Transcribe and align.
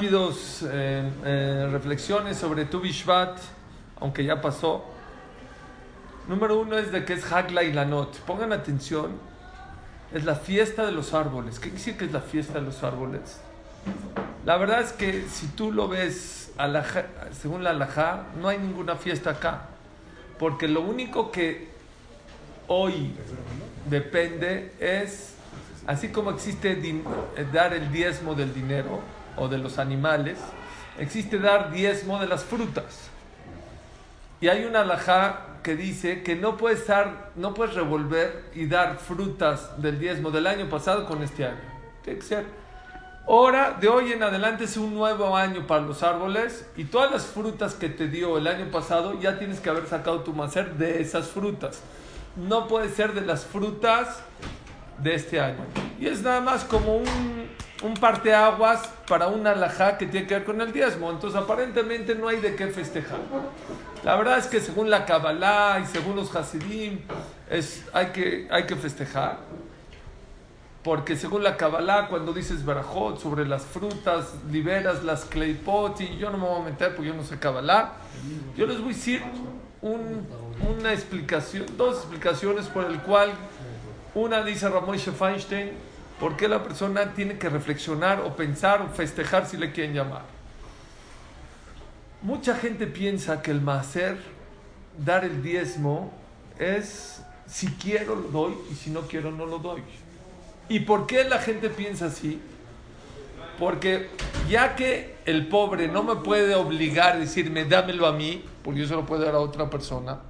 rápidos 0.00 0.62
eh, 0.62 1.10
eh, 1.26 1.68
reflexiones 1.70 2.38
sobre 2.38 2.64
Tu 2.64 2.80
Bishvat, 2.80 3.38
aunque 4.00 4.24
ya 4.24 4.40
pasó. 4.40 4.82
Número 6.26 6.58
uno 6.58 6.78
es 6.78 6.90
de 6.90 7.04
que 7.04 7.12
es 7.12 7.30
Hagla 7.30 7.64
y 7.64 7.74
Lanot. 7.74 8.18
Pongan 8.20 8.50
atención, 8.54 9.10
es 10.14 10.24
la 10.24 10.36
fiesta 10.36 10.86
de 10.86 10.92
los 10.92 11.12
árboles. 11.12 11.56
¿Qué 11.56 11.64
quiere 11.64 11.76
decir 11.76 11.98
que 11.98 12.06
es 12.06 12.12
la 12.12 12.22
fiesta 12.22 12.54
de 12.54 12.62
los 12.62 12.82
árboles? 12.82 13.42
La 14.46 14.56
verdad 14.56 14.80
es 14.80 14.94
que 14.94 15.26
si 15.28 15.48
tú 15.48 15.70
lo 15.70 15.86
ves 15.86 16.50
según 17.38 17.62
la 17.62 17.70
alajá, 17.70 18.24
no 18.40 18.48
hay 18.48 18.56
ninguna 18.56 18.96
fiesta 18.96 19.32
acá. 19.32 19.66
Porque 20.38 20.66
lo 20.66 20.80
único 20.80 21.30
que 21.30 21.68
hoy 22.68 23.12
depende 23.90 24.72
es, 24.80 25.34
así 25.86 26.08
como 26.08 26.30
existe 26.30 26.80
dar 27.52 27.74
el 27.74 27.92
diezmo 27.92 28.34
del 28.34 28.54
dinero 28.54 29.19
o 29.36 29.48
de 29.48 29.58
los 29.58 29.78
animales, 29.78 30.38
existe 30.98 31.38
dar 31.38 31.72
diezmo 31.72 32.18
de 32.18 32.26
las 32.26 32.44
frutas. 32.44 33.10
Y 34.40 34.48
hay 34.48 34.64
una 34.64 34.80
alajá 34.80 35.46
que 35.62 35.76
dice 35.76 36.22
que 36.22 36.36
no 36.36 36.56
puedes, 36.56 36.86
dar, 36.86 37.30
no 37.36 37.52
puedes 37.54 37.74
revolver 37.74 38.44
y 38.54 38.66
dar 38.66 38.96
frutas 38.98 39.80
del 39.80 39.98
diezmo 39.98 40.30
del 40.30 40.46
año 40.46 40.68
pasado 40.68 41.06
con 41.06 41.22
este 41.22 41.44
año. 41.44 41.60
Tiene 42.02 42.18
que 42.18 42.24
ser. 42.24 42.60
Ahora, 43.26 43.76
de 43.78 43.88
hoy 43.88 44.12
en 44.12 44.22
adelante 44.22 44.64
es 44.64 44.76
un 44.76 44.94
nuevo 44.94 45.36
año 45.36 45.66
para 45.66 45.82
los 45.82 46.02
árboles 46.02 46.66
y 46.76 46.84
todas 46.84 47.10
las 47.10 47.26
frutas 47.26 47.74
que 47.74 47.88
te 47.88 48.08
dio 48.08 48.38
el 48.38 48.46
año 48.46 48.70
pasado 48.70 49.20
ya 49.20 49.38
tienes 49.38 49.60
que 49.60 49.70
haber 49.70 49.86
sacado 49.86 50.20
tu 50.20 50.32
macer 50.32 50.74
de 50.74 51.00
esas 51.00 51.28
frutas. 51.28 51.80
No 52.34 52.66
puede 52.66 52.88
ser 52.88 53.12
de 53.12 53.20
las 53.20 53.44
frutas 53.44 54.22
de 54.98 55.14
este 55.14 55.40
año. 55.40 55.64
Y 56.00 56.06
es 56.06 56.22
nada 56.22 56.40
más 56.40 56.64
como 56.64 56.96
un, 56.96 57.48
un 57.82 57.94
parteaguas 57.94 58.88
para 59.08 59.28
una 59.28 59.52
alajá 59.52 59.96
que 59.96 60.06
tiene 60.06 60.26
que 60.26 60.34
ver 60.34 60.44
con 60.44 60.60
el 60.60 60.72
diezmo. 60.72 61.10
Entonces, 61.10 61.40
aparentemente 61.40 62.14
no 62.14 62.28
hay 62.28 62.40
de 62.40 62.54
qué 62.54 62.68
festejar. 62.68 63.18
La 64.04 64.16
verdad 64.16 64.38
es 64.38 64.46
que 64.46 64.60
según 64.60 64.90
la 64.90 65.04
Kabbalah 65.04 65.80
y 65.80 65.86
según 65.86 66.16
los 66.16 66.34
Hasidim, 66.34 67.00
es, 67.50 67.84
hay, 67.92 68.06
que, 68.06 68.48
hay 68.50 68.66
que 68.66 68.76
festejar. 68.76 69.38
Porque 70.82 71.16
según 71.16 71.42
la 71.42 71.58
Kabbalah, 71.58 72.08
cuando 72.08 72.32
dices 72.32 72.64
Barajot 72.64 73.20
sobre 73.20 73.46
las 73.46 73.64
frutas, 73.64 74.34
liberas 74.50 75.04
las 75.04 75.26
kleipot, 75.26 76.00
y 76.00 76.16
yo 76.16 76.30
no 76.30 76.38
me 76.38 76.46
voy 76.46 76.62
a 76.62 76.64
meter 76.64 76.94
porque 76.94 77.08
yo 77.08 77.14
no 77.14 77.22
sé 77.22 77.38
Kabbalah, 77.38 77.92
yo 78.56 78.66
les 78.66 78.78
voy 78.78 78.92
a 78.92 78.96
decir 78.96 79.22
una 79.82 80.92
explicación, 80.92 81.66
dos 81.76 81.98
explicaciones 81.98 82.66
por 82.66 82.86
el 82.86 82.98
cual 83.00 83.30
una 84.14 84.42
dice 84.42 84.68
Ramón 84.68 84.98
Feinstein, 84.98 85.72
por 86.20 86.36
qué 86.36 86.46
la 86.46 86.62
persona 86.62 87.14
tiene 87.14 87.38
que 87.38 87.48
reflexionar 87.48 88.20
o 88.20 88.36
pensar 88.36 88.82
o 88.82 88.88
festejar 88.88 89.46
si 89.46 89.56
le 89.56 89.72
quieren 89.72 89.94
llamar. 89.94 90.22
Mucha 92.22 92.54
gente 92.54 92.86
piensa 92.86 93.40
que 93.40 93.50
el 93.50 93.62
macer, 93.62 94.18
dar 94.98 95.24
el 95.24 95.42
diezmo, 95.42 96.12
es 96.58 97.22
si 97.46 97.68
quiero 97.68 98.14
lo 98.14 98.28
doy 98.28 98.54
y 98.70 98.74
si 98.74 98.90
no 98.90 99.02
quiero 99.02 99.30
no 99.30 99.46
lo 99.46 99.58
doy. 99.58 99.82
¿Y 100.68 100.80
por 100.80 101.06
qué 101.06 101.24
la 101.24 101.38
gente 101.38 101.70
piensa 101.70 102.06
así? 102.06 102.38
Porque 103.58 104.10
ya 104.48 104.76
que 104.76 105.16
el 105.24 105.48
pobre 105.48 105.88
no 105.88 106.02
me 106.02 106.16
puede 106.16 106.54
obligar 106.54 107.16
a 107.16 107.18
decirme 107.18 107.64
dámelo 107.64 108.06
a 108.06 108.12
mí, 108.12 108.44
porque 108.62 108.80
yo 108.80 108.86
se 108.86 108.94
lo 108.94 109.06
puedo 109.06 109.24
dar 109.24 109.34
a 109.34 109.40
otra 109.40 109.70
persona, 109.70 110.20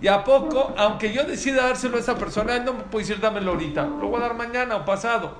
y 0.00 0.08
a 0.08 0.24
poco, 0.24 0.74
aunque 0.76 1.12
yo 1.12 1.24
decida 1.24 1.66
dárselo 1.66 1.96
a 1.96 2.00
esa 2.00 2.16
persona, 2.16 2.56
él 2.56 2.64
no 2.64 2.76
puede 2.90 3.06
decir 3.06 3.20
dámelo 3.20 3.52
ahorita, 3.52 3.86
lo 3.86 4.08
voy 4.08 4.18
a 4.18 4.24
dar 4.24 4.34
mañana 4.34 4.76
o 4.76 4.84
pasado. 4.84 5.38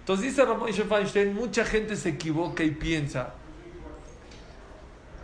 Entonces 0.00 0.26
dice 0.26 0.44
Ramón 0.44 0.72
Feinstein, 0.72 1.34
mucha 1.34 1.64
gente 1.64 1.96
se 1.96 2.10
equivoca 2.10 2.62
y 2.62 2.70
piensa 2.70 3.34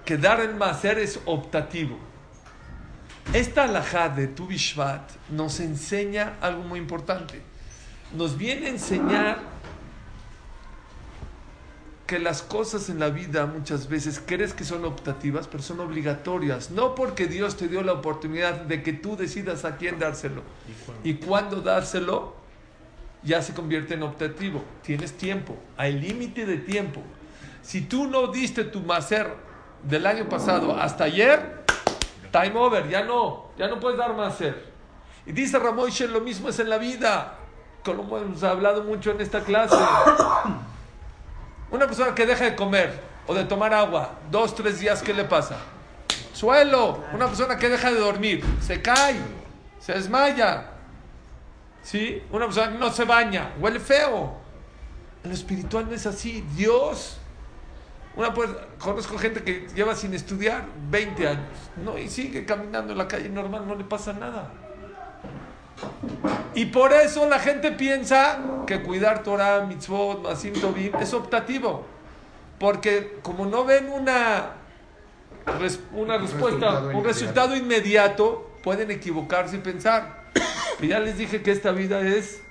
que 0.04 0.16
dar 0.16 0.40
el 0.40 0.54
macer 0.54 0.98
es 0.98 1.20
optativo. 1.26 1.98
Esta 3.32 3.64
alajá 3.64 4.08
de 4.08 4.26
Tu 4.26 4.46
Bishvat 4.46 5.02
nos 5.28 5.60
enseña 5.60 6.34
algo 6.40 6.62
muy 6.62 6.78
importante. 6.80 7.42
Nos 8.14 8.36
viene 8.36 8.66
a 8.66 8.70
enseñar 8.70 9.38
que 12.10 12.18
las 12.18 12.42
cosas 12.42 12.88
en 12.88 12.98
la 12.98 13.10
vida 13.10 13.46
muchas 13.46 13.88
veces 13.88 14.20
crees 14.26 14.52
que 14.52 14.64
son 14.64 14.84
optativas, 14.84 15.46
pero 15.46 15.62
son 15.62 15.78
obligatorias. 15.78 16.72
No 16.72 16.96
porque 16.96 17.28
Dios 17.28 17.56
te 17.56 17.68
dio 17.68 17.84
la 17.84 17.92
oportunidad 17.92 18.62
de 18.62 18.82
que 18.82 18.92
tú 18.92 19.16
decidas 19.16 19.64
a 19.64 19.76
quién 19.76 20.00
dárselo 20.00 20.42
y 21.04 21.14
cuándo 21.14 21.60
dárselo, 21.60 22.34
ya 23.22 23.40
se 23.42 23.54
convierte 23.54 23.94
en 23.94 24.02
optativo. 24.02 24.64
Tienes 24.82 25.12
tiempo, 25.12 25.56
hay 25.76 25.92
límite 25.92 26.46
de 26.46 26.56
tiempo. 26.56 27.00
Si 27.62 27.82
tú 27.82 28.08
no 28.08 28.26
diste 28.26 28.64
tu 28.64 28.80
macer 28.80 29.32
del 29.84 30.04
año 30.04 30.28
pasado 30.28 30.76
hasta 30.76 31.04
ayer, 31.04 31.62
time 32.32 32.58
over, 32.58 32.88
ya 32.88 33.04
no, 33.04 33.52
ya 33.56 33.68
no 33.68 33.78
puedes 33.78 33.96
dar 33.96 34.16
más 34.16 34.36
ser. 34.36 34.64
Y 35.26 35.30
dice 35.30 35.60
Ramoishe, 35.60 36.08
lo 36.08 36.20
mismo 36.20 36.48
es 36.48 36.58
en 36.58 36.70
la 36.70 36.78
vida, 36.78 37.38
como 37.84 38.18
hemos 38.18 38.42
hablado 38.42 38.82
mucho 38.82 39.12
en 39.12 39.20
esta 39.20 39.44
clase. 39.44 39.76
Una 41.70 41.86
persona 41.86 42.14
que 42.14 42.26
deja 42.26 42.44
de 42.44 42.56
comer 42.56 43.00
o 43.26 43.34
de 43.34 43.44
tomar 43.44 43.72
agua 43.72 44.18
dos, 44.30 44.54
tres 44.54 44.80
días, 44.80 45.02
¿qué 45.02 45.14
le 45.14 45.24
pasa? 45.24 45.56
Suelo. 46.32 47.04
Una 47.12 47.26
persona 47.26 47.56
que 47.56 47.68
deja 47.68 47.90
de 47.92 47.98
dormir, 47.98 48.44
se 48.60 48.80
cae, 48.80 49.20
se 49.78 49.92
desmaya. 49.92 50.70
¿Sí? 51.82 52.22
Una 52.30 52.46
persona 52.46 52.70
no 52.70 52.90
se 52.90 53.04
baña, 53.04 53.52
huele 53.58 53.80
feo. 53.80 54.36
En 55.22 55.30
lo 55.30 55.34
espiritual 55.34 55.86
no 55.88 55.94
es 55.94 56.06
así. 56.06 56.44
Dios 56.54 57.20
una 58.16 58.34
pues, 58.34 58.50
conozco 58.78 59.16
gente 59.18 59.42
que 59.42 59.68
lleva 59.74 59.94
sin 59.94 60.12
estudiar 60.14 60.66
20 60.90 61.28
años, 61.28 61.70
¿no? 61.82 61.96
Y 61.96 62.08
sigue 62.08 62.44
caminando 62.44 62.92
en 62.92 62.98
la 62.98 63.06
calle 63.06 63.28
normal, 63.28 63.66
no 63.66 63.74
le 63.74 63.84
pasa 63.84 64.12
nada. 64.12 64.52
Y 66.54 66.66
por 66.66 66.92
eso 66.92 67.28
la 67.28 67.38
gente 67.38 67.72
piensa 67.72 68.38
que 68.66 68.82
cuidar 68.82 69.22
Torah, 69.22 69.64
mitzvot, 69.66 70.22
masim 70.22 70.52
tovim 70.52 70.94
es 71.00 71.14
optativo. 71.14 71.84
Porque 72.58 73.18
como 73.22 73.46
no 73.46 73.64
ven 73.64 73.88
una, 73.88 74.56
una 75.94 76.18
respuesta, 76.18 76.80
un 76.94 77.04
resultado 77.04 77.56
inmediato, 77.56 78.50
pueden 78.62 78.90
equivocarse 78.90 79.56
y 79.56 79.60
pensar. 79.60 80.24
Y 80.80 80.88
ya 80.88 80.98
les 80.98 81.16
dije 81.18 81.42
que 81.42 81.52
esta 81.52 81.72
vida 81.72 82.00
es 82.00 82.42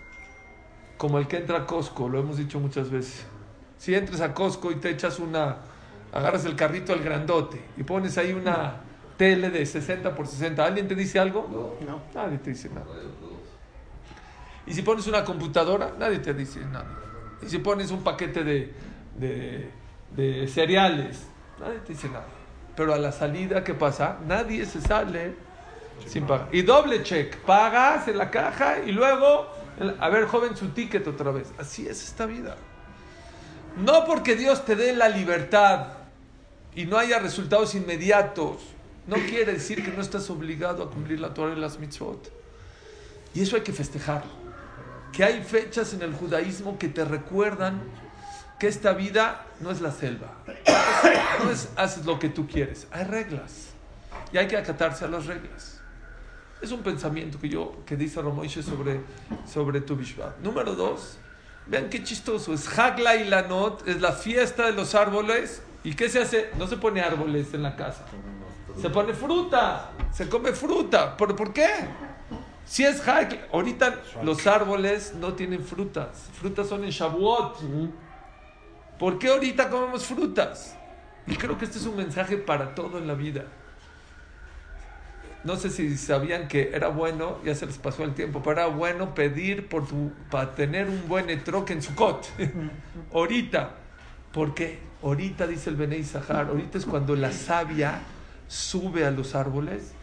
como 0.97 1.17
el 1.17 1.27
que 1.27 1.37
entra 1.37 1.59
a 1.59 1.65
Costco, 1.65 2.09
lo 2.09 2.19
hemos 2.19 2.37
dicho 2.37 2.59
muchas 2.59 2.89
veces. 2.89 3.25
Si 3.77 3.95
entras 3.95 4.21
a 4.21 4.33
Costco 4.33 4.71
y 4.71 4.75
te 4.75 4.89
echas 4.89 5.19
una, 5.19 5.57
agarras 6.11 6.45
el 6.45 6.55
carrito 6.55 6.93
al 6.93 6.99
grandote 6.99 7.61
y 7.77 7.83
pones 7.83 8.17
ahí 8.17 8.33
una 8.33 8.81
tele 9.19 9.49
de 9.49 9.65
60 9.65 10.15
por 10.15 10.25
60, 10.25 10.63
¿alguien 10.63 10.87
te 10.87 10.95
dice 10.95 11.19
algo? 11.19 11.75
No. 11.85 12.01
Nadie 12.15 12.37
te 12.37 12.51
dice 12.51 12.69
nada. 12.69 12.87
Y 14.65 14.73
si 14.73 14.81
pones 14.81 15.07
una 15.07 15.25
computadora, 15.25 15.91
nadie 15.99 16.19
te 16.19 16.33
dice 16.33 16.61
nada. 16.61 16.87
Y 17.41 17.49
si 17.49 17.57
pones 17.57 17.91
un 17.91 18.01
paquete 18.01 18.45
de, 18.45 18.73
de, 19.17 19.69
de 20.15 20.47
cereales, 20.47 21.27
nadie 21.59 21.79
te 21.79 21.91
dice 21.91 22.07
nada. 22.07 22.27
Pero 22.77 22.93
a 22.93 22.97
la 22.97 23.11
salida, 23.11 23.61
¿qué 23.61 23.73
pasa? 23.73 24.19
Nadie 24.25 24.65
se 24.65 24.79
sale 24.79 25.35
sin 26.05 26.25
pagar. 26.25 26.47
Y 26.53 26.61
doble 26.61 27.03
check, 27.03 27.39
pagas 27.39 28.07
en 28.07 28.17
la 28.17 28.31
caja 28.31 28.79
y 28.85 28.93
luego, 28.93 29.49
a 29.99 30.07
ver, 30.07 30.27
joven, 30.27 30.55
su 30.55 30.69
ticket 30.69 31.05
otra 31.05 31.31
vez. 31.31 31.51
Así 31.57 31.85
es 31.85 32.01
esta 32.01 32.25
vida. 32.25 32.55
No 33.75 34.05
porque 34.05 34.37
Dios 34.37 34.63
te 34.63 34.77
dé 34.77 34.93
la 34.93 35.09
libertad 35.09 35.87
y 36.73 36.85
no 36.85 36.97
haya 36.97 37.19
resultados 37.19 37.75
inmediatos, 37.75 38.78
no 39.09 39.15
quiere 39.27 39.53
decir 39.53 39.83
que 39.83 39.91
no 39.91 40.01
estás 40.01 40.29
obligado 40.29 40.83
a 40.83 40.91
cumplir 40.91 41.19
la 41.19 41.33
Torah 41.33 41.53
y 41.53 41.59
las 41.59 41.79
mitzvot. 41.79 42.31
Y 43.33 43.41
eso 43.41 43.55
hay 43.55 43.63
que 43.63 43.73
festejarlo. 43.73 44.31
Que 45.11 45.23
hay 45.23 45.43
fechas 45.43 45.93
en 45.93 46.03
el 46.03 46.13
judaísmo 46.13 46.77
que 46.77 46.87
te 46.87 47.03
recuerdan 47.03 47.81
que 48.59 48.67
esta 48.67 48.93
vida 48.93 49.47
no 49.61 49.71
es 49.71 49.81
la 49.81 49.91
selva. 49.91 50.35
No 51.43 51.49
es 51.49 51.69
haces 51.75 52.05
lo 52.05 52.19
que 52.19 52.29
tú 52.29 52.47
quieres. 52.47 52.87
Hay 52.91 53.05
reglas. 53.05 53.69
Y 54.31 54.37
hay 54.37 54.47
que 54.47 54.57
acatarse 54.57 55.05
a 55.05 55.07
las 55.07 55.25
reglas. 55.25 55.81
Es 56.61 56.71
un 56.71 56.83
pensamiento 56.83 57.39
que 57.39 57.49
yo, 57.49 57.83
que 57.87 57.95
dice 57.95 58.21
Ramoishe 58.21 58.61
sobre, 58.61 59.01
sobre 59.51 59.81
tu 59.81 59.95
Bishvat. 59.95 60.37
Número 60.39 60.75
dos, 60.75 61.17
Vean 61.69 61.89
qué 61.89 62.03
chistoso. 62.03 62.53
Es 62.53 62.77
Hagla 62.77 63.15
y 63.15 63.25
Lanot, 63.25 63.87
es 63.87 64.01
la 64.01 64.11
fiesta 64.11 64.65
de 64.65 64.73
los 64.73 64.95
árboles. 64.95 65.61
¿Y 65.83 65.93
qué 65.93 66.09
se 66.09 66.19
hace? 66.19 66.49
No 66.57 66.67
se 66.67 66.77
pone 66.77 67.01
árboles 67.01 67.53
en 67.53 67.63
la 67.63 67.75
casa. 67.75 68.05
Se 68.81 68.89
pone 68.89 69.13
fruta. 69.13 69.91
Se 70.11 70.27
come 70.27 70.51
fruta. 70.53 71.15
¿Por, 71.15 71.35
¿por 71.35 71.53
qué? 71.53 71.67
Si 72.65 72.83
es 72.83 73.05
Hagla. 73.07 73.47
Ahorita 73.51 74.01
los 74.23 74.45
árboles 74.47 75.13
no 75.15 75.33
tienen 75.33 75.63
frutas. 75.63 76.29
Frutas 76.33 76.67
son 76.67 76.83
en 76.83 76.89
Shavuot. 76.89 77.57
¿Por 78.97 79.17
qué 79.17 79.29
ahorita 79.29 79.69
comemos 79.69 80.05
frutas? 80.05 80.75
Y 81.27 81.35
creo 81.35 81.57
que 81.57 81.65
este 81.65 81.77
es 81.77 81.85
un 81.85 81.95
mensaje 81.95 82.37
para 82.37 82.75
todo 82.75 82.97
en 82.97 83.07
la 83.07 83.13
vida 83.13 83.45
no 85.43 85.55
sé 85.55 85.69
si 85.69 85.95
sabían 85.97 86.47
que 86.47 86.71
era 86.73 86.89
bueno, 86.89 87.37
ya 87.45 87.55
se 87.55 87.65
les 87.65 87.77
pasó 87.77 88.03
el 88.03 88.13
tiempo, 88.13 88.41
pero 88.43 88.59
era 88.59 88.67
bueno 88.67 89.15
pedir 89.15 89.69
por 89.69 89.87
tu, 89.87 90.11
para 90.29 90.53
tener 90.53 90.89
un 90.89 91.07
buen 91.07 91.29
etroque 91.29 91.73
en 91.73 91.81
su 91.81 91.95
cot. 91.95 92.27
Ahorita, 93.13 93.75
Porque 94.33 94.79
ahorita, 95.01 95.47
dice 95.47 95.69
el 95.69 95.75
Benei 95.75 96.03
Sahar, 96.03 96.49
ahorita 96.49 96.77
es 96.77 96.85
cuando 96.85 97.15
la 97.15 97.31
savia 97.31 98.01
sube 98.49 99.05
a 99.05 99.11
los 99.11 99.35
árboles 99.35 99.93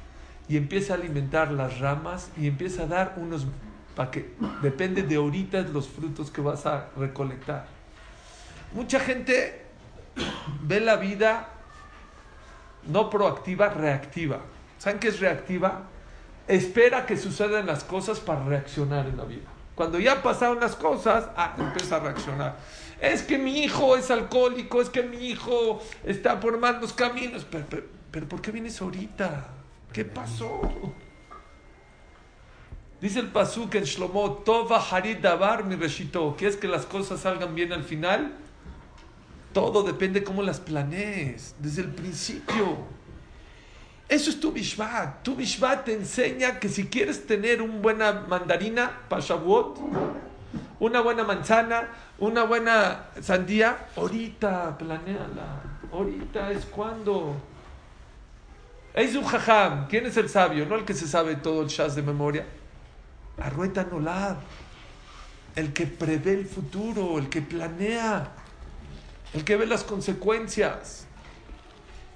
y 0.49 0.57
empieza 0.57 0.95
a 0.95 0.97
alimentar 0.97 1.51
las 1.51 1.81
ramas 1.81 2.31
y 2.39 2.47
empieza 2.47 2.85
a 2.85 2.87
dar 2.87 3.15
unos 3.19 3.47
para 3.95 4.11
que 4.11 4.35
depende 4.63 5.03
de 5.03 5.17
ahorita 5.17 5.61
los 5.63 5.89
frutos 5.89 6.31
que 6.31 6.41
vas 6.41 6.65
a 6.65 6.91
recolectar. 6.97 7.67
Mucha 8.73 9.01
gente 9.01 9.65
ve 10.63 10.81
la 10.81 10.97
vida 10.97 11.49
no 12.87 13.11
proactiva, 13.11 13.69
reactiva. 13.69 14.41
¿Saben 14.79 15.01
qué 15.01 15.09
es 15.09 15.19
reactiva? 15.19 15.85
Espera 16.47 17.07
que 17.07 17.17
sucedan 17.17 17.67
las 17.67 17.83
cosas 17.83 18.21
para 18.21 18.45
reaccionar 18.45 19.07
en 19.07 19.17
la 19.17 19.25
vida. 19.25 19.49
Cuando 19.75 19.99
ya 19.99 20.23
pasaron 20.23 20.61
las 20.61 20.77
cosas, 20.77 21.29
ah, 21.37 21.55
empieza 21.59 21.97
a 21.97 22.01
reaccionar. 22.01 22.57
Es 23.01 23.23
que 23.23 23.39
mi 23.39 23.65
hijo 23.65 23.97
es 23.97 24.11
alcohólico, 24.11 24.81
es 24.81 24.89
que 24.89 25.03
mi 25.03 25.29
hijo 25.29 25.83
está 26.05 26.39
por 26.39 26.59
malos 26.59 26.93
caminos. 26.93 27.45
Pero, 27.51 27.65
pero, 27.69 27.83
¿por 28.25 28.41
qué 28.41 28.51
vienes 28.51 28.81
ahorita? 28.81 29.49
¿Qué 29.93 30.05
pasó? 30.05 30.61
Dice 33.01 33.21
el 33.21 33.29
Pasuk 33.29 33.75
en 33.75 33.85
Shlomo, 33.85 34.39
Tova 34.39 34.83
Harid 34.91 35.19
Davar 35.19 35.65
mi 35.65 35.77
reshito. 35.77 36.35
¿Quieres 36.39 36.57
que 36.57 36.67
las 36.67 36.87
cosas 36.87 37.21
salgan 37.21 37.55
bien 37.55 37.73
al 37.73 37.85
final? 37.85 38.33
Todo 39.53 39.83
depende 39.83 40.25
cómo 40.25 40.43
las 40.43 40.61
planees, 40.61 41.55
desde 41.59 41.83
el 41.83 41.89
principio. 41.89 42.79
Eso 44.09 44.31
es 44.31 44.41
tu 44.41 44.53
Bishvat. 44.53 45.23
Tu 45.23 45.35
Bishvat 45.35 45.85
te 45.85 45.93
enseña 45.93 46.59
que 46.59 46.69
si 46.69 46.87
quieres 46.87 47.27
tener 47.27 47.61
una 47.61 47.81
buena 47.81 48.13
mandarina 48.13 48.91
para 49.09 49.23
una 50.79 51.01
buena 51.01 51.25
manzana, 51.25 51.89
una 52.19 52.45
buena 52.45 53.07
sandía, 53.21 53.89
ahorita 53.97 54.79
planeala. 54.79 55.63
Ahorita 55.93 56.51
es 56.53 56.65
cuando. 56.67 57.37
Un 58.97 59.25
jajam. 59.25 59.89
¿Quién 59.89 60.07
es 60.07 60.17
el 60.17 60.31
sabio? 60.31 60.65
No 60.65 60.77
el 60.77 60.85
que 60.87 60.95
se 60.95 61.07
sabe 61.07 61.37
todo 61.37 61.63
el 61.63 61.69
shaz 61.69 61.95
de 61.95 62.03
memoria. 62.03 62.47
Arrueta 63.39 63.85
Nolad, 63.85 64.37
el 65.55 65.75
que 65.75 65.87
prevé 65.87 66.33
el 66.33 66.47
futuro, 66.47 67.19
el 67.19 67.29
que 67.29 67.43
planea, 67.43 68.33
el 69.35 69.45
que 69.45 69.57
ve 69.57 69.67
las 69.67 69.85
consecuencias. 69.85 71.07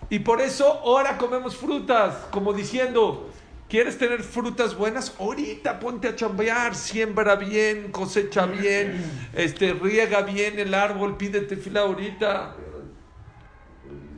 Y 0.08 0.20
por 0.20 0.40
eso 0.40 0.80
ahora 0.82 1.18
comemos 1.18 1.54
frutas, 1.54 2.14
como 2.30 2.54
diciendo, 2.54 3.30
¿quieres 3.68 3.98
tener 3.98 4.22
frutas 4.22 4.74
buenas? 4.74 5.14
Ahorita 5.20 5.78
ponte 5.78 6.08
a 6.08 6.16
chambear, 6.16 6.74
siembra 6.74 7.36
bien, 7.36 7.92
cosecha 7.92 8.46
bien, 8.46 9.04
este, 9.34 9.74
riega 9.74 10.22
bien 10.22 10.58
el 10.58 10.72
árbol, 10.72 11.18
pide 11.18 11.42
tefilá 11.42 11.82
ahorita. 11.82 12.56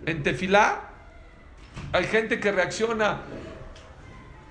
En 0.06 0.23
tefilá 0.23 0.92
hay 1.93 2.05
gente 2.05 2.41
que 2.41 2.53
reacciona 2.53 3.21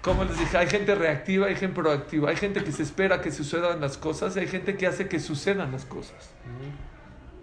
como 0.01 0.23
les 0.23 0.39
dije, 0.39 0.57
hay 0.57 0.67
gente 0.67 0.95
reactiva, 0.95 1.47
hay 1.47 1.55
gente 1.55 1.79
proactiva, 1.79 2.29
hay 2.31 2.35
gente 2.35 2.63
que 2.63 2.71
se 2.71 2.81
espera 2.81 3.21
que 3.21 3.31
sucedan 3.31 3.79
las 3.79 3.97
cosas, 3.97 4.35
hay 4.35 4.47
gente 4.47 4.75
que 4.75 4.87
hace 4.87 5.07
que 5.07 5.19
sucedan 5.19 5.71
las 5.71 5.85
cosas. 5.85 6.31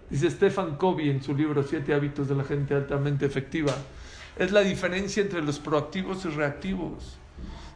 Dice 0.09 0.29
Stefan 0.29 0.75
Covey 0.75 1.09
en 1.09 1.23
su 1.23 1.33
libro 1.33 1.63
Siete 1.63 1.93
hábitos 1.93 2.27
de 2.27 2.35
la 2.35 2.43
gente 2.43 2.73
altamente 2.75 3.25
efectiva. 3.25 3.73
Es 4.37 4.51
la 4.51 4.61
diferencia 4.61 5.23
entre 5.23 5.41
los 5.41 5.59
proactivos 5.59 6.25
y 6.25 6.29
reactivos. 6.29 7.17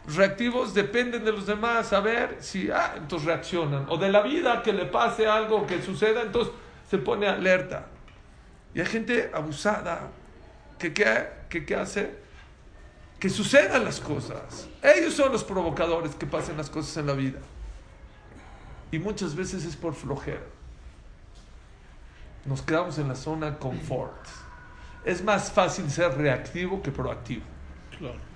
Los 0.06 0.18
reactivos 0.18 0.74
dependen 0.74 1.24
de 1.24 1.32
los 1.32 1.46
demás, 1.46 1.94
a 1.94 2.02
ver 2.02 2.38
si, 2.40 2.70
ah, 2.70 2.96
entonces 2.98 3.26
reaccionan. 3.26 3.86
O 3.88 3.98
de 3.98 4.10
la 4.10 4.22
vida 4.22 4.62
que 4.64 4.74
le 4.74 4.86
pase 4.86 5.28
algo, 5.28 5.66
que 5.66 5.82
suceda, 5.82 6.24
entonces 6.24 6.54
se 6.90 6.98
pone 6.98 7.28
alerta. 7.28 7.88
Y 8.74 8.82
hay 8.82 8.86
gente 8.86 9.32
abusada 9.34 10.10
que 10.92 11.28
¿qué 11.50 11.66
que 11.66 11.76
hace? 11.76 12.24
que 13.24 13.30
sucedan 13.30 13.86
las 13.86 14.02
cosas. 14.02 14.68
Ellos 14.82 15.14
son 15.14 15.32
los 15.32 15.46
provocadores 15.46 16.14
que 16.14 16.26
pasen 16.26 16.58
las 16.58 16.70
cosas 16.70 16.98
en 16.98 17.08
la 17.08 17.14
vida. 17.14 17.40
Y 18.92 19.00
muchas 19.00 19.34
veces 19.34 19.64
es 19.64 19.78
por 19.78 19.94
flojera. 19.94 20.44
Nos 22.44 22.62
quedamos 22.62 22.98
en 22.98 23.08
la 23.08 23.16
zona 23.16 23.58
confort. 23.60 24.28
Es 25.06 25.24
más 25.24 25.54
fácil 25.54 25.90
ser 25.90 26.18
reactivo 26.18 26.84
que 26.84 26.92
proactivo. 26.92 27.44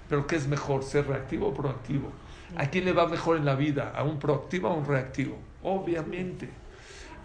Pero 0.07 0.25
¿qué 0.25 0.37
es 0.37 0.47
mejor, 0.47 0.85
ser 0.85 1.05
reactivo 1.05 1.49
o 1.49 1.53
proactivo? 1.53 2.09
¿A 2.55 2.69
quién 2.69 2.85
le 2.85 2.93
va 2.93 3.07
mejor 3.07 3.35
en 3.35 3.43
la 3.43 3.55
vida? 3.55 3.91
¿A 3.93 4.03
un 4.03 4.17
proactivo 4.19 4.69
o 4.69 4.71
a 4.71 4.75
un 4.75 4.85
reactivo? 4.85 5.37
Obviamente. 5.63 6.49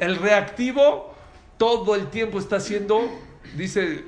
El 0.00 0.16
reactivo 0.16 1.14
todo 1.58 1.94
el 1.94 2.08
tiempo 2.08 2.40
está 2.40 2.56
haciendo, 2.56 3.08
dice, 3.56 4.04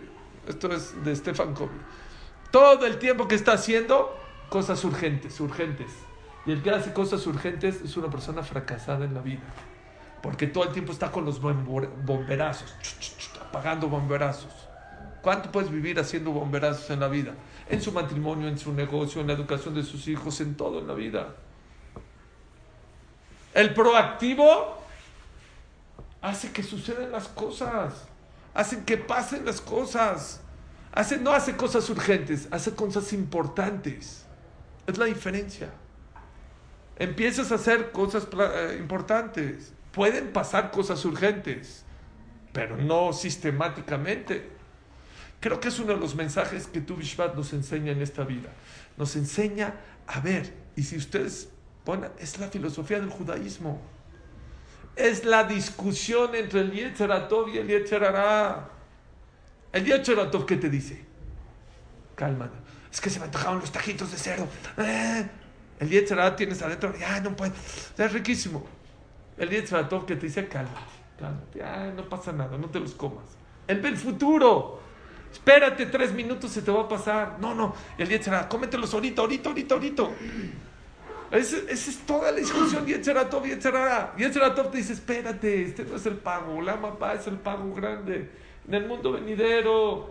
esto 0.48 0.72
es 0.72 1.04
de 1.04 1.14
Stefan 1.14 1.54
Covey, 1.54 1.78
todo 2.50 2.86
el 2.86 2.98
tiempo 2.98 3.26
que 3.28 3.34
está 3.34 3.52
haciendo 3.52 4.16
cosas 4.48 4.84
urgentes, 4.84 5.40
urgentes. 5.40 5.90
Y 6.46 6.52
el 6.52 6.62
que 6.62 6.70
hace 6.70 6.92
cosas 6.92 7.26
urgentes 7.26 7.80
es 7.82 7.96
una 7.96 8.10
persona 8.10 8.42
fracasada 8.42 9.04
en 9.04 9.14
la 9.14 9.20
vida. 9.20 9.42
Porque 10.22 10.46
todo 10.46 10.64
el 10.64 10.72
tiempo 10.72 10.92
está 10.92 11.10
con 11.10 11.24
los 11.24 11.40
bomberazos, 11.40 12.74
apagando 13.40 13.88
bomberazos. 13.88 14.52
¿Cuánto 15.22 15.50
puedes 15.50 15.70
vivir 15.70 15.98
haciendo 15.98 16.30
bomberazos 16.32 16.90
en 16.90 17.00
la 17.00 17.08
vida? 17.08 17.34
En 17.68 17.80
su 17.80 17.92
matrimonio, 17.92 18.46
en 18.46 18.58
su 18.58 18.72
negocio, 18.72 19.22
en 19.22 19.26
la 19.26 19.32
educación 19.32 19.74
de 19.74 19.82
sus 19.82 20.06
hijos, 20.06 20.40
en 20.40 20.54
todo 20.54 20.80
en 20.80 20.86
la 20.86 20.94
vida. 20.94 21.34
El 23.54 23.72
proactivo 23.72 24.78
hace 26.20 26.52
que 26.52 26.62
sucedan 26.62 27.10
las 27.10 27.28
cosas, 27.28 28.06
hace 28.54 28.84
que 28.84 28.96
pasen 28.96 29.44
las 29.44 29.60
cosas 29.60 30.40
no 31.20 31.32
hace 31.32 31.56
cosas 31.56 31.88
urgentes, 31.90 32.48
hace 32.50 32.74
cosas 32.74 33.12
importantes. 33.12 34.24
Es 34.86 34.98
la 34.98 35.06
diferencia. 35.06 35.70
Empiezas 36.96 37.50
a 37.50 37.56
hacer 37.56 37.90
cosas 37.90 38.28
eh, 38.32 38.76
importantes. 38.78 39.72
Pueden 39.90 40.32
pasar 40.32 40.70
cosas 40.70 41.04
urgentes, 41.04 41.84
pero 42.52 42.76
no 42.76 43.12
sistemáticamente. 43.12 44.50
Creo 45.40 45.58
que 45.58 45.68
es 45.68 45.78
uno 45.78 45.94
de 45.94 46.00
los 46.00 46.14
mensajes 46.14 46.66
que 46.66 46.80
tu 46.80 46.96
Bishvat 46.96 47.34
nos 47.34 47.52
enseña 47.52 47.92
en 47.92 48.00
esta 48.00 48.24
vida. 48.24 48.50
Nos 48.96 49.16
enseña 49.16 49.74
a 50.06 50.20
ver, 50.20 50.52
y 50.76 50.82
si 50.82 50.96
ustedes 50.96 51.48
ponen, 51.84 52.10
es 52.18 52.38
la 52.38 52.48
filosofía 52.48 53.00
del 53.00 53.10
judaísmo. 53.10 53.80
Es 54.96 55.24
la 55.24 55.44
discusión 55.44 56.34
entre 56.34 56.60
el 56.60 56.72
Yetzeratov 56.72 57.48
y 57.48 57.58
el 57.58 57.66
Yetzerará. 57.66 58.70
El 59.72 59.84
día 59.84 60.00
Cheratov, 60.00 60.46
¿qué 60.46 60.56
te 60.56 60.70
dice? 60.70 61.04
Calma. 62.14 62.48
Es 62.92 63.00
que 63.00 63.10
se 63.10 63.18
me 63.18 63.24
antojaron 63.24 63.58
los 63.58 63.72
tajitos 63.72 64.12
de 64.12 64.16
cerdo. 64.16 64.46
Eh. 64.78 65.28
El 65.80 66.06
Cheratov 66.06 66.36
tienes 66.36 66.62
adentro. 66.62 66.96
Ya, 66.96 67.20
no 67.20 67.34
puedo. 67.34 67.52
Es 67.98 68.12
riquísimo. 68.12 68.64
El 69.36 69.48
día 69.48 69.64
Cheratov, 69.64 70.06
¿qué 70.06 70.14
te 70.14 70.26
dice? 70.26 70.46
Calma. 70.46 70.80
Cálmate. 71.18 71.92
no 71.96 72.08
pasa 72.08 72.30
nada. 72.30 72.56
No 72.56 72.68
te 72.68 72.78
los 72.78 72.94
comas. 72.94 73.24
Él 73.66 73.80
ve 73.80 73.88
el 73.88 73.96
futuro. 73.96 74.80
Espérate 75.32 75.86
tres 75.86 76.12
minutos, 76.12 76.52
se 76.52 76.62
te 76.62 76.70
va 76.70 76.82
a 76.82 76.88
pasar. 76.88 77.38
No, 77.40 77.52
no. 77.52 77.74
El 77.98 78.08
Cheratov, 78.08 78.48
cómetelos 78.48 78.94
ahorita, 78.94 79.22
ahorita, 79.22 79.48
ahorita, 79.48 79.74
ahorita. 79.74 80.02
Esa, 81.34 81.56
es 81.68 81.98
toda 82.06 82.30
la 82.30 82.38
discusión. 82.38 82.86
Yetzeratov, 82.86 83.44
Yetzerara. 83.44 84.14
Yetzeratov 84.16 84.70
te 84.70 84.78
dice: 84.78 84.92
Espérate, 84.92 85.64
este 85.64 85.84
no 85.84 85.96
es 85.96 86.06
el 86.06 86.16
pago. 86.16 86.62
La 86.62 86.76
mamá 86.76 87.14
es 87.14 87.26
el 87.26 87.38
pago 87.38 87.74
grande 87.74 88.30
en 88.66 88.74
el 88.74 88.86
mundo 88.86 89.12
venidero. 89.12 90.10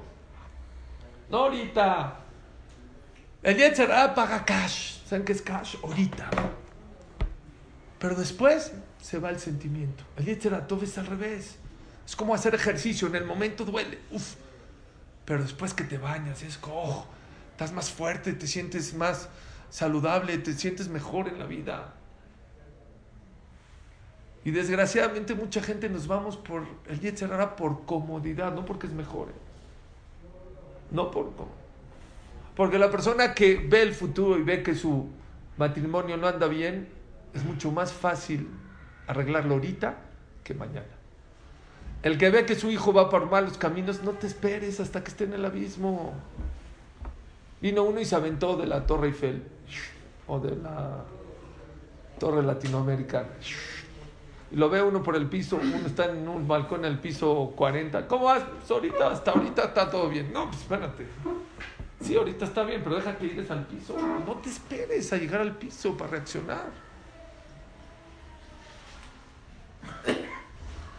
No 1.30 1.38
ahorita. 1.38 2.20
El 3.42 3.58
Yetzerá 3.58 4.13
paga 4.13 4.44
cash. 4.44 5.00
¿Saben 5.06 5.25
qué 5.25 5.32
es 5.32 5.42
cash? 5.42 5.75
Ahorita. 5.82 6.30
Pero 8.00 8.15
después 8.15 8.74
se 9.01 9.20
va 9.20 9.30
el 9.30 9.39
sentimiento. 9.39 10.03
El 10.18 10.25
Yetzerá 10.25 10.68
todo 10.68 10.84
es 10.84 10.98
al 10.98 11.08
revés. 11.08 11.58
Es 12.06 12.15
como 12.15 12.36
hacer 12.36 12.53
ejercicio. 12.53 13.08
En 13.08 13.15
el 13.15 13.25
momento 13.25 13.63
duele. 13.63 14.00
Uf. 14.12 14.36
Pero 15.25 15.42
después 15.42 15.74
que 15.74 15.86
te 15.86 15.98
bañas, 15.98 16.44
es 16.44 16.58
como, 16.58 16.84
oh, 16.84 17.06
estás 17.51 17.72
más 17.72 17.89
fuerte, 17.89 18.34
te 18.34 18.46
sientes 18.46 18.94
más 18.94 19.30
saludable, 19.74 20.38
te 20.38 20.53
sientes 20.53 20.88
mejor 20.88 21.27
en 21.27 21.39
la 21.39 21.48
vida. 21.48 21.96
Y 24.46 24.51
desgraciadamente 24.51 25.34
mucha 25.34 25.63
gente 25.63 25.89
nos 25.89 26.06
vamos 26.06 26.38
por 26.38 26.68
el 26.88 27.00
Yetzerara 27.00 27.56
por 27.56 27.84
comodidad, 27.86 28.53
no 28.53 28.65
porque 28.65 28.86
es 28.86 28.94
mejor. 28.94 29.30
¿eh? 29.30 29.34
No 30.92 31.10
por 31.10 31.32
Porque 32.56 32.77
la 32.77 32.92
persona 32.92 33.34
que 33.34 33.56
ve 33.56 33.82
el 33.82 33.96
futuro 33.96 34.38
y 34.38 34.44
ve 34.44 34.62
que 34.62 34.75
su 34.75 35.08
matrimonio 35.58 36.18
no 36.18 36.27
anda 36.27 36.48
bien, 36.48 36.88
es 37.34 37.44
mucho 37.44 37.72
más 37.72 37.92
fácil 37.92 38.48
arreglarlo 39.08 39.56
ahorita 39.56 39.98
que 40.44 40.53
mañana. 40.53 40.86
El 42.03 42.20
que 42.20 42.30
ve 42.30 42.46
que 42.46 42.53
su 42.53 42.70
hijo 42.70 42.94
va 42.94 43.10
por 43.10 43.27
malos 43.27 43.58
caminos, 43.58 44.03
no 44.03 44.12
te 44.12 44.27
esperes 44.27 44.80
hasta 44.80 45.03
que 45.03 45.10
esté 45.10 45.24
en 45.24 45.34
el 45.34 45.46
abismo. 45.46 46.13
Vino 47.63 47.84
uno 47.84 48.00
y 48.00 48.05
se 48.05 48.15
aventó 48.15 48.58
de 48.58 48.67
la 48.67 48.86
Torre 48.86 49.08
Eiffel 49.08 49.41
o 50.27 50.38
de 50.38 50.55
la 50.55 51.05
Torre 52.20 52.43
Latinoamericana 52.43 53.29
y 54.53 54.55
lo 54.55 54.70
ve 54.70 54.84
uno 54.84 55.01
por 55.01 55.15
el 55.15 55.27
piso, 55.27 55.58
uno 55.60 55.88
está 55.88 56.05
en 56.12 56.27
un 56.27 56.48
balcón 56.48 56.86
en 56.86 56.91
el 56.91 57.00
piso 57.00 57.53
40. 57.55 58.08
¿Cómo 58.08 58.25
vas? 58.25 58.43
Pues 58.43 58.70
ahorita, 58.70 59.10
hasta 59.10 59.32
ahorita 59.32 59.63
está 59.63 59.89
todo 59.89 60.08
bien. 60.08 60.32
No, 60.32 60.46
pues 60.48 60.62
espérate. 60.62 61.08
Sí, 62.00 62.15
ahorita 62.15 62.46
está 62.46 62.63
bien, 62.63 62.82
pero 62.84 62.98
deja 62.98 63.17
que 63.17 63.29
llegues 63.29 63.50
al 63.50 63.65
piso. 63.65 63.98
No 64.27 64.34
te 64.36 64.50
esperes 64.50 65.12
a 65.12 65.17
llegar 65.17 65.41
al 65.41 65.55
piso 65.55 65.98
para 65.98 66.12
reaccionar. 66.12 66.65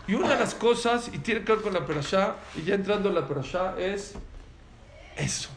Y 0.08 0.14
una 0.14 0.30
de 0.30 0.40
las 0.40 0.56
cosas, 0.56 1.08
y 1.14 1.18
tiene 1.18 1.44
que 1.44 1.52
ver 1.52 1.62
con 1.62 1.74
la 1.74 1.86
perashá, 1.86 2.34
y 2.56 2.62
ya 2.62 2.74
entrando 2.74 3.08
en 3.08 3.14
la 3.14 3.28
perashá, 3.28 3.78
es 3.78 4.14
eso. 5.14 5.50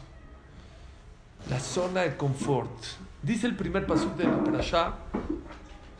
La 1.50 1.60
zona 1.60 2.02
de 2.02 2.16
confort. 2.16 2.70
Dice 3.22 3.46
el 3.46 3.56
primer 3.56 3.86
paso 3.86 4.12
de 4.16 4.24
la 4.24 4.44
perashá, 4.44 4.94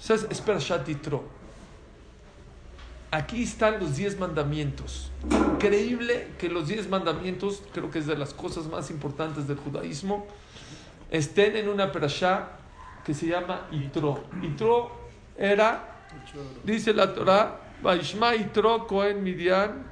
es 0.08 0.40
perashá 0.40 0.84
titro. 0.84 1.24
Aquí 3.10 3.42
están 3.42 3.80
los 3.80 3.96
diez 3.96 4.18
mandamientos. 4.18 5.10
Increíble 5.30 6.28
que 6.38 6.50
los 6.50 6.68
diez 6.68 6.88
mandamientos, 6.88 7.62
creo 7.72 7.90
que 7.90 8.00
es 8.00 8.06
de 8.06 8.16
las 8.16 8.34
cosas 8.34 8.66
más 8.66 8.90
importantes 8.90 9.48
del 9.48 9.56
judaísmo, 9.56 10.26
estén 11.10 11.56
en 11.56 11.68
una 11.70 11.90
perashá 11.90 12.50
que 13.04 13.14
se 13.14 13.26
llama 13.26 13.66
Itro. 13.72 14.24
Itro 14.42 14.92
era, 15.38 16.04
dice 16.62 16.92
la 16.92 17.14
Torah, 17.14 17.58
Vaishma 17.82 18.36
Itro 18.36 18.86
Cohen 18.86 19.22
Midian, 19.22 19.84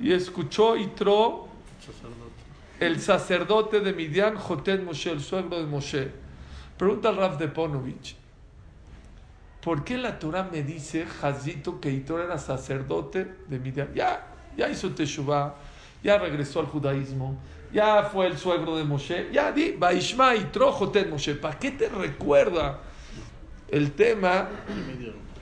y 0.00 0.12
escuchó 0.12 0.76
Itro, 0.76 1.46
el 2.86 3.00
sacerdote 3.00 3.80
de 3.80 3.92
Midian, 3.92 4.36
Jotet 4.36 4.82
Moshe, 4.82 5.10
el 5.10 5.20
suegro 5.20 5.58
de 5.58 5.66
Moshe. 5.66 6.10
Pregunta 6.76 7.10
al 7.10 7.16
Rav 7.16 7.38
de 7.38 7.46
Ponovich, 7.46 8.16
¿por 9.62 9.84
qué 9.84 9.96
la 9.96 10.18
Torah 10.18 10.48
me 10.50 10.62
dice, 10.62 11.06
Hazito, 11.22 11.80
que 11.80 11.90
Itro 11.90 12.22
era 12.22 12.38
sacerdote 12.38 13.36
de 13.46 13.58
Midian? 13.58 13.94
Ya, 13.94 14.26
ya 14.56 14.68
hizo 14.68 14.90
Teshuvah, 14.90 15.54
ya 16.02 16.18
regresó 16.18 16.58
al 16.60 16.66
judaísmo, 16.66 17.38
ya 17.72 18.02
fue 18.02 18.26
el 18.26 18.36
suegro 18.36 18.76
de 18.76 18.84
Moshe, 18.84 19.28
ya 19.32 19.52
di, 19.52 19.72
Vaishma 19.78 20.34
Itro, 20.34 20.72
Jotet 20.72 21.08
Moshe. 21.08 21.36
¿Para 21.36 21.58
qué 21.58 21.70
te 21.70 21.88
recuerda 21.88 22.80
el 23.68 23.92
tema 23.92 24.48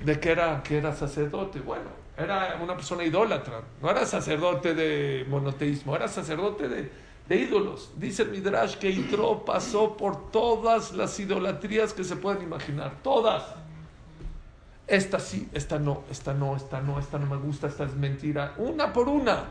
de 0.05 0.21
que 0.21 0.31
era, 0.31 0.63
que 0.63 0.79
era 0.79 0.95
sacerdote. 0.95 1.61
Bueno, 1.61 1.91
era 2.17 2.59
una 2.63 2.75
persona 2.75 3.05
idólatra, 3.05 3.63
no 3.83 3.91
era 3.91 4.05
sacerdote 4.07 4.75
de 4.75 5.27
monoteísmo, 5.29 5.97
era 5.97 6.07
sacerdote 6.07 6.69
de, 6.69 6.91
de 7.31 7.37
ídolos. 7.37 7.93
Dice 7.97 8.25
el 8.25 8.31
Midrash 8.31 8.75
que 8.75 8.91
Itro 8.91 9.45
pasó 9.45 9.97
por 9.97 10.33
todas 10.33 10.93
las 10.93 11.19
idolatrías 11.21 11.95
que 11.95 12.03
se 12.03 12.17
pueden 12.17 12.43
imaginar, 12.43 13.01
todas. 13.05 13.45
Esta 14.89 15.21
sí, 15.21 15.49
esta 15.55 15.79
no, 15.79 16.03
esta 16.11 16.35
no, 16.35 16.57
esta 16.57 16.81
no, 16.81 16.99
esta 16.99 17.21
no 17.21 17.27
me 17.27 17.37
gusta, 17.37 17.69
esta 17.69 17.85
es 17.85 17.95
mentira, 17.95 18.55
una 18.59 18.93
por 18.93 19.09
una. 19.09 19.45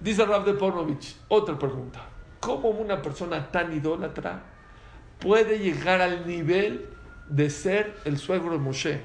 Dice 0.00 0.24
Rav 0.24 0.46
de 0.46 0.54
Pornovich, 0.54 1.14
otra 1.28 1.58
pregunta. 1.58 2.00
¿Cómo 2.40 2.70
una 2.70 3.02
persona 3.02 3.46
tan 3.52 3.70
idólatra 3.74 4.42
puede 5.18 5.58
llegar 5.58 6.00
al 6.00 6.26
nivel 6.26 6.88
de 7.28 7.50
ser 7.50 7.98
el 8.06 8.16
suegro 8.16 8.52
de 8.52 8.58
Moshe. 8.58 9.02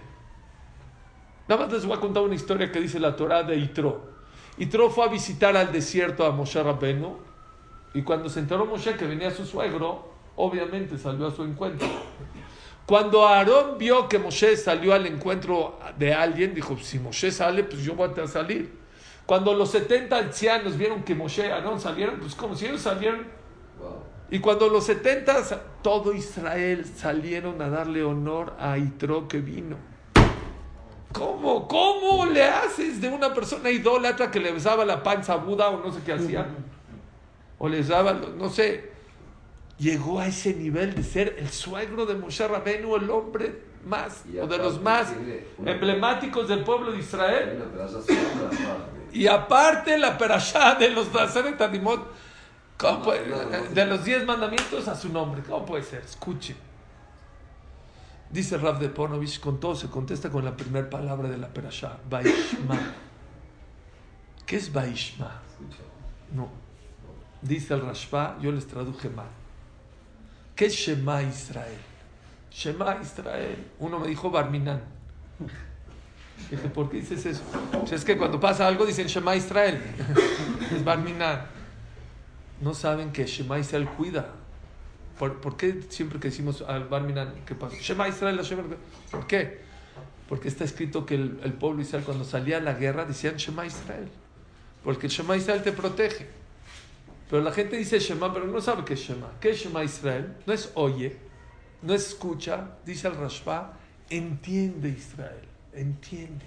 Nada 1.50 1.66
más 1.66 1.74
les 1.74 1.86
voy 1.86 1.98
a 1.98 2.00
contar 2.00 2.24
una 2.24 2.36
historia 2.36 2.72
que 2.72 2.80
dice 2.80 2.98
la 2.98 3.14
Torah 3.14 3.44
de 3.44 3.58
Itro. 3.58 4.11
Itro 4.58 4.90
fue 4.90 5.06
a 5.06 5.08
visitar 5.08 5.56
al 5.56 5.72
desierto 5.72 6.26
a 6.26 6.32
Moshe 6.32 6.62
Rabbeinu 6.62 7.18
y 7.94 8.02
cuando 8.04 8.30
se 8.30 8.40
enteró 8.40 8.66
Moshe 8.66 8.96
que 8.96 9.06
venía 9.06 9.32
su 9.32 9.46
suegro, 9.46 10.10
obviamente 10.36 10.98
salió 10.98 11.28
a 11.28 11.32
su 11.32 11.44
encuentro. 11.44 11.88
Cuando 12.86 13.28
Aarón 13.28 13.78
vio 13.78 14.10
que 14.10 14.20
Moshe 14.20 14.58
salió 14.58 14.94
al 14.94 15.06
encuentro 15.06 15.80
de 15.98 16.14
alguien, 16.14 16.54
dijo, 16.54 16.78
si 16.78 17.00
Moshe 17.00 17.32
sale, 17.32 17.64
pues 17.64 17.84
yo 17.84 17.96
voy 17.96 18.10
a 18.22 18.28
salir. 18.28 18.80
Cuando 19.26 19.54
los 19.54 19.72
70 19.72 20.18
ancianos 20.18 20.78
vieron 20.78 21.04
que 21.04 21.16
Moshe 21.16 21.48
y 21.48 21.52
Aarón 21.52 21.80
salieron, 21.80 22.20
pues 22.20 22.36
como 22.36 22.56
si 22.56 22.66
ellos 22.66 22.82
salieron, 22.82 23.26
y 24.30 24.40
cuando 24.40 24.70
los 24.70 24.86
70 24.86 25.62
todo 25.82 26.14
Israel 26.14 26.86
salieron 26.86 27.62
a 27.62 27.70
darle 27.70 28.04
honor 28.04 28.54
a 28.60 28.78
Itro 28.78 29.28
que 29.28 29.40
vino. 29.40 29.91
¿Cómo? 31.14 31.68
¿Cómo 31.68 32.26
le 32.26 32.44
haces 32.44 33.02
de 33.02 33.10
una 33.10 33.34
persona 33.34 33.70
idólatra 33.70 34.32
que 34.32 34.40
le 34.40 34.52
besaba 34.52 34.86
la 34.86 35.04
panza 35.04 35.34
a 35.34 35.38
Buda 35.38 35.70
o 35.70 35.86
no 35.86 35.92
sé 35.92 36.00
qué 36.06 36.14
hacía? 36.14 36.48
O 37.58 37.68
le 37.70 37.84
daba, 37.84 38.14
no 38.14 38.50
sé. 38.50 38.92
Llegó 39.78 40.20
a 40.20 40.28
ese 40.28 40.54
nivel 40.54 40.94
de 40.94 41.04
ser 41.04 41.36
el 41.40 41.50
suegro 41.50 42.06
de 42.06 42.16
Moshe 42.16 42.48
Rabenu, 42.48 42.96
el 42.96 43.10
hombre 43.10 43.64
más, 43.86 44.24
o 44.40 44.46
de 44.46 44.58
los 44.58 44.80
más 44.82 45.12
emblemáticos 45.66 46.48
del 46.48 46.64
pueblo 46.64 46.92
de 46.92 47.00
Israel. 47.00 47.64
Y 49.12 49.28
aparte 49.28 49.98
la 49.98 50.18
perashá 50.18 50.76
de 50.76 50.90
los 50.92 51.08
de 53.74 53.86
los 53.86 54.06
diez 54.06 54.26
mandamientos 54.26 54.88
a 54.88 54.96
su 54.96 55.10
nombre. 55.10 55.42
¿Cómo 55.44 55.66
puede 55.66 55.84
ser? 55.84 56.02
Escuche. 56.04 56.56
Dice 58.32 58.58
Rav 58.58 58.80
de 58.80 58.90
Ponovich, 58.90 59.40
con 59.40 59.60
todo 59.60 59.76
se 59.76 59.90
contesta 59.90 60.30
con 60.30 60.46
la 60.46 60.56
primera 60.56 60.90
palabra 60.90 61.30
de 61.30 61.38
la 61.38 61.50
perashá, 61.50 61.98
Baishma. 62.10 62.80
¿Qué 64.46 64.56
es 64.56 64.72
Baishma? 64.72 65.42
No. 66.34 66.50
Dice 67.42 67.74
el 67.74 67.82
Rashba, 67.82 68.38
yo 68.42 68.52
les 68.52 68.68
traduje 68.68 69.10
mal. 69.10 69.28
¿Qué 70.56 70.66
es 70.66 70.74
Shema 70.74 71.24
Israel? 71.24 71.80
Shema 72.52 73.00
Israel. 73.02 73.68
Uno 73.80 74.00
me 74.00 74.08
dijo 74.08 74.30
Barminan. 74.30 74.82
Dije, 76.50 76.70
¿por 76.70 76.90
qué 76.90 76.98
dices 76.98 77.26
eso? 77.26 77.42
Pues 77.72 77.92
es 77.92 78.06
que 78.06 78.18
cuando 78.18 78.40
pasa 78.40 78.68
algo 78.68 78.86
dicen 78.86 79.08
Shema 79.08 79.36
Israel. 79.36 79.82
es 80.72 80.84
Barminan 80.84 81.62
no 82.62 82.76
saben 82.76 83.12
que 83.12 83.26
Shema 83.26 83.60
Israel 83.60 83.88
cuida. 83.90 84.30
¿Por, 85.18 85.58
qué 85.58 85.82
siempre 85.90 86.20
que 86.20 86.30
decimos 86.30 86.62
al 86.62 86.86
Barminan, 86.86 87.34
qué 87.46 87.56
pasa? 87.56 87.76
Shema 87.80 88.08
Israel, 88.08 88.40
¿por 89.12 89.28
qué? 89.28 89.60
Porque 90.28 90.48
está 90.48 90.64
escrito 90.64 91.06
que 91.06 91.16
el, 91.16 91.40
el, 91.44 91.54
pueblo 91.54 91.82
Israel 91.82 92.04
cuando 92.04 92.24
salía 92.24 92.58
a 92.58 92.62
la 92.62 92.74
guerra 92.74 93.06
decían 93.06 93.36
Shema 93.36 93.66
Israel. 93.66 94.08
Porque 94.84 95.08
el 95.08 95.12
Shema 95.12 95.38
Israel 95.38 95.62
te 95.62 95.72
protege. 95.72 96.28
Pero 97.30 97.44
la 97.44 97.52
gente 97.52 97.78
dice 97.78 98.00
Shema, 98.00 98.34
pero 98.34 98.46
no 98.46 98.60
sabe 98.60 98.84
qué 98.84 98.96
es 98.96 99.00
Shema. 99.00 99.32
¿Qué 99.40 99.52
es 99.52 99.60
Shema 99.60 99.84
Israel? 99.84 100.36
No 100.46 100.54
es 100.54 100.72
oye, 100.76 101.18
no 101.82 101.94
es 101.94 102.08
escucha, 102.08 102.78
dice 102.86 103.08
el 103.08 103.16
Rashba, 103.16 103.78
entiende 104.10 104.90
Israel, 104.90 105.48
entiende. 105.74 106.46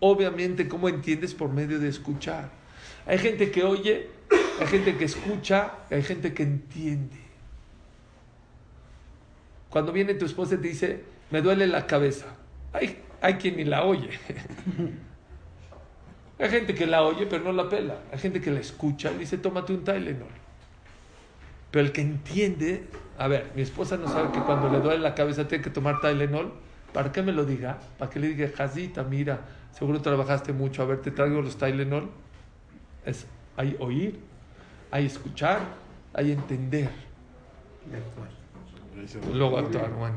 Obviamente, 0.00 0.66
¿cómo 0.66 0.88
entiendes? 0.88 1.34
Por 1.34 1.50
medio 1.50 1.78
de 1.78 1.88
escuchar. 1.88 2.50
Hay 3.06 3.18
gente 3.18 3.50
que 3.50 3.64
oye 3.64 4.08
hay 4.60 4.66
gente 4.66 4.96
que 4.96 5.04
escucha 5.04 5.72
hay 5.90 6.02
gente 6.02 6.32
que 6.32 6.42
entiende. 6.42 7.21
Cuando 9.72 9.90
viene 9.90 10.14
tu 10.14 10.26
esposa 10.26 10.54
y 10.54 10.58
te 10.58 10.68
dice, 10.68 11.02
me 11.30 11.40
duele 11.40 11.66
la 11.66 11.86
cabeza, 11.86 12.26
hay, 12.72 13.02
hay 13.20 13.34
quien 13.34 13.56
ni 13.56 13.64
la 13.64 13.84
oye. 13.84 14.10
Hay 16.38 16.48
gente 16.50 16.74
que 16.74 16.86
la 16.86 17.04
oye 17.04 17.26
pero 17.26 17.44
no 17.44 17.52
la 17.52 17.68
pela. 17.68 17.98
Hay 18.10 18.18
gente 18.18 18.40
que 18.40 18.50
la 18.50 18.58
escucha 18.58 19.12
y 19.12 19.18
dice, 19.18 19.38
tómate 19.38 19.72
un 19.72 19.84
Tylenol. 19.84 20.26
Pero 21.70 21.86
el 21.86 21.92
que 21.92 22.00
entiende, 22.00 22.84
a 23.16 23.28
ver, 23.28 23.52
mi 23.54 23.62
esposa 23.62 23.96
no 23.96 24.08
sabe 24.08 24.32
que 24.32 24.40
cuando 24.40 24.68
le 24.68 24.80
duele 24.80 24.98
la 24.98 25.14
cabeza 25.14 25.46
tiene 25.46 25.62
que 25.62 25.70
tomar 25.70 26.00
Tylenol. 26.00 26.52
¿Para 26.92 27.12
qué 27.12 27.22
me 27.22 27.30
lo 27.30 27.44
diga? 27.44 27.78
Para 27.96 28.10
que 28.10 28.18
le 28.18 28.26
diga, 28.26 28.48
Jazita, 28.56 29.04
mira, 29.04 29.38
seguro 29.70 30.02
trabajaste 30.02 30.52
mucho, 30.52 30.82
a 30.82 30.86
ver, 30.86 31.00
te 31.00 31.12
traigo 31.12 31.40
los 31.42 31.56
Tylenol. 31.58 32.10
Es, 33.06 33.24
hay 33.56 33.76
oír 33.78 34.18
hay 34.92 35.06
escuchar, 35.06 35.60
hay 36.12 36.32
entender. 36.32 36.90
Luego 39.32 39.58
actuar, 39.58 39.92
bueno. 39.92 40.16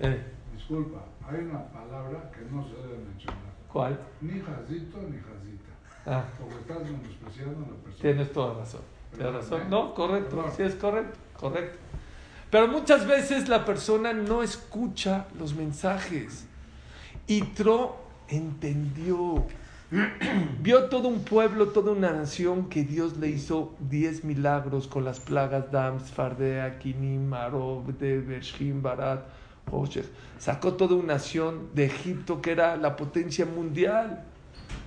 Eh. 0.00 0.22
Disculpa, 0.54 1.04
hay 1.28 1.40
una 1.40 1.64
palabra 1.68 2.30
que 2.30 2.42
no 2.50 2.64
se 2.64 2.74
debe 2.74 2.98
mencionar. 2.98 3.52
¿Cuál? 3.72 3.98
Ni 4.20 4.40
jazito 4.40 4.98
ni 4.98 5.18
jazita. 5.18 5.72
Ah. 6.06 6.24
Porque 6.38 6.56
estás 6.56 6.90
menospreciando 6.90 7.64
a 7.64 7.70
la 7.70 7.76
persona. 7.76 8.00
Tienes 8.00 8.32
toda 8.32 8.54
razón. 8.54 8.80
Tienes 9.14 9.34
razón. 9.34 9.70
No, 9.70 9.94
correcto. 9.94 10.44
Sí, 10.56 10.62
es 10.62 10.74
correcto. 10.74 11.18
Correcto. 11.38 11.78
Pero 12.50 12.68
muchas 12.68 13.06
veces 13.06 13.48
la 13.48 13.64
persona 13.64 14.12
no 14.12 14.42
escucha 14.42 15.26
los 15.38 15.54
mensajes. 15.54 16.46
Y 17.26 17.42
Tro 17.42 17.96
entendió. 18.28 19.46
Vio 20.60 20.84
todo 20.84 21.08
un 21.08 21.22
pueblo, 21.22 21.68
toda 21.68 21.92
una 21.92 22.12
nación 22.12 22.70
que 22.70 22.82
Dios 22.82 23.18
le 23.18 23.28
hizo 23.28 23.74
diez 23.78 24.24
milagros 24.24 24.86
con 24.86 25.04
las 25.04 25.20
plagas 25.20 25.70
Dams, 25.70 26.10
Fardea, 26.10 26.78
Kinim, 26.78 27.28
Marob, 27.28 27.92
Bershim, 27.98 28.80
Barat, 28.80 29.20
Hoshech. 29.70 30.06
Sacó 30.38 30.74
toda 30.74 30.94
una 30.96 31.14
nación 31.14 31.68
de 31.74 31.86
Egipto 31.86 32.40
que 32.40 32.52
era 32.52 32.76
la 32.76 32.96
potencia 32.96 33.44
mundial. 33.44 34.24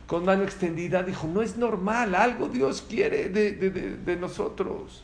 Con 0.08 0.26
mano 0.26 0.44
extendida 0.44 1.04
dijo, 1.04 1.28
no 1.28 1.44
es 1.44 1.58
normal, 1.58 2.16
algo 2.16 2.48
Dios 2.48 2.84
quiere 2.88 3.30
de, 3.30 3.52
de, 3.52 4.16
nosotros. 4.16 5.04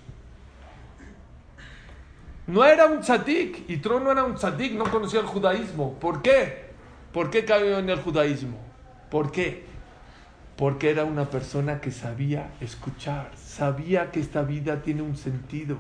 No 2.48 2.65
era 2.65 2.88
un 2.88 3.01
tzadik, 3.01 3.70
y 3.70 3.77
Tron 3.77 4.03
no 4.03 4.12
era 4.12 4.24
un 4.24 4.36
tzadik, 4.36 4.74
no 4.74 4.86
conocía 4.86 5.20
el 5.20 5.25
judaísmo. 5.27 5.93
¿Por 6.00 6.22
qué? 6.22 6.72
¿Por 7.13 7.29
qué 7.29 7.46
cayó 7.46 7.77
en 7.79 7.89
el 7.89 8.00
judaísmo? 8.00 8.58
¿Por 9.10 9.31
qué? 9.31 9.70
Porque 10.62 10.91
era 10.91 11.06
una 11.06 11.27
persona 11.32 11.82
que 11.82 11.89
sabía 11.89 12.51
escuchar, 12.62 13.32
sabía 13.36 14.12
que 14.12 14.20
esta 14.20 14.44
vida 14.44 14.84
tiene 14.84 15.01
un 15.01 15.18
sentido, 15.18 15.80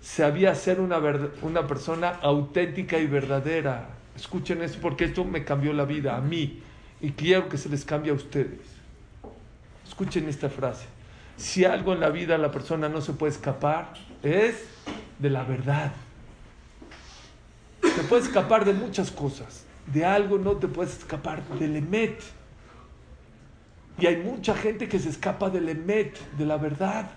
sabía 0.00 0.54
ser 0.54 0.78
una, 0.78 1.66
persona 1.66 2.10
auténtica 2.22 2.96
y 3.00 3.08
verdadera. 3.08 3.88
Escuchen 4.14 4.62
esto 4.62 4.78
porque 4.80 5.06
esto 5.06 5.24
me 5.24 5.44
cambió 5.44 5.72
la 5.72 5.84
vida 5.84 6.16
a 6.16 6.20
mí 6.20 6.62
y 7.00 7.10
quiero 7.10 7.48
que 7.48 7.58
se 7.58 7.68
les 7.68 7.84
cambie 7.84 8.12
a 8.12 8.14
ustedes. 8.14 8.60
Escuchen 9.84 10.28
esta 10.28 10.48
frase. 10.48 10.86
Si 11.36 11.64
algo 11.64 11.92
en 11.92 11.98
la 11.98 12.10
vida 12.10 12.38
la 12.38 12.52
persona 12.52 12.88
no 12.88 13.00
se 13.00 13.14
puede 13.14 13.32
escapar, 13.32 13.94
es 14.22 14.62
de 15.18 15.28
la 15.28 15.42
verdad. 15.42 15.90
Te 17.80 18.02
puedes 18.08 18.26
escapar 18.26 18.64
de 18.64 18.74
muchas 18.74 19.10
cosas. 19.10 19.64
De 19.92 20.04
algo 20.04 20.38
no 20.38 20.52
te 20.52 20.68
puedes 20.68 20.98
escapar, 20.98 21.42
del 21.58 21.74
emet. 21.74 22.22
Y 23.98 24.06
hay 24.06 24.16
mucha 24.18 24.54
gente 24.54 24.88
que 24.88 24.98
se 24.98 25.08
escapa 25.08 25.48
del 25.48 25.68
emet, 25.68 26.18
de 26.36 26.46
la 26.46 26.56
verdad. 26.56 27.10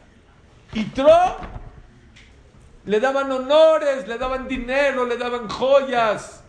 Y 0.74 0.86
Tro 0.86 1.38
le 2.86 3.00
daban 3.00 3.32
honores, 3.32 4.08
le 4.08 4.18
daban 4.18 4.48
dinero, 4.48 5.06
le 5.06 5.18
daban 5.18 5.48
joyas. 5.50 6.42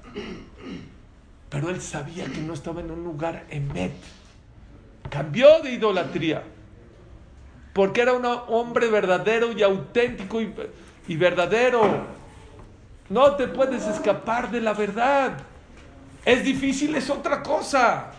Pero 1.49 1.71
él 1.71 1.83
sabía 1.83 2.25
que 2.27 2.41
no 2.41 2.55
estaba 2.55 2.81
en 2.81 2.91
un 2.91 3.03
lugar 3.03 3.45
emet. 3.51 3.93
Cambió 5.11 5.61
de 5.61 5.73
idolatría. 5.73 6.45
Porque 7.73 8.01
era 8.01 8.13
un 8.13 8.25
hombre 8.25 8.89
verdadero 8.89 9.53
y 9.53 9.63
auténtico 9.63 10.41
y, 10.41 10.55
y 11.09 11.17
verdadero. 11.17 12.07
No 13.09 13.35
te 13.35 13.49
puedes 13.49 13.87
escapar 13.87 14.51
de 14.51 14.61
la 14.61 14.73
verdad. 14.73 15.39
Es 16.25 16.45
difícil, 16.45 16.95
es 16.95 17.11
otra 17.11 17.43
cosa. 17.43 18.13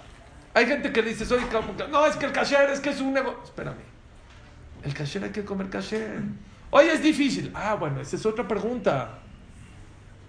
Hay 0.54 0.66
gente 0.66 0.92
que 0.92 1.02
dice, 1.02 1.26
soy 1.26 1.42
no, 1.90 2.06
es 2.06 2.16
que 2.18 2.26
el 2.26 2.32
kasher 2.32 2.70
es 2.70 2.80
que 2.80 2.90
es 2.90 3.00
un 3.00 3.14
negocio. 3.14 3.42
Espérame. 3.44 3.78
El 4.84 4.94
kasher 4.94 5.24
hay 5.24 5.32
que 5.32 5.46
comer 5.46 5.70
kasher. 5.70 6.22
Oye, 6.72 6.92
es 6.92 7.02
difícil. 7.02 7.52
Ah, 7.54 7.76
bueno, 7.76 8.02
esa 8.02 8.16
es 8.16 8.26
otra 8.26 8.48
pregunta. 8.48 9.20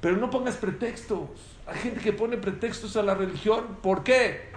Pero 0.00 0.16
no 0.16 0.30
pongas 0.30 0.56
pretextos. 0.56 1.30
Hay 1.66 1.78
gente 1.78 2.00
que 2.00 2.12
pone 2.12 2.36
pretextos 2.36 2.96
a 2.96 3.02
la 3.02 3.14
religión. 3.14 3.78
¿Por 3.82 4.02
qué? 4.02 4.50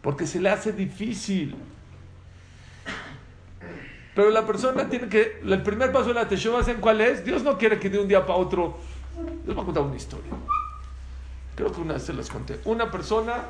Porque 0.00 0.26
se 0.26 0.40
le 0.40 0.48
hace 0.48 0.72
difícil. 0.72 1.56
Pero 4.14 4.30
la 4.30 4.46
persona 4.46 4.88
tiene 4.88 5.08
que. 5.08 5.40
El 5.42 5.62
primer 5.62 5.90
paso 5.92 6.08
de 6.08 6.14
la 6.14 6.28
Teshuvah, 6.28 6.62
¿saben 6.62 6.80
cuál 6.80 7.00
es? 7.00 7.24
Dios 7.24 7.42
no 7.42 7.56
quiere 7.56 7.78
que 7.78 7.88
de 7.88 7.98
un 7.98 8.08
día 8.08 8.24
para 8.26 8.38
otro. 8.38 8.78
Les 9.46 9.54
voy 9.54 9.62
a 9.62 9.66
contar 9.66 9.82
una 9.82 9.96
historia. 9.96 10.32
Creo 11.54 11.72
que 11.72 11.80
una 11.80 11.94
vez 11.94 12.02
se 12.02 12.12
las 12.12 12.28
conté. 12.28 12.60
Una 12.64 12.90
persona 12.90 13.44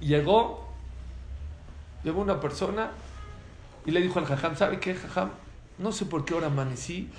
llegó. 0.00 0.66
Llegó 2.04 2.20
una 2.20 2.40
persona 2.40 2.92
y 3.84 3.90
le 3.90 4.00
dijo 4.00 4.18
al 4.18 4.26
Jajam: 4.26 4.56
¿Sabe 4.56 4.80
qué, 4.80 4.94
Jajam? 4.94 5.30
No 5.78 5.92
sé 5.92 6.06
por 6.06 6.24
qué 6.24 6.34
ahora 6.34 6.48
amanecí 6.48 7.10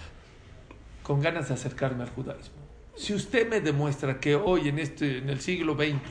con 1.04 1.22
ganas 1.22 1.48
de 1.48 1.56
acercarme 1.56 2.04
al 2.04 2.10
judaísmo. 2.10 2.58
Si 2.96 3.14
usted 3.14 3.50
me 3.50 3.62
demuestra 3.62 4.20
que 4.20 4.36
hoy, 4.36 4.68
en, 4.68 4.80
este, 4.80 5.20
en 5.20 5.30
el 5.30 5.40
siglo 5.40 5.76
XX, 5.76 6.02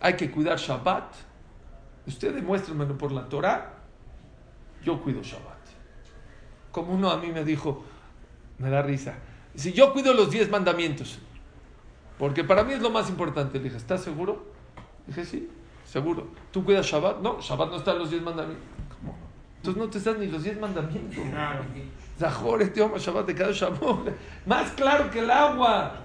hay 0.00 0.14
que 0.14 0.30
cuidar 0.30 0.58
Shabbat, 0.58 1.12
usted 2.06 2.34
demuéstramelo 2.34 2.96
por 2.96 3.10
la 3.10 3.28
Torah 3.28 3.74
yo 4.84 5.00
cuido 5.00 5.22
Shabbat. 5.22 5.58
Como 6.70 6.92
uno 6.92 7.10
a 7.10 7.16
mí 7.16 7.32
me 7.32 7.44
dijo, 7.44 7.84
me 8.58 8.70
da 8.70 8.82
risa, 8.82 9.14
si 9.54 9.72
yo 9.72 9.92
cuido 9.92 10.12
los 10.14 10.30
diez 10.30 10.50
mandamientos, 10.50 11.18
porque 12.18 12.44
para 12.44 12.64
mí 12.64 12.74
es 12.74 12.80
lo 12.80 12.90
más 12.90 13.08
importante. 13.08 13.58
Le 13.58 13.64
dije, 13.64 13.76
¿estás 13.76 14.02
seguro? 14.02 14.52
dije, 15.06 15.24
sí, 15.24 15.48
seguro. 15.94 16.26
¿Tú 16.50 16.64
cuidas 16.64 16.84
Shabbat? 16.84 17.20
No, 17.20 17.40
Shabbat 17.40 17.70
no 17.70 17.76
está 17.76 17.92
en 17.92 18.00
los 18.00 18.10
diez 18.10 18.20
mandamientos. 18.20 18.66
¿Cómo? 18.98 19.16
Entonces 19.58 19.80
no 19.80 19.88
te 19.88 19.98
están 19.98 20.18
ni 20.18 20.26
los 20.26 20.42
diez 20.42 20.58
mandamientos. 20.58 21.22
Zahor, 22.18 22.62
este 22.62 22.82
hombre 22.82 23.00
Shabbat 23.00 23.26
de 23.26 23.34
cada 23.36 23.52
Shabbat. 23.52 24.08
Más 24.46 24.72
claro 24.72 25.08
que 25.08 25.20
el 25.20 25.30
agua. 25.30 26.00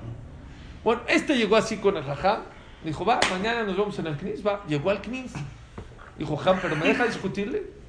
Bueno, 0.84 1.02
este 1.08 1.36
llegó 1.36 1.56
así 1.56 1.78
con 1.78 1.98
el 1.98 2.04
jajá. 2.04 2.44
Dijo, 2.84 3.04
va, 3.04 3.20
mañana 3.32 3.63
nos 3.63 3.76
vemos 3.76 3.98
en 3.98 4.06
el 4.06 4.16
Knis. 4.16 4.46
Va, 4.46 4.63
llegó 4.68 4.92
al 4.92 5.02
Knis. 5.02 5.34
Dijo, 6.20 6.38
Jam, 6.38 6.60
pero 6.62 6.76
¿me 6.76 6.86
deja 6.86 7.06
discutirle? 7.06 7.80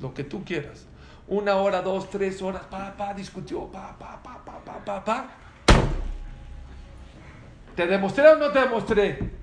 lo 0.00 0.14
que 0.14 0.24
tú 0.24 0.42
quieras. 0.42 0.86
Una 1.26 1.56
hora, 1.56 1.82
dos, 1.82 2.08
tres 2.08 2.40
horas, 2.40 2.62
pa, 2.70 2.94
pa, 2.96 3.12
discutió, 3.12 3.66
pa, 3.66 3.94
pa, 3.98 4.20
pa, 4.22 4.42
pa, 4.42 4.58
pa, 4.64 4.84
pa, 4.84 5.04
pa. 5.04 5.30
¿Te 7.76 7.86
demostré 7.86 8.26
o 8.26 8.36
no 8.36 8.50
te 8.50 8.60
demostré? 8.60 9.37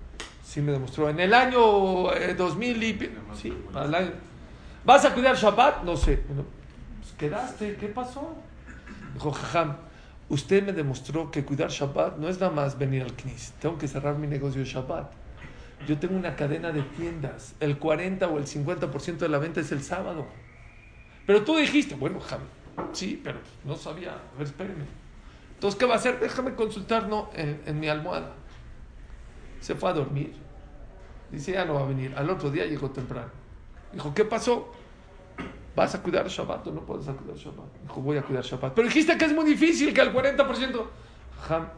Sí, 0.46 0.62
me 0.62 0.72
demostró. 0.72 1.10
En 1.10 1.20
el 1.20 1.34
año 1.34 1.60
2000 2.38 2.84
eh, 2.84 2.88
y... 2.88 3.36
Sí, 3.36 3.54
¿Vas 4.86 5.04
a 5.04 5.14
cuidar 5.14 5.36
Shabbat? 5.36 5.84
No 5.84 5.98
sé. 5.98 6.18
pues 6.18 7.14
quedaste, 7.18 7.76
¿qué 7.78 7.88
pasó? 7.88 8.36
Dijo, 9.16 9.32
jajam, 9.32 9.78
usted 10.30 10.64
me 10.64 10.72
demostró 10.72 11.32
que 11.32 11.44
cuidar 11.44 11.72
Shabbat 11.72 12.18
no 12.18 12.30
es 12.30 12.40
nada 12.40 12.52
más 12.52 12.78
venir 12.78 13.02
al 13.02 13.14
Knis. 13.14 13.54
Tengo 13.60 13.78
que 13.80 13.88
cerrar 13.88 14.18
mi 14.18 14.28
negocio 14.28 14.62
de 14.62 14.68
Shabbat. 14.68 15.12
Yo 15.88 15.98
tengo 15.98 16.16
una 16.16 16.36
cadena 16.36 16.72
de 16.72 16.84
tiendas. 16.84 17.56
El 17.60 17.80
40 17.80 18.28
o 18.28 18.38
el 18.38 18.46
50% 18.46 19.18
de 19.18 19.30
la 19.30 19.40
venta 19.40 19.62
es 19.62 19.72
el 19.72 19.82
sábado. 19.82 20.28
Pero 21.26 21.44
tú 21.44 21.58
dijiste, 21.58 21.96
bueno, 21.96 22.20
Javi, 22.20 22.46
sí, 22.94 23.20
pero 23.24 23.40
no 23.64 23.76
sabía. 23.76 24.12
A 24.12 24.38
ver, 24.38 24.48
espéreme. 24.48 24.86
Entonces, 25.56 25.80
¿qué 25.80 25.86
va 25.86 25.96
a 25.96 25.98
hacer? 25.98 26.20
Déjame 26.20 26.54
consultar 26.54 27.08
¿no? 27.08 27.30
en, 27.34 27.80
mi 27.80 27.88
almohada. 27.88 28.34
Se 29.65 29.73
fue 29.73 29.89
a 29.89 29.93
dormir. 29.93 30.32
Dice, 31.32 31.54
ya 31.54 31.65
no 31.65 31.73
va 31.73 31.82
a 31.82 31.88
venir. 31.88 32.13
Al 32.15 32.30
otro 32.30 32.51
día 32.51 32.67
llegó 32.67 32.91
temprano. 32.91 33.32
Dijo, 33.91 34.13
¿qué 34.13 34.23
pasó? 34.23 34.71
¿Vas 35.75 35.95
a 35.95 36.04
cuidar 36.04 36.28
Shabbat 36.28 36.67
o 36.67 36.71
no 36.71 36.82
puedes 36.82 37.08
cuidar 37.08 37.36
Shabbat? 37.36 37.82
Dijo, 37.82 37.99
voy 37.99 38.17
a 38.17 38.21
cuidar 38.21 38.43
Shabbat. 38.43 38.75
Pero 38.75 38.88
dijiste 38.88 39.17
que 39.17 39.25
es 39.25 39.34
muy 39.34 39.43
difícil, 39.43 39.91
que 39.91 40.01
al 40.01 40.13
40% 40.13 40.86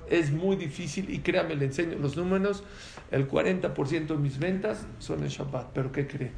es 0.10 0.32
muy 0.32 0.58
difícil 0.58 1.10
y 1.10 1.20
créame, 1.20 1.56
le 1.56 1.64
enseño 1.64 1.98
los 1.98 2.18
números, 2.18 2.62
el 3.10 3.26
40% 3.26 4.08
de 4.08 4.18
mis 4.18 4.38
ventas 4.38 4.86
son 5.00 5.24
en 5.24 5.30
Shabbat, 5.30 5.68
pero 5.74 5.94
¿qué 5.94 6.08
cree? 6.08 6.34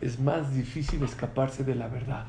Es 0.00 0.18
más 0.18 0.52
difícil 0.52 1.00
escaparse 1.04 1.62
de 1.62 1.76
la 1.76 1.86
verdad. 1.86 2.26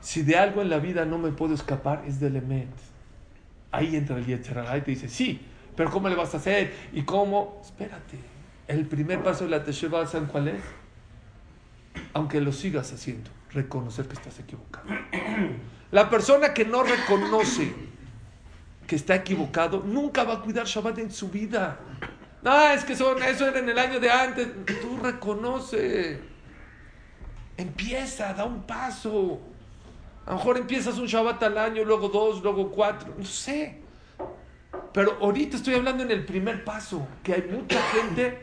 Si 0.00 0.22
de 0.22 0.38
algo 0.38 0.62
en 0.62 0.70
la 0.70 0.78
vida 0.78 1.04
no 1.04 1.18
me 1.18 1.30
puedo 1.30 1.52
escapar, 1.52 2.04
es 2.06 2.20
del 2.20 2.36
Emet. 2.36 2.70
Ahí 3.70 3.96
entra 3.96 4.16
el 4.16 4.24
Yetzirah 4.24 4.78
y 4.78 4.80
te 4.80 4.92
dice, 4.92 5.10
sí, 5.10 5.42
pero 5.76 5.90
¿cómo 5.90 6.08
le 6.08 6.14
vas 6.14 6.34
a 6.34 6.38
hacer? 6.38 6.72
¿Y 6.92 7.02
cómo? 7.02 7.60
Espérate. 7.62 8.18
El 8.66 8.86
primer 8.86 9.22
paso 9.22 9.44
de 9.44 9.50
la 9.50 9.62
Teshuvah, 9.62 10.06
¿saben 10.06 10.28
cuál 10.28 10.48
es? 10.48 10.62
Aunque 12.12 12.40
lo 12.40 12.52
sigas 12.52 12.92
haciendo, 12.92 13.30
reconocer 13.50 14.06
que 14.06 14.14
estás 14.14 14.38
equivocado. 14.38 14.86
La 15.90 16.08
persona 16.10 16.54
que 16.54 16.64
no 16.64 16.82
reconoce 16.82 17.72
que 18.86 18.96
está 18.96 19.14
equivocado, 19.14 19.82
nunca 19.84 20.24
va 20.24 20.34
a 20.34 20.40
cuidar 20.40 20.66
Shabbat 20.66 20.98
en 20.98 21.10
su 21.10 21.28
vida. 21.28 21.78
No, 22.42 22.68
es 22.68 22.84
que 22.84 22.94
son, 22.94 23.22
eso 23.22 23.46
era 23.46 23.58
en 23.58 23.68
el 23.68 23.78
año 23.78 23.98
de 23.98 24.10
antes. 24.10 24.48
Tú 24.82 24.98
reconoce. 25.02 26.20
Empieza, 27.56 28.34
da 28.34 28.44
un 28.44 28.62
paso. 28.62 29.40
A 30.26 30.32
lo 30.32 30.36
mejor 30.36 30.58
empiezas 30.58 30.98
un 30.98 31.06
Shabbat 31.06 31.42
al 31.42 31.58
año, 31.58 31.84
luego 31.84 32.08
dos, 32.08 32.42
luego 32.42 32.70
cuatro, 32.70 33.14
no 33.16 33.24
sé. 33.24 33.83
Pero 34.94 35.18
ahorita 35.20 35.56
estoy 35.56 35.74
hablando 35.74 36.04
en 36.04 36.12
el 36.12 36.24
primer 36.24 36.64
paso, 36.64 37.06
que 37.24 37.34
hay 37.34 37.42
mucha 37.50 37.82
gente, 37.92 38.38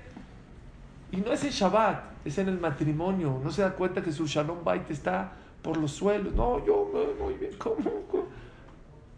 y 1.12 1.18
no 1.18 1.32
es 1.32 1.44
en 1.46 1.50
Shabbat, 1.50 2.26
es 2.26 2.38
en 2.38 2.50
el 2.50 2.60
matrimonio. 2.60 3.40
No 3.42 3.50
se 3.50 3.62
da 3.62 3.74
cuenta 3.74 4.04
que 4.04 4.12
su 4.12 4.28
Shalom 4.28 4.64
Bait 4.64 4.92
está 4.92 5.32
por 5.62 5.78
los 5.78 5.92
suelos. 5.92 6.34
No, 6.34 6.64
yo 6.66 6.92
muy 7.20 7.36
bien, 7.36 7.54
¿cómo? 7.58 7.90
¿Cómo? 8.12 8.26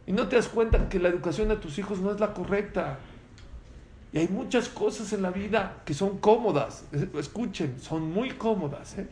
Y 0.05 0.11
no 0.11 0.27
te 0.27 0.35
das 0.35 0.47
cuenta 0.47 0.87
que 0.89 0.99
la 0.99 1.09
educación 1.09 1.47
de 1.47 1.55
tus 1.55 1.79
hijos 1.79 1.99
no 1.99 2.11
es 2.11 2.19
la 2.19 2.33
correcta. 2.33 2.99
Y 4.11 4.19
hay 4.19 4.27
muchas 4.27 4.69
cosas 4.69 5.11
en 5.13 5.23
la 5.23 5.31
vida 5.31 5.81
que 5.85 5.95
son 5.95 6.19
cómodas. 6.19 6.85
Escuchen, 7.17 7.79
son 7.79 8.11
muy 8.11 8.29
cómodas, 8.31 8.97
¿eh? 8.99 9.07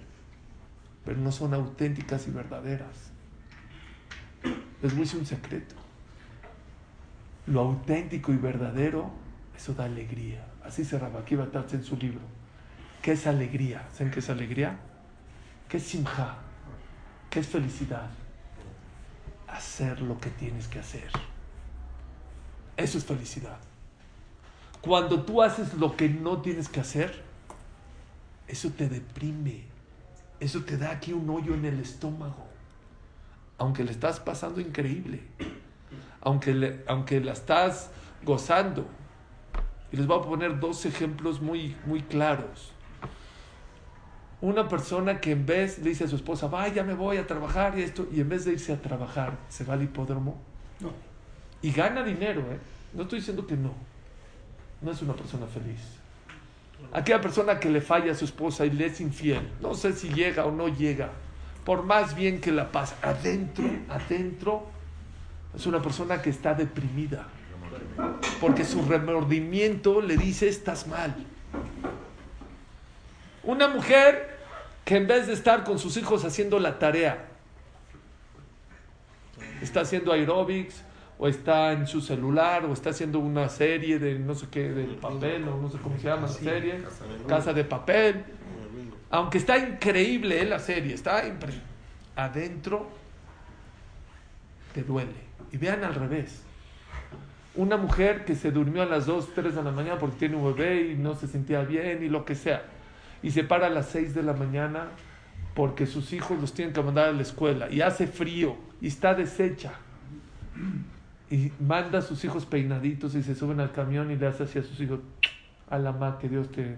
pero 1.03 1.17
no 1.17 1.31
son 1.31 1.55
auténticas 1.55 2.27
y 2.27 2.31
verdaderas. 2.31 3.11
Les 4.43 4.91
voy 4.91 5.01
a 5.01 5.03
decir 5.05 5.19
un 5.19 5.25
secreto. 5.25 5.80
Lo 7.51 7.61
auténtico 7.61 8.31
y 8.31 8.37
verdadero, 8.37 9.11
eso 9.55 9.73
da 9.73 9.85
alegría. 9.85 10.45
Así 10.63 10.85
se 10.85 10.97
Rabaquí 10.97 11.35
Batatz 11.35 11.73
en 11.73 11.83
su 11.83 11.97
libro. 11.97 12.21
¿Qué 13.01 13.13
es 13.13 13.27
alegría? 13.27 13.87
¿Saben 13.93 14.11
qué 14.11 14.19
es 14.19 14.29
alegría? 14.29 14.79
¿Qué 15.67 15.77
es 15.77 15.83
simja? 15.83 16.37
¿Qué 17.29 17.39
es 17.39 17.47
felicidad? 17.47 18.09
hacer 19.51 20.01
lo 20.01 20.19
que 20.19 20.29
tienes 20.29 20.67
que 20.67 20.79
hacer. 20.79 21.09
Eso 22.77 22.97
es 22.97 23.05
felicidad. 23.05 23.57
Cuando 24.81 25.23
tú 25.23 25.41
haces 25.41 25.73
lo 25.75 25.95
que 25.95 26.09
no 26.09 26.41
tienes 26.41 26.69
que 26.69 26.79
hacer, 26.79 27.23
eso 28.47 28.69
te 28.71 28.89
deprime. 28.89 29.65
Eso 30.39 30.63
te 30.63 30.77
da 30.77 30.91
aquí 30.91 31.13
un 31.13 31.29
hoyo 31.29 31.53
en 31.53 31.65
el 31.65 31.79
estómago. 31.79 32.47
Aunque 33.57 33.83
le 33.83 33.91
estás 33.91 34.19
pasando 34.19 34.59
increíble. 34.59 35.21
Aunque, 36.21 36.53
le, 36.53 36.83
aunque 36.87 37.19
la 37.19 37.33
estás 37.33 37.91
gozando. 38.23 38.85
Y 39.91 39.97
les 39.97 40.07
voy 40.07 40.19
a 40.19 40.21
poner 40.21 40.59
dos 40.59 40.85
ejemplos 40.85 41.41
muy, 41.41 41.75
muy 41.85 42.01
claros. 42.01 42.71
Una 44.39 44.67
persona 44.67 45.19
que 45.19 45.31
en 45.31 45.45
vez 45.45 45.79
le 45.79 45.89
dice 45.89 46.05
a 46.05 46.07
su 46.07 46.15
esposa, 46.15 46.47
vaya, 46.47 46.83
me 46.83 46.93
voy 46.93 47.17
a 47.17 47.27
trabajar 47.27 47.77
y 47.77 47.83
esto, 47.83 48.07
y 48.11 48.21
en 48.21 48.29
vez 48.29 48.45
de 48.45 48.53
irse 48.53 48.73
a 48.73 48.81
trabajar, 48.81 49.37
se 49.49 49.63
va 49.63 49.75
al 49.75 49.83
hipódromo. 49.83 50.41
No. 50.79 50.91
Y 51.61 51.71
gana 51.71 52.03
dinero, 52.03 52.41
¿eh? 52.51 52.59
No 52.93 53.03
estoy 53.03 53.19
diciendo 53.19 53.45
que 53.45 53.55
no. 53.55 53.73
No 54.81 54.91
es 54.91 55.01
una 55.01 55.13
persona 55.13 55.45
feliz. 55.45 56.01
Aquella 56.91 57.21
persona 57.21 57.59
que 57.59 57.69
le 57.69 57.81
falla 57.81 58.11
a 58.11 58.15
su 58.15 58.25
esposa 58.25 58.65
y 58.65 58.71
le 58.71 58.87
es 58.87 58.99
infiel, 58.99 59.47
no 59.61 59.75
sé 59.75 59.93
si 59.93 60.09
llega 60.09 60.45
o 60.45 60.51
no 60.51 60.67
llega, 60.67 61.11
por 61.63 61.83
más 61.83 62.15
bien 62.15 62.41
que 62.41 62.51
la 62.51 62.71
pasa, 62.71 62.97
adentro, 63.01 63.65
adentro, 63.87 64.65
es 65.55 65.65
una 65.65 65.81
persona 65.81 66.21
que 66.21 66.29
está 66.29 66.53
deprimida. 66.53 67.27
Porque 68.39 68.63
su 68.63 68.83
remordimiento 68.83 70.01
le 70.01 70.17
dice, 70.17 70.47
estás 70.47 70.87
mal. 70.87 71.15
Una 73.43 73.67
mujer 73.67 74.37
que 74.85 74.97
en 74.97 75.07
vez 75.07 75.27
de 75.27 75.33
estar 75.33 75.63
con 75.63 75.79
sus 75.79 75.97
hijos 75.97 76.25
haciendo 76.25 76.59
la 76.59 76.79
tarea, 76.79 77.25
está 79.61 79.81
haciendo 79.81 80.11
aerobics, 80.11 80.83
o 81.23 81.27
está 81.27 81.71
en 81.71 81.85
su 81.85 82.01
celular, 82.01 82.65
o 82.65 82.73
está 82.73 82.89
haciendo 82.89 83.19
una 83.19 83.47
serie 83.47 83.99
de 83.99 84.17
no 84.17 84.33
sé 84.33 84.47
qué, 84.49 84.69
del 84.69 84.95
papel, 84.95 85.47
o 85.47 85.57
no 85.57 85.69
sé 85.69 85.77
cómo 85.77 85.95
se 85.97 86.07
llama 86.07 86.23
la 86.23 86.27
serie, 86.29 86.83
Casa 87.27 87.53
de 87.53 87.63
Papel. 87.63 88.25
Aunque 89.11 89.37
está 89.37 89.57
increíble 89.57 90.43
la 90.45 90.57
serie, 90.57 90.95
está 90.95 91.21
adentro, 92.15 92.87
te 94.73 94.81
duele. 94.81 95.30
Y 95.51 95.57
vean 95.57 95.83
al 95.83 95.95
revés. 95.95 96.43
Una 97.55 97.77
mujer 97.77 98.23
que 98.23 98.35
se 98.35 98.51
durmió 98.51 98.81
a 98.81 98.85
las 98.85 99.05
2, 99.05 99.33
3 99.35 99.55
de 99.55 99.63
la 99.63 99.71
mañana 99.71 99.99
porque 99.99 100.17
tiene 100.17 100.37
un 100.37 100.55
bebé 100.55 100.91
y 100.91 100.95
no 100.95 101.15
se 101.15 101.27
sentía 101.27 101.61
bien 101.63 102.03
y 102.03 102.09
lo 102.09 102.23
que 102.23 102.35
sea. 102.35 102.63
Y 103.21 103.31
se 103.31 103.43
para 103.43 103.67
a 103.67 103.69
las 103.69 103.87
6 103.89 104.15
de 104.15 104.23
la 104.23 104.33
mañana 104.33 104.87
porque 105.53 105.85
sus 105.85 106.13
hijos 106.13 106.39
los 106.39 106.53
tienen 106.53 106.73
que 106.73 106.81
mandar 106.81 107.09
a 107.09 107.11
la 107.11 107.21
escuela 107.21 107.69
y 107.69 107.81
hace 107.81 108.07
frío 108.07 108.55
y 108.79 108.87
está 108.87 109.13
deshecha 109.13 109.73
y 111.29 111.51
manda 111.59 111.99
a 111.99 112.01
sus 112.01 112.23
hijos 112.25 112.45
peinaditos 112.45 113.15
y 113.15 113.23
se 113.23 113.35
suben 113.35 113.59
al 113.59 113.71
camión 113.71 114.11
y 114.11 114.17
le 114.17 114.27
hace 114.27 114.43
así 114.43 114.59
a 114.59 114.63
sus 114.63 114.79
hijos, 114.81 114.99
a 115.69 115.77
la 115.77 115.93
madre 115.93 116.17
que 116.21 116.29
Dios 116.29 116.51
te... 116.51 116.77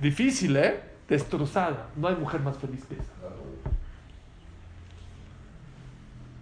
Difícil, 0.00 0.56
¿eh? 0.56 0.80
Destrozada. 1.08 1.88
No 1.96 2.08
hay 2.08 2.16
mujer 2.16 2.40
más 2.40 2.58
feliz 2.58 2.84
que 2.84 2.94
esa. 2.94 3.17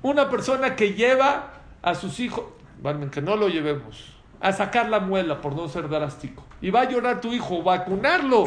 Una 0.07 0.31
persona 0.31 0.77
que 0.77 0.95
lleva 0.95 1.51
a 1.83 1.97
sus 1.97 2.21
hijos, 2.21 2.45
bueno, 2.81 3.11
que 3.11 3.21
no 3.21 3.35
lo 3.35 3.49
llevemos, 3.49 4.15
a 4.41 4.53
sacar 4.53 4.89
la 4.89 5.01
muela 5.01 5.41
por 5.41 5.57
no 5.57 5.69
ser 5.69 5.89
drástico. 5.89 6.45
Y 6.61 6.71
va 6.71 6.83
a 6.83 6.89
llorar 6.89 7.21
tu 7.21 7.33
hijo, 7.33 7.65
vacunarlo, 7.65 8.45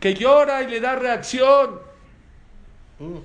que 0.00 0.14
llora 0.14 0.62
y 0.62 0.70
le 0.70 0.80
da 0.80 0.96
reacción. 0.96 1.80
Mm. 2.98 3.18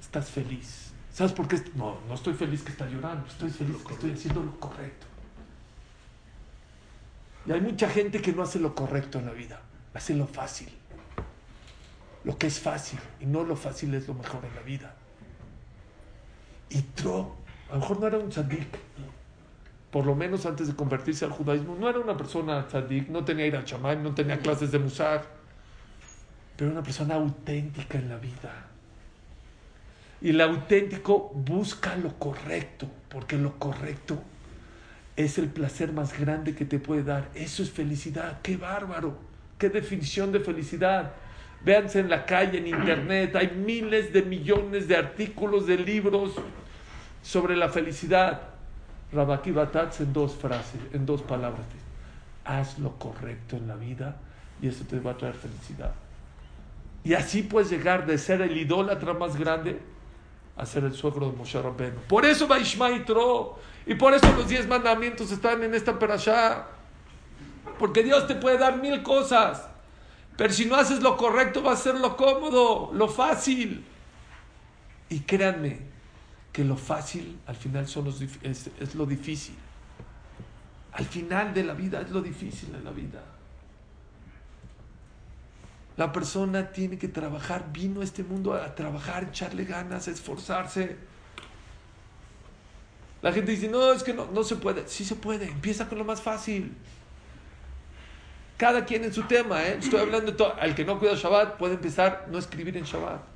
Estás 0.00 0.28
feliz. 0.28 0.92
¿Sabes 1.12 1.32
por 1.34 1.46
qué? 1.46 1.62
No, 1.76 1.98
no 2.08 2.14
estoy 2.14 2.34
feliz 2.34 2.64
que 2.64 2.72
está 2.72 2.88
llorando, 2.88 3.24
estoy 3.28 3.50
feliz 3.50 3.76
que 3.86 3.94
estoy 3.94 4.10
haciendo 4.10 4.42
lo 4.42 4.58
correcto. 4.58 5.06
Y 7.46 7.52
hay 7.52 7.60
mucha 7.60 7.88
gente 7.88 8.20
que 8.20 8.32
no 8.32 8.42
hace 8.42 8.58
lo 8.58 8.74
correcto 8.74 9.20
en 9.20 9.26
la 9.26 9.32
vida, 9.32 9.60
hace 9.94 10.16
lo 10.16 10.26
fácil. 10.26 10.68
Lo 12.24 12.36
que 12.36 12.48
es 12.48 12.58
fácil 12.58 12.98
y 13.20 13.26
no 13.26 13.44
lo 13.44 13.54
fácil 13.54 13.94
es 13.94 14.08
lo 14.08 14.14
mejor 14.14 14.44
en 14.44 14.56
la 14.56 14.62
vida. 14.62 14.96
Y 16.74 16.82
Tro, 16.94 17.36
a 17.70 17.74
lo 17.74 17.80
mejor 17.80 18.00
no 18.00 18.06
era 18.06 18.18
un 18.18 18.30
tzadik, 18.30 18.78
por 19.90 20.06
lo 20.06 20.14
menos 20.14 20.46
antes 20.46 20.68
de 20.68 20.74
convertirse 20.74 21.24
al 21.24 21.32
judaísmo, 21.32 21.76
no 21.78 21.88
era 21.88 21.98
una 21.98 22.16
persona 22.16 22.66
tzadik, 22.66 23.08
no 23.08 23.24
tenía 23.24 23.46
ir 23.46 23.56
a 23.56 23.64
chamán, 23.64 24.02
no 24.02 24.14
tenía 24.14 24.38
clases 24.38 24.72
de 24.72 24.78
musar, 24.78 25.24
pero 26.56 26.70
era 26.70 26.78
una 26.78 26.84
persona 26.84 27.14
auténtica 27.14 27.98
en 27.98 28.08
la 28.08 28.16
vida 28.16 28.72
y 30.22 30.30
el 30.30 30.40
auténtico 30.40 31.32
busca 31.34 31.96
lo 31.96 32.16
correcto, 32.18 32.86
porque 33.08 33.36
lo 33.36 33.58
correcto 33.58 34.22
es 35.16 35.36
el 35.36 35.48
placer 35.48 35.92
más 35.92 36.18
grande 36.18 36.54
que 36.54 36.64
te 36.64 36.78
puede 36.78 37.02
dar. 37.02 37.28
Eso 37.34 37.62
es 37.62 37.70
felicidad. 37.72 38.40
¡Qué 38.40 38.56
bárbaro! 38.56 39.18
¡Qué 39.58 39.68
definición 39.68 40.30
de 40.30 40.38
felicidad! 40.38 41.12
Véanse 41.64 41.98
en 41.98 42.08
la 42.08 42.24
calle, 42.24 42.58
en 42.58 42.68
internet, 42.68 43.34
hay 43.34 43.50
miles 43.50 44.12
de 44.12 44.22
millones 44.22 44.86
de 44.86 44.96
artículos, 44.96 45.66
de 45.66 45.76
libros 45.76 46.34
sobre 47.22 47.56
la 47.56 47.68
felicidad. 47.68 48.42
Rabaki 49.12 49.52
Batatz 49.52 50.00
en 50.00 50.12
dos 50.12 50.34
frases, 50.34 50.80
en 50.92 51.06
dos 51.06 51.22
palabras. 51.22 51.66
Haz 52.44 52.78
lo 52.78 52.98
correcto 52.98 53.56
en 53.56 53.68
la 53.68 53.76
vida 53.76 54.16
y 54.60 54.68
eso 54.68 54.84
te 54.88 54.98
va 54.98 55.12
a 55.12 55.16
traer 55.16 55.34
felicidad. 55.34 55.92
Y 57.04 57.14
así 57.14 57.42
puedes 57.42 57.70
llegar 57.70 58.06
de 58.06 58.18
ser 58.18 58.42
el 58.42 58.56
idólatra 58.56 59.12
más 59.12 59.36
grande 59.36 59.80
a 60.56 60.66
ser 60.66 60.84
el 60.84 60.94
suegro 60.94 61.30
de 61.30 61.36
Moshe 61.36 61.60
Rabbeinu. 61.60 62.00
Por 62.08 62.24
eso 62.24 62.46
va 62.48 62.58
Tro. 63.04 63.58
Y 63.84 63.96
por 63.96 64.14
eso 64.14 64.32
los 64.36 64.48
diez 64.48 64.68
mandamientos 64.68 65.32
están 65.32 65.62
en 65.62 65.74
esta 65.74 65.98
perashá. 65.98 66.66
Porque 67.78 68.02
Dios 68.04 68.26
te 68.28 68.36
puede 68.36 68.58
dar 68.58 68.80
mil 68.80 69.02
cosas. 69.02 69.68
Pero 70.36 70.52
si 70.52 70.66
no 70.66 70.76
haces 70.76 71.02
lo 71.02 71.16
correcto, 71.16 71.62
va 71.62 71.72
a 71.72 71.76
ser 71.76 71.96
lo 71.96 72.16
cómodo, 72.16 72.90
lo 72.94 73.08
fácil. 73.08 73.84
Y 75.08 75.20
créanme 75.20 75.91
que 76.52 76.64
lo 76.64 76.76
fácil 76.76 77.38
al 77.46 77.56
final 77.56 77.84
es, 77.84 78.94
lo 78.94 79.06
difícil. 79.06 79.56
Al 80.92 81.06
final 81.06 81.54
de 81.54 81.64
la 81.64 81.72
vida 81.72 82.02
es 82.02 82.10
lo 82.10 82.20
difícil 82.20 82.74
en 82.74 82.84
la 82.84 82.90
vida. 82.90 83.22
La 85.96 86.12
persona 86.12 86.70
tiene 86.70 86.98
que 86.98 87.08
trabajar, 87.08 87.72
vino 87.72 88.02
a 88.02 88.04
este 88.04 88.22
mundo 88.22 88.54
a 88.54 88.74
trabajar, 88.74 89.24
echarle 89.24 89.64
ganas, 89.64 90.08
esforzarse. 90.08 90.96
La 93.22 93.32
gente 93.32 93.52
dice, 93.52 93.68
no, 93.68 93.92
es 93.92 94.02
que 94.02 94.12
no, 94.12 94.26
no 94.26 94.42
se 94.42 94.56
puede. 94.56 94.86
Sí 94.88 95.04
se 95.04 95.16
puede, 95.16 95.46
empieza 95.46 95.88
con 95.88 95.98
lo 95.98 96.04
más 96.04 96.20
fácil. 96.20 96.74
Cada 98.58 98.84
quien 98.84 99.04
en 99.04 99.12
su 99.12 99.22
tema, 99.22 99.62
¿eh? 99.64 99.78
Estoy 99.80 100.00
hablando 100.00 100.32
de 100.32 100.36
todo. 100.36 100.54
Al 100.60 100.74
que 100.74 100.84
no 100.84 100.98
cuida 100.98 101.14
Shabbat 101.14 101.56
puede 101.56 101.74
empezar 101.74 102.28
no 102.30 102.38
escribir 102.38 102.76
en 102.76 102.84
Shabbat. 102.84 103.31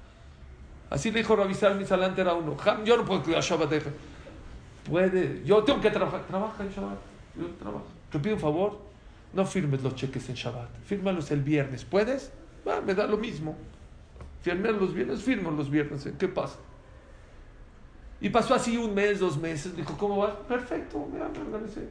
Así 0.90 1.10
le 1.10 1.18
dijo 1.18 1.34
Ravisal 1.34 1.76
Misalante 1.76 2.20
era 2.20 2.34
uno. 2.34 2.56
Yo 2.84 2.96
no 2.96 3.04
puedo 3.04 3.22
cuidar 3.22 3.42
Shabbat. 3.42 3.82
Puede, 4.88 5.42
yo 5.44 5.64
tengo 5.64 5.80
que 5.80 5.90
trabajar. 5.90 6.24
Trabaja 6.26 6.62
en 6.62 6.70
Shabbat. 6.70 6.98
Yo 7.38 7.46
trabajo. 7.58 7.86
Te 8.10 8.18
pido 8.18 8.36
un 8.36 8.40
favor, 8.40 8.78
no 9.32 9.44
firmes 9.44 9.82
los 9.82 9.94
cheques 9.94 10.28
en 10.28 10.36
Shabbat. 10.36 10.68
Fírmalos 10.84 11.30
el 11.30 11.42
viernes. 11.42 11.84
¿Puedes? 11.84 12.32
me 12.84 12.94
da 12.94 13.06
lo 13.06 13.16
mismo. 13.16 13.56
Firmé 14.42 14.72
los 14.72 14.94
viernes, 14.94 15.22
firmo 15.22 15.50
los 15.50 15.70
viernes. 15.70 16.08
¿Qué 16.18 16.28
pasa? 16.28 16.56
Y 18.20 18.30
pasó 18.30 18.54
así 18.54 18.76
un 18.76 18.94
mes, 18.94 19.20
dos 19.20 19.36
meses. 19.38 19.76
Dijo, 19.76 19.96
¿cómo 19.98 20.18
vas? 20.18 20.34
Perfecto, 20.48 21.06
me 21.12 21.20
organicé. 21.20 21.88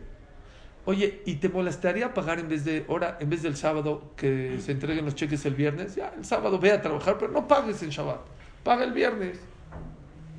Oye, 0.86 1.22
¿y 1.26 1.36
te 1.36 1.50
molestaría 1.50 2.14
pagar 2.14 2.40
en 2.40 2.48
vez 2.48 2.64
de 2.64 2.86
hora, 2.88 3.18
en 3.20 3.30
vez 3.30 3.42
del 3.42 3.56
sábado 3.56 4.12
que 4.16 4.60
se 4.60 4.72
entreguen 4.72 5.04
los 5.04 5.16
cheques 5.16 5.46
el 5.46 5.56
viernes? 5.56 5.96
Ya, 5.96 6.14
el 6.16 6.24
sábado 6.24 6.60
ve 6.60 6.72
a 6.72 6.82
trabajar, 6.82 7.18
pero 7.18 7.32
no 7.32 7.48
pagues 7.48 7.82
en 7.84 7.90
Shabbat. 7.90 8.22
Paga 8.66 8.84
el 8.84 8.94
viernes. 8.94 9.40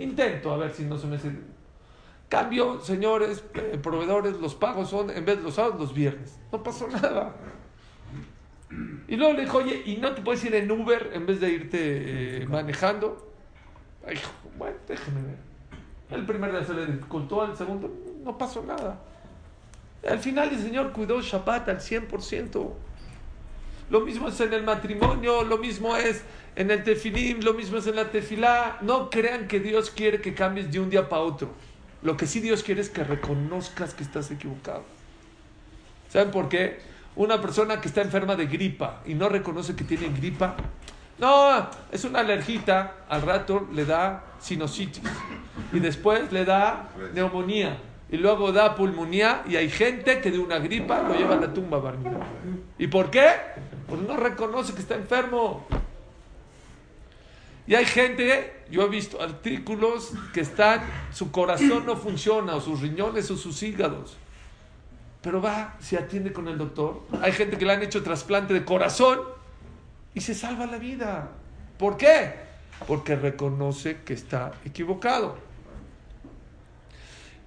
Intento 0.01 0.53
a 0.53 0.57
ver 0.57 0.73
si 0.73 0.83
no 0.83 0.99
se 0.99 1.07
me 1.07 1.15
hace. 1.15 1.31
Cambio, 2.29 2.81
señores, 2.81 3.45
eh, 3.55 3.79
proveedores, 3.81 4.41
los 4.41 4.57
pagos 4.57 4.91
son 4.91 5.11
en 5.11 5.25
vez 5.25 5.39
de 5.39 5.45
los 5.45 5.55
sábados, 5.55 5.79
los 5.79 5.95
viernes. 5.95 6.37
No 6.51 6.61
pasó 6.61 6.89
nada. 6.89 7.37
Y 9.07 9.15
luego 9.15 9.35
le 9.35 9.43
dijo, 9.43 9.59
oye, 9.59 9.81
¿y 9.87 9.99
no 9.99 10.13
te 10.13 10.23
puedes 10.23 10.45
ir 10.45 10.57
en 10.57 10.69
Uber 10.69 11.13
en 11.15 11.25
vez 11.25 11.41
de 11.41 11.51
irte 11.51 12.43
eh, 12.43 12.47
manejando? 12.49 13.31
Ay, 14.05 14.19
bueno, 14.59 14.77
déjeme 14.89 15.23
ver. 15.23 15.39
El 16.11 16.27
primer 16.27 16.51
día 16.51 16.65
se 16.65 16.75
le 16.75 16.85
dificultó, 16.85 17.45
el 17.45 17.57
segundo 17.57 17.95
no 18.25 18.37
pasó 18.37 18.65
nada. 18.65 18.99
Al 20.07 20.19
final 20.19 20.49
el 20.49 20.59
Señor 20.59 20.93
cuidó 20.93 21.21
Shabbat 21.21 21.69
al 21.69 21.79
100%. 21.79 22.73
Lo 23.91 24.01
mismo 24.01 24.29
es 24.29 24.41
en 24.41 24.53
el 24.53 24.65
matrimonio, 24.65 25.45
lo 25.45 25.59
mismo 25.59 25.97
es 25.97 26.23
en 26.57 26.71
el 26.71 26.83
tefilim, 26.83 27.41
lo 27.41 27.55
mismo 27.55 27.79
es 27.79 27.87
en 27.87 27.97
la 27.97 28.11
tefilá. 28.11 28.79
No 28.83 29.11
crean 29.11 29.47
que 29.47 29.61
Dios 29.61 29.91
quiere 29.91 30.21
que 30.21 30.35
cambies 30.35 30.71
de 30.73 30.81
un 30.81 30.91
día 30.91 31.09
para 31.09 31.23
otro. 31.23 31.51
Lo 32.03 32.17
que 32.17 32.27
sí 32.27 32.41
Dios 32.41 32.63
quiere 32.63 32.81
es 32.81 32.91
que 32.91 33.05
reconozcas 33.05 33.95
que 33.95 34.03
estás 34.03 34.31
equivocado. 34.31 34.85
¿Saben 36.09 36.31
por 36.31 36.49
qué? 36.49 36.79
una 37.17 37.41
persona 37.41 37.81
que 37.81 37.89
está 37.89 38.03
enferma 38.03 38.37
de 38.37 38.47
gripa 38.47 39.01
y 39.07 39.15
no 39.15 39.29
reconoce 39.29 39.75
que 39.75 39.85
tiene 39.85 40.09
gripa, 40.09 40.55
no, 41.19 41.69
es 41.91 42.05
una 42.05 42.21
alergita, 42.21 43.07
al 43.09 43.23
rato 43.23 43.67
le 43.73 43.87
da 43.87 44.23
sinusitis 44.39 45.03
y 45.73 45.81
después 45.81 46.31
le 46.31 46.45
da 46.45 46.91
neumonía 47.15 47.79
y 48.11 48.17
luego 48.17 48.53
da 48.53 48.75
pulmonía 48.75 49.43
y 49.49 49.57
hay 49.57 49.69
gente 49.69 50.21
que 50.21 50.31
de 50.31 50.39
una 50.39 50.59
gripa 50.59 51.03
lo 51.03 51.15
lleva 51.15 51.35
a 51.35 51.41
la 51.41 51.53
tumba 51.53 51.79
barnida. 51.79 52.21
¿Y 52.79 52.87
por 52.87 53.11
qué? 53.11 53.31
Porque 53.89 54.07
no 54.07 54.17
reconoce 54.17 54.75
que 54.75 54.81
está 54.81 54.95
enfermo. 54.95 55.67
Y 57.67 57.75
hay 57.75 57.85
gente, 57.85 58.63
yo 58.71 58.83
he 58.83 58.89
visto 58.89 59.21
artículos 59.21 60.13
que 60.33 60.41
están, 60.41 60.83
su 61.13 61.33
corazón 61.33 61.85
no 61.85 61.97
funciona, 61.97 62.55
o 62.55 62.61
sus 62.61 62.81
riñones 62.81 63.29
o 63.33 63.37
sus 63.37 63.61
hígados. 63.65 64.17
Pero 65.21 65.43
va, 65.43 65.77
se 65.81 65.99
atiende 65.99 66.33
con 66.33 66.47
el 66.47 66.57
doctor. 66.57 67.03
Hay 67.21 67.33
gente 67.33 67.59
que 67.59 67.67
le 67.67 67.73
han 67.73 67.83
hecho 67.83 68.05
trasplante 68.05 68.55
de 68.55 68.65
corazón 68.65 69.19
y 70.15 70.21
se 70.21 70.35
salva 70.35 70.67
la 70.67 70.79
vida. 70.79 71.31
¿Por 71.77 71.97
qué? 71.97 72.35
Porque 72.87 73.17
reconoce 73.17 74.03
que 74.05 74.15
está 74.15 74.53
equivocado. 74.65 75.37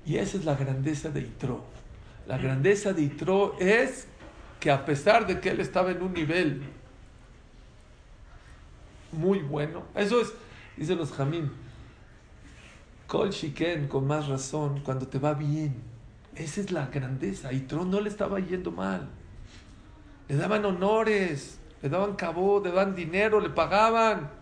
Y 0.09 0.17
esa 0.17 0.37
es 0.37 0.45
la 0.45 0.55
grandeza 0.55 1.11
de 1.11 1.21
Itro. 1.21 1.63
La 2.25 2.39
grandeza 2.39 2.93
de 2.93 3.03
Itro 3.03 3.55
es 3.59 4.07
que 4.59 4.71
a 4.71 4.83
pesar 4.83 5.27
de 5.27 5.39
que 5.39 5.51
él 5.51 5.59
estaba 5.59 5.91
en 5.91 6.01
un 6.01 6.13
nivel 6.13 6.63
muy 9.11 9.37
bueno, 9.37 9.83
eso 9.93 10.19
es, 10.19 10.33
dicen 10.75 10.97
los 10.97 11.11
Jamín, 11.11 11.51
Kol 13.05 13.29
Shiken, 13.29 13.87
con 13.87 14.07
más 14.07 14.27
razón, 14.27 14.79
cuando 14.79 15.07
te 15.07 15.19
va 15.19 15.35
bien. 15.35 15.75
Esa 16.33 16.61
es 16.61 16.71
la 16.71 16.87
grandeza. 16.87 17.53
Itro 17.53 17.85
no 17.85 18.01
le 18.01 18.09
estaba 18.09 18.39
yendo 18.39 18.71
mal. 18.71 19.07
Le 20.27 20.35
daban 20.37 20.65
honores, 20.65 21.59
le 21.83 21.89
daban 21.89 22.15
cabo, 22.15 22.59
le 22.63 22.71
daban 22.71 22.95
dinero, 22.95 23.39
le 23.39 23.51
pagaban. 23.51 24.38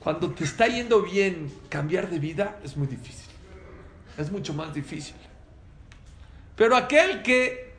Cuando 0.00 0.30
te 0.30 0.44
está 0.44 0.66
yendo 0.66 1.02
bien, 1.02 1.52
cambiar 1.68 2.08
de 2.08 2.18
vida 2.18 2.58
es 2.64 2.76
muy 2.76 2.86
difícil. 2.86 3.28
Es 4.16 4.30
mucho 4.30 4.54
más 4.54 4.72
difícil. 4.72 5.16
Pero 6.56 6.76
aquel 6.76 7.22
que, 7.22 7.72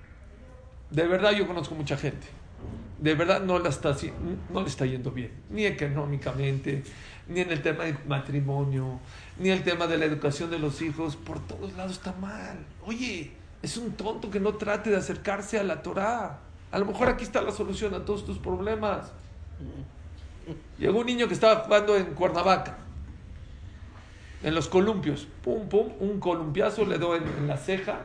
de 0.89 1.07
verdad 1.07 1.31
yo 1.31 1.45
conozco 1.47 1.75
mucha 1.75 1.97
gente, 1.97 2.27
de 2.97 3.13
verdad 3.15 3.41
no, 3.41 3.59
la 3.59 3.69
está, 3.69 3.95
no 4.49 4.61
le 4.61 4.67
está 4.67 4.85
yendo 4.85 5.11
bien, 5.11 5.31
ni 5.49 5.65
económicamente, 5.65 6.83
ni 7.27 7.41
en 7.41 7.51
el 7.51 7.61
tema 7.61 7.85
del 7.85 7.97
matrimonio, 8.07 8.99
ni 9.37 9.49
el 9.49 9.63
tema 9.63 9.87
de 9.87 9.97
la 9.97 10.05
educación 10.05 10.49
de 10.49 10.59
los 10.59 10.81
hijos, 10.81 11.15
por 11.15 11.45
todos 11.45 11.73
lados 11.73 11.93
está 11.93 12.13
mal. 12.13 12.57
Oye, 12.85 13.31
es 13.61 13.77
un 13.77 13.91
tonto 13.91 14.29
que 14.29 14.39
no 14.39 14.55
trate 14.55 14.89
de 14.89 14.97
acercarse 14.97 15.59
a 15.59 15.63
la 15.63 15.81
Torah. 15.81 16.39
A 16.71 16.79
lo 16.79 16.85
mejor 16.85 17.09
aquí 17.09 17.23
está 17.23 17.41
la 17.41 17.51
solución 17.51 17.93
a 17.93 18.05
todos 18.05 18.25
tus 18.25 18.37
problemas. 18.37 19.11
Llegó 20.77 20.99
un 20.99 21.05
niño 21.05 21.27
que 21.27 21.33
estaba 21.33 21.57
jugando 21.61 21.95
en 21.95 22.13
Cuernavaca, 22.13 22.77
en 24.43 24.55
los 24.55 24.69
columpios. 24.69 25.27
Pum, 25.43 25.67
pum, 25.67 25.89
un 25.99 26.19
columpiazo 26.19 26.85
le 26.85 26.97
dio 26.97 27.15
en, 27.15 27.47
la 27.47 27.57
ceja. 27.57 27.99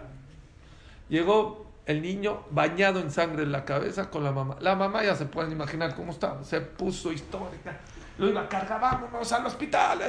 Llegó 1.09 1.67
el 1.87 2.03
niño 2.03 2.45
bañado 2.51 3.01
en 3.01 3.11
sangre 3.11 3.43
en 3.43 3.53
la 3.53 3.65
cabeza 3.65 4.11
con 4.11 4.25
la 4.25 4.33
mamá. 4.33 4.57
La 4.61 4.75
mamá 4.75 5.05
ya 5.05 5.15
se 5.15 5.27
pueden 5.27 5.53
imaginar 5.53 5.95
cómo 5.95 6.13
estaba. 6.13 6.43
Se 6.45 6.61
puso 6.61 7.13
histórica. 7.13 7.79
Lo 8.19 8.29
iba 8.29 8.43
a 8.43 8.49
cargar, 8.49 8.81
vámonos 8.81 9.33
al 9.33 9.47
hospital. 9.47 10.01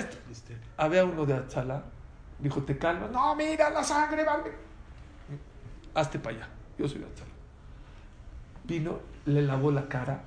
Había 0.77 1.05
uno 1.05 1.25
de 1.25 1.33
Atzala. 1.33 1.83
Dijo, 2.39 2.63
te 2.63 2.77
calmas. 2.77 3.11
No, 3.11 3.35
mira 3.35 3.69
la 3.69 3.83
sangre, 3.83 4.23
vale. 4.23 4.51
Hazte 5.93 6.19
para 6.19 6.35
allá. 6.35 6.49
Yo 6.77 6.87
soy 6.87 6.99
de 6.99 7.05
Atzala. 7.05 7.31
Vino, 8.63 8.99
le 9.25 9.41
lavó 9.41 9.71
la 9.71 9.87
cara 9.87 10.21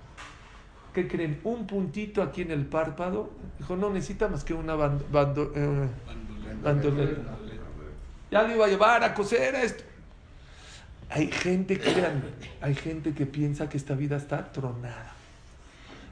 ¿qué 1.02 1.08
creen? 1.08 1.40
Un 1.44 1.66
puntito 1.66 2.22
aquí 2.22 2.42
en 2.42 2.50
el 2.50 2.66
párpado. 2.66 3.30
Dijo, 3.58 3.76
no 3.76 3.90
necesita 3.90 4.28
más 4.28 4.42
que 4.42 4.54
una 4.54 4.74
bando, 4.74 5.52
eh, 5.54 5.88
bandoleta. 6.62 7.36
Ya 8.30 8.42
lo 8.42 8.54
iba 8.54 8.66
a 8.66 8.68
llevar 8.68 9.04
a 9.04 9.14
coser 9.14 9.54
esto. 9.54 9.84
Hay 11.10 11.28
gente, 11.30 11.78
créanme, 11.78 12.24
hay 12.60 12.74
gente 12.74 13.14
que 13.14 13.24
piensa 13.24 13.68
que 13.68 13.78
esta 13.78 13.94
vida 13.94 14.16
está 14.16 14.52
tronada. 14.52 15.14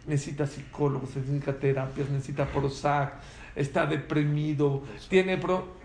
Necesita 0.06 0.46
psicólogos, 0.46 1.16
necesita 1.16 1.52
terapias, 1.58 2.08
necesita 2.08 2.46
Prozac, 2.46 3.14
está 3.54 3.86
deprimido, 3.86 4.84
tiene 5.08 5.36
pro... 5.36 5.76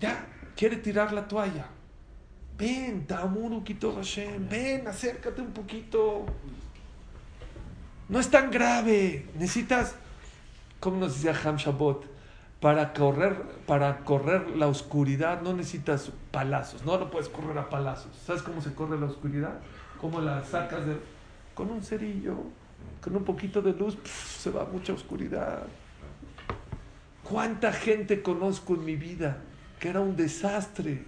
Ya, 0.00 0.26
quiere 0.56 0.78
tirar 0.78 1.12
la 1.12 1.28
toalla. 1.28 1.66
Ven, 2.58 3.06
Tamuru 3.06 3.62
Kito 3.62 3.94
Hashem, 3.94 4.48
ven, 4.48 4.88
acércate 4.88 5.42
un 5.42 5.52
poquito. 5.52 6.24
No 8.08 8.20
es 8.20 8.30
tan 8.30 8.50
grave. 8.50 9.26
Necesitas, 9.34 9.94
como 10.80 10.98
nos 10.98 11.14
decía 11.14 11.34
Ham 11.44 11.56
Shabbat, 11.56 12.04
para 12.60 12.92
correr, 12.92 13.42
para 13.66 13.98
correr 14.04 14.56
la 14.56 14.68
oscuridad 14.68 15.42
no 15.42 15.52
necesitas 15.52 16.10
palazos. 16.30 16.84
No 16.84 16.96
lo 16.96 17.10
puedes 17.10 17.28
correr 17.28 17.58
a 17.58 17.68
palazos. 17.68 18.16
¿Sabes 18.24 18.42
cómo 18.42 18.62
se 18.62 18.74
corre 18.74 18.98
la 18.98 19.06
oscuridad? 19.06 19.58
¿Cómo 20.00 20.20
la 20.20 20.42
sacas 20.44 20.86
de, 20.86 20.96
con 21.54 21.70
un 21.70 21.82
cerillo? 21.82 22.36
Con 23.02 23.16
un 23.16 23.24
poquito 23.24 23.60
de 23.60 23.72
luz 23.72 23.98
se 24.04 24.50
va 24.50 24.64
mucha 24.64 24.92
oscuridad. 24.92 25.62
¿Cuánta 27.22 27.72
gente 27.72 28.22
conozco 28.22 28.74
en 28.74 28.84
mi 28.84 28.96
vida 28.96 29.38
que 29.78 29.88
era 29.88 30.00
un 30.00 30.16
desastre 30.16 31.04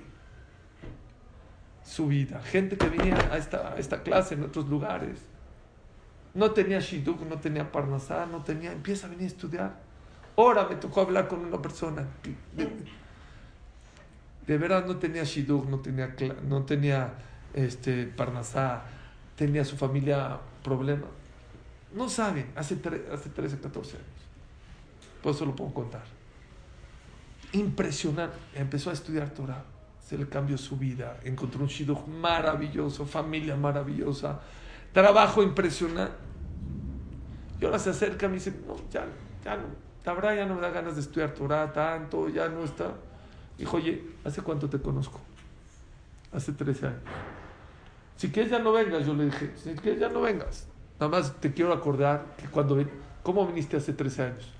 su 1.85 2.07
vida? 2.07 2.41
Gente 2.43 2.77
que 2.77 2.89
venía 2.89 3.17
a 3.31 3.39
esta, 3.39 3.73
a 3.73 3.77
esta 3.77 4.03
clase 4.03 4.35
en 4.35 4.45
otros 4.45 4.69
lugares 4.69 5.21
no 6.37 6.51
tenía 6.51 6.81
Shiduk, 6.81 7.23
no 7.23 7.39
tenía 7.39 7.73
Parnasá, 7.73 8.27
no 8.27 8.43
tenía. 8.43 8.71
Empieza 8.71 9.07
a 9.07 9.11
venir 9.11 9.25
a 9.25 9.29
estudiar. 9.29 9.81
Ahora 10.37 10.69
me 10.69 10.77
tocó 10.77 11.01
hablar 11.01 11.29
con 11.29 11.43
una 11.43 11.61
persona. 11.63 12.07
De, 14.47 14.59
verdad 14.59 14.85
no 14.87 14.97
tenía 14.97 15.25
Shiduk, 15.25 15.67
no 15.67 15.79
tenía, 15.81 16.15
no 16.47 16.63
tenía 16.65 17.15
este, 17.55 18.05
Parnasá, 18.05 18.83
tenía 19.35 19.65
su 19.65 19.79
familia 19.79 20.39
problemas. 20.63 21.09
No 21.95 22.11
saben, 22.11 22.53
hace, 22.55 22.79
hace 23.11 23.31
13, 23.31 23.59
14 23.59 23.97
años. 23.97 24.09
Por 25.23 25.35
eso 25.35 25.47
lo 25.47 25.57
puedo 25.57 25.73
contar. 25.73 26.05
Impresionante. 27.53 28.37
Empezó 28.55 28.91
a 28.91 28.93
estudiar 28.93 29.31
Torah. 29.31 29.65
Se 30.07 30.19
le 30.19 30.29
cambió 30.29 30.59
su 30.59 30.77
vida. 30.77 31.19
Encontró 31.25 31.63
un 31.63 31.69
Shiduk 31.69 32.07
maravilloso, 32.07 33.07
familia 33.07 33.57
maravillosa, 33.57 34.41
trabajo 34.97 35.43
impresionante 35.43 36.15
y 37.61 37.65
ahora 37.67 37.79
se 37.79 37.91
acerca 37.91 38.25
y 38.25 38.29
me 38.31 38.35
dice, 38.37 38.55
no, 38.67 38.77
ya, 38.91 39.05
ya 39.45 39.55
no, 39.57 40.21
la 40.21 40.35
ya 40.35 40.47
no 40.47 40.55
me 40.55 40.63
da 40.63 40.71
ganas 40.71 40.95
de 40.95 41.03
estudiar 41.03 41.35
Torah 41.35 41.71
tanto, 41.71 42.31
ya 42.31 42.49
no 42.49 42.65
está. 42.65 42.95
Dijo, 43.59 43.77
oye, 43.77 44.03
¿hace 44.25 44.41
cuánto 44.41 44.71
te 44.71 44.79
conozco? 44.81 45.21
Hace 46.33 46.53
13 46.53 46.87
años. 46.87 47.01
Si 48.17 48.31
quieres 48.31 48.51
ya 48.51 48.59
no 48.59 48.73
vengas, 48.73 49.05
yo 49.05 49.13
le 49.13 49.27
dije, 49.27 49.53
si 49.57 49.75
quieres 49.75 50.01
ya 50.01 50.09
no 50.09 50.23
vengas. 50.23 50.67
Nada 50.99 51.11
más 51.11 51.35
te 51.41 51.53
quiero 51.53 51.75
acordar 51.75 52.35
que 52.39 52.47
cuando, 52.47 52.83
¿cómo 53.23 53.47
viniste 53.47 53.77
hace 53.77 53.93
13 53.93 54.23
años? 54.23 54.51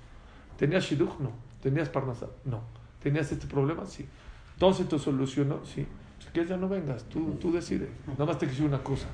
¿Tenías 0.55 0.83
Shidduch? 0.83 1.17
No. 1.17 1.31
¿Tenías 1.63 1.89
Parnasá? 1.89 2.27
No. 2.45 2.61
¿Tenías 3.01 3.31
este 3.31 3.47
problema? 3.47 3.87
Sí. 3.87 4.07
Entonces 4.53 4.87
te 4.87 4.99
solucionó? 4.99 5.65
Sí. 5.65 5.87
Si 6.19 6.27
quieres 6.27 6.51
ya 6.51 6.57
no 6.57 6.69
vengas, 6.69 7.05
tú, 7.05 7.37
tú 7.41 7.51
decides. 7.51 7.89
Nada 8.05 8.25
más 8.25 8.37
te 8.37 8.45
quiero 8.45 8.65
una 8.65 8.83
cosa. 8.83 9.07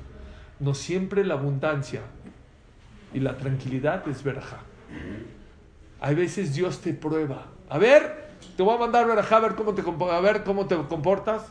No 0.60 0.74
siempre 0.74 1.24
la 1.24 1.34
abundancia 1.34 2.02
y 3.12 3.20
la 3.20 3.36
tranquilidad 3.36 4.06
es 4.08 4.22
verja. 4.22 4.58
Hay 6.00 6.14
veces 6.14 6.54
Dios 6.54 6.80
te 6.80 6.92
prueba. 6.94 7.46
A 7.68 7.78
ver, 7.78 8.28
te 8.56 8.62
voy 8.62 8.74
a 8.74 8.78
mandar 8.78 9.06
verja 9.06 9.36
a 9.36 9.40
ver 9.40 9.54
cómo 9.54 9.74
te, 9.74 9.82
a 9.82 10.20
ver 10.20 10.44
cómo 10.44 10.66
te 10.66 10.76
comportas. 10.76 11.46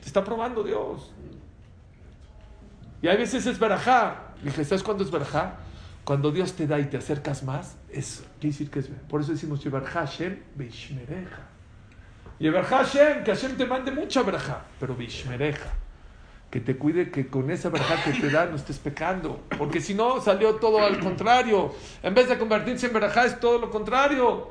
Te 0.00 0.06
está 0.06 0.22
probando 0.22 0.62
Dios. 0.62 1.12
Y 3.02 3.08
hay 3.08 3.16
veces 3.16 3.46
es 3.46 3.58
verajá. 3.58 4.34
Dije, 4.42 4.64
¿sabes 4.64 4.82
cuándo 4.82 5.02
es 5.02 5.10
verajá? 5.10 5.56
Cuando 6.04 6.30
Dios 6.30 6.52
te 6.52 6.66
da 6.66 6.78
y 6.78 6.84
te 6.84 6.96
acercas 6.96 7.42
más, 7.42 7.76
es, 7.90 8.24
quiere 8.38 8.52
decir 8.52 8.70
que 8.70 8.78
es 8.78 8.88
Por 9.08 9.20
eso 9.20 9.32
decimos, 9.32 9.62
Yeberja 9.64 10.06
Hashem 10.06 10.38
Beishmereja. 10.54 11.42
Yeberja 12.38 12.84
Hashem, 12.84 13.24
que 13.24 13.34
Hashem 13.34 13.56
te 13.56 13.66
mande 13.66 13.90
mucha 13.90 14.22
verajá, 14.22 14.62
pero 14.78 14.94
Beishmereja 14.94 15.72
que 16.50 16.60
te 16.60 16.76
cuide 16.76 17.10
que 17.10 17.26
con 17.26 17.50
esa 17.50 17.68
verdad 17.68 18.02
que 18.04 18.12
te 18.12 18.30
da 18.30 18.46
no 18.46 18.56
estés 18.56 18.78
pecando. 18.78 19.40
Porque 19.58 19.80
si 19.80 19.94
no, 19.94 20.20
salió 20.20 20.56
todo 20.56 20.78
al 20.78 21.00
contrario. 21.00 21.74
En 22.02 22.14
vez 22.14 22.28
de 22.28 22.38
convertirse 22.38 22.86
en 22.86 22.92
verajá, 22.92 23.26
es 23.26 23.40
todo 23.40 23.58
lo 23.58 23.70
contrario. 23.70 24.50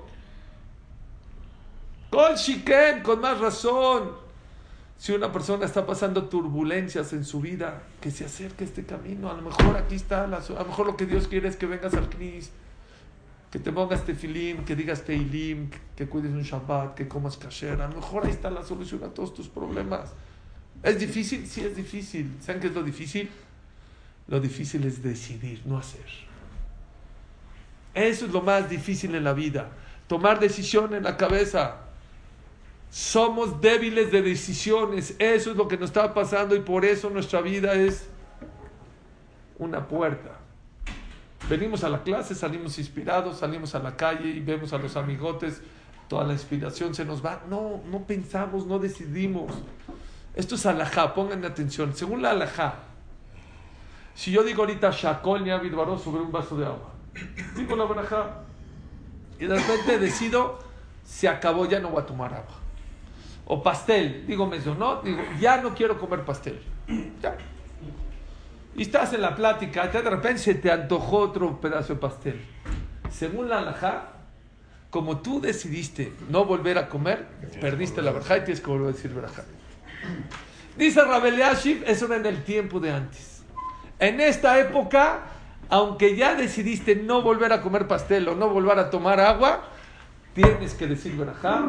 Con 2.10 2.36
Shiken, 2.36 3.02
con 3.02 3.22
más 3.22 3.40
razón. 3.40 4.12
Si 4.98 5.12
una 5.12 5.32
persona 5.32 5.66
está 5.66 5.86
pasando 5.86 6.30
turbulencias 6.30 7.12
en 7.14 7.26
su 7.26 7.42
vida, 7.42 7.84
que 8.00 8.12
se 8.12 8.26
acerque 8.26 8.64
a 8.64 8.68
este 8.68 8.86
camino. 8.86 9.30
A 9.30 9.34
lo 9.34 9.42
mejor 9.42 9.76
aquí 9.78 9.96
está, 9.96 10.24
a 10.24 10.28
lo 10.28 10.66
mejor 10.66 10.86
lo 10.86 10.98
que 10.98 11.06
Dios 11.06 11.28
quiere 11.28 11.50
es 11.50 11.58
que 11.58 11.66
vengas 11.66 11.94
al 11.94 12.10
Knis, 12.10 12.52
que 13.52 13.60
te 13.60 13.72
pongas 13.72 14.06
tefilim, 14.06 14.64
que 14.64 14.76
digas 14.76 15.04
teilim, 15.04 15.70
que 15.96 16.08
cuides 16.08 16.32
un 16.32 16.44
Shabbat, 16.44 16.96
que 16.96 17.08
comas 17.08 17.38
kasher. 17.38 17.82
A 17.82 17.88
lo 17.88 17.96
mejor 17.96 18.26
ahí 18.26 18.32
está 18.32 18.50
la 18.50 18.64
solución 18.64 19.04
a 19.04 19.08
todos 19.08 19.34
tus 19.34 19.48
problemas. 19.48 20.14
¿Es 20.86 21.00
difícil? 21.00 21.48
Sí, 21.48 21.62
es 21.62 21.76
difícil. 21.76 22.38
¿Saben 22.42 22.62
qué 22.62 22.68
es 22.68 22.74
lo 22.74 22.84
difícil? 22.84 23.30
Lo 24.28 24.40
difícil 24.40 24.86
es 24.86 25.02
decidir, 25.02 25.62
no 25.66 25.80
hacer. 25.80 26.06
Eso 27.96 28.26
es 28.26 28.32
lo 28.32 28.42
más 28.42 28.70
difícil 28.70 29.16
en 29.16 29.24
la 29.24 29.34
vida. 29.34 29.72
Tomar 30.08 30.40
decisión 30.40 30.94
en 30.94 31.04
la 31.04 31.18
cabeza. 31.18 31.78
Somos 32.92 33.60
débiles 33.62 34.12
de 34.12 34.22
decisiones. 34.22 35.16
Eso 35.18 35.52
es 35.52 35.58
lo 35.58 35.68
que 35.68 35.76
nos 35.76 35.90
está 35.90 36.14
pasando 36.14 36.56
y 36.56 36.60
por 36.60 36.86
eso 36.86 37.10
nuestra 37.10 37.42
vida 37.42 37.74
es 37.74 38.08
una 39.58 39.88
puerta. 39.88 40.40
Venimos 41.50 41.84
a 41.84 41.90
la 41.90 42.04
clase, 42.04 42.36
salimos 42.36 42.78
inspirados, 42.78 43.40
salimos 43.40 43.74
a 43.74 43.80
la 43.80 43.96
calle 43.96 44.30
y 44.30 44.40
vemos 44.40 44.74
a 44.74 44.78
los 44.78 44.96
amigotes, 44.96 45.62
toda 46.08 46.26
la 46.26 46.34
inspiración 46.34 46.94
se 46.94 47.06
nos 47.06 47.26
va. 47.26 47.44
No, 47.50 47.82
no 47.90 48.06
pensamos, 48.06 48.68
no 48.68 48.78
decidimos. 48.78 49.52
Esto 50.36 50.56
es 50.56 50.66
alajá, 50.66 51.14
pongan 51.14 51.46
atención. 51.46 51.96
Según 51.96 52.22
la 52.22 52.32
alajá, 52.32 52.76
si 54.14 54.32
yo 54.32 54.44
digo 54.44 54.64
ahorita 54.64 54.92
shakol 54.92 55.44
baró 55.72 55.98
sobre 55.98 56.22
un 56.22 56.32
vaso 56.32 56.58
de 56.58 56.66
agua, 56.66 56.92
digo 57.56 57.76
la 57.76 57.86
barajá 57.86 58.42
y 59.40 59.46
de 59.46 59.56
repente 59.56 60.00
decido, 60.00 60.60
se 61.06 61.28
acabó, 61.28 61.66
ya 61.66 61.80
no 61.80 61.90
voy 61.90 62.02
a 62.02 62.06
tomar 62.06 62.34
agua. 62.34 62.56
O 63.46 63.62
pastel, 63.62 64.26
digo 64.26 64.48
meso, 64.48 64.76
no, 64.76 65.02
digo, 65.02 65.22
ya 65.40 65.62
no 65.62 65.74
quiero 65.74 66.00
comer 66.00 66.24
pastel. 66.24 66.60
Ya. 67.22 67.38
Y 68.76 68.82
estás 68.82 69.14
en 69.14 69.22
la 69.22 69.36
plática, 69.36 69.88
de 69.88 70.02
repente 70.02 70.40
se 70.40 70.56
te 70.56 70.72
antojó 70.72 71.20
otro 71.20 71.62
pedazo 71.62 71.94
de 71.94 72.00
pastel. 72.00 72.46
Según 73.10 73.48
la 73.48 73.60
alajá, 73.60 74.10
como 74.90 75.18
tú 75.18 75.40
decidiste 75.40 76.14
no 76.30 76.44
volver 76.46 76.78
a 76.78 76.90
comer, 76.90 77.28
perdiste 77.62 78.02
la 78.02 78.12
verja 78.12 78.38
y 78.38 78.42
tienes 78.42 78.62
que 78.62 78.68
volver 78.68 78.90
a 78.90 78.92
decir 78.94 79.14
verja. 79.14 79.44
Dice 80.78 81.04
Rabel 81.04 81.38
Yashiv, 81.38 81.84
eso 81.88 82.06
era 82.06 82.18
en 82.18 82.26
el 82.26 82.44
tiempo 82.44 82.80
de 82.80 82.92
antes. 82.92 83.44
En 84.00 84.20
esta 84.20 84.60
época, 84.60 85.22
aunque 85.70 86.16
ya 86.16 86.36
decidiste 86.36 86.96
no 86.96 87.22
volver 87.22 87.54
a 87.54 87.62
comer 87.62 87.88
pastel 87.88 88.28
o 88.28 88.36
no 88.36 88.50
volver 88.50 88.78
a 88.80 88.90
tomar 88.90 89.20
agua, 89.20 89.64
tienes 90.34 90.74
que 90.74 90.88
decir 90.88 91.16
verajá. 91.16 91.64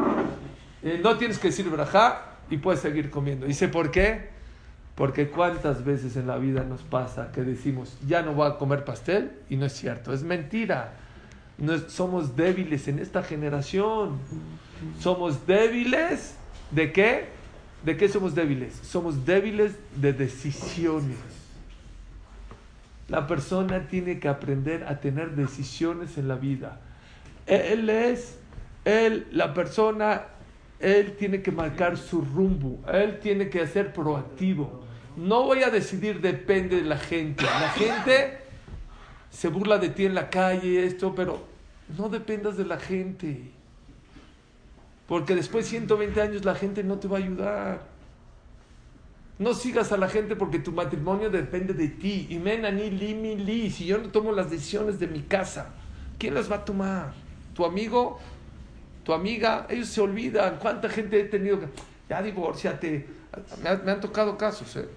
Eh, 0.82 1.00
no 1.02 1.16
tienes 1.16 1.38
que 1.38 1.48
decir 1.48 1.70
verajá 1.70 2.36
y 2.50 2.58
puedes 2.58 2.80
seguir 2.80 3.10
comiendo. 3.10 3.46
Dice, 3.46 3.68
¿por 3.68 3.90
qué? 3.90 4.30
Porque 4.96 5.28
cuántas 5.28 5.84
veces 5.84 6.16
en 6.16 6.26
la 6.26 6.38
vida 6.38 6.64
nos 6.64 6.82
pasa 6.82 7.30
que 7.30 7.42
decimos, 7.42 7.96
ya 8.06 8.22
no 8.22 8.32
voy 8.32 8.48
a 8.48 8.56
comer 8.56 8.84
pastel 8.84 9.32
y 9.48 9.56
no 9.56 9.66
es 9.66 9.72
cierto, 9.72 10.12
es 10.12 10.22
mentira. 10.22 10.94
No 11.58 11.78
somos 11.88 12.36
débiles 12.36 12.88
en 12.88 12.98
esta 12.98 13.22
generación. 13.22 14.18
Somos 15.00 15.46
débiles 15.46 16.36
de 16.70 16.92
qué? 16.92 17.35
¿De 17.84 17.96
qué 17.96 18.08
somos 18.08 18.34
débiles? 18.34 18.74
Somos 18.82 19.24
débiles 19.24 19.74
de 19.94 20.12
decisiones. 20.12 21.16
La 23.08 23.26
persona 23.26 23.86
tiene 23.86 24.18
que 24.18 24.28
aprender 24.28 24.84
a 24.84 24.98
tener 25.00 25.36
decisiones 25.36 26.18
en 26.18 26.26
la 26.26 26.34
vida. 26.34 26.80
Él 27.46 27.88
es, 27.88 28.38
él, 28.84 29.28
la 29.30 29.54
persona, 29.54 30.24
él 30.80 31.14
tiene 31.16 31.42
que 31.42 31.52
marcar 31.52 31.96
su 31.96 32.22
rumbo, 32.22 32.80
él 32.92 33.20
tiene 33.20 33.48
que 33.48 33.64
ser 33.68 33.92
proactivo. 33.92 34.82
No 35.16 35.44
voy 35.44 35.62
a 35.62 35.70
decidir, 35.70 36.20
depende 36.20 36.76
de 36.76 36.82
la 36.82 36.98
gente. 36.98 37.44
La 37.44 37.70
gente 37.70 38.38
se 39.30 39.48
burla 39.48 39.78
de 39.78 39.90
ti 39.90 40.06
en 40.06 40.14
la 40.14 40.28
calle, 40.28 40.84
esto, 40.84 41.14
pero 41.14 41.44
no 41.96 42.08
dependas 42.08 42.56
de 42.56 42.64
la 42.64 42.78
gente. 42.78 43.52
Porque 45.06 45.34
después 45.34 45.64
de 45.66 45.70
120 45.70 46.20
años 46.20 46.44
la 46.44 46.54
gente 46.54 46.82
no 46.82 46.98
te 46.98 47.08
va 47.08 47.18
a 47.18 47.20
ayudar. 47.20 47.96
No 49.38 49.54
sigas 49.54 49.92
a 49.92 49.96
la 49.96 50.08
gente 50.08 50.34
porque 50.34 50.58
tu 50.58 50.72
matrimonio 50.72 51.30
depende 51.30 51.74
de 51.74 51.88
ti. 51.88 52.26
Y 52.30 52.38
mena 52.38 52.70
ni 52.70 52.90
li. 52.90 53.70
Si 53.70 53.86
yo 53.86 53.98
no 53.98 54.08
tomo 54.08 54.32
las 54.32 54.50
decisiones 54.50 54.98
de 54.98 55.06
mi 55.06 55.22
casa, 55.22 55.74
¿quién 56.18 56.34
las 56.34 56.50
va 56.50 56.56
a 56.56 56.64
tomar? 56.64 57.12
¿Tu 57.54 57.64
amigo? 57.64 58.18
¿Tu 59.04 59.12
amiga? 59.12 59.66
Ellos 59.68 59.88
se 59.88 60.00
olvidan. 60.00 60.56
¿Cuánta 60.58 60.88
gente 60.88 61.20
he 61.20 61.24
tenido 61.24 61.60
que.? 61.60 61.66
Ya 62.08 62.22
divórciate. 62.22 63.06
Me, 63.62 63.90
han 63.90 64.00
tocado 64.00 64.38
casos, 64.38 64.76
¿eh? 64.76 64.88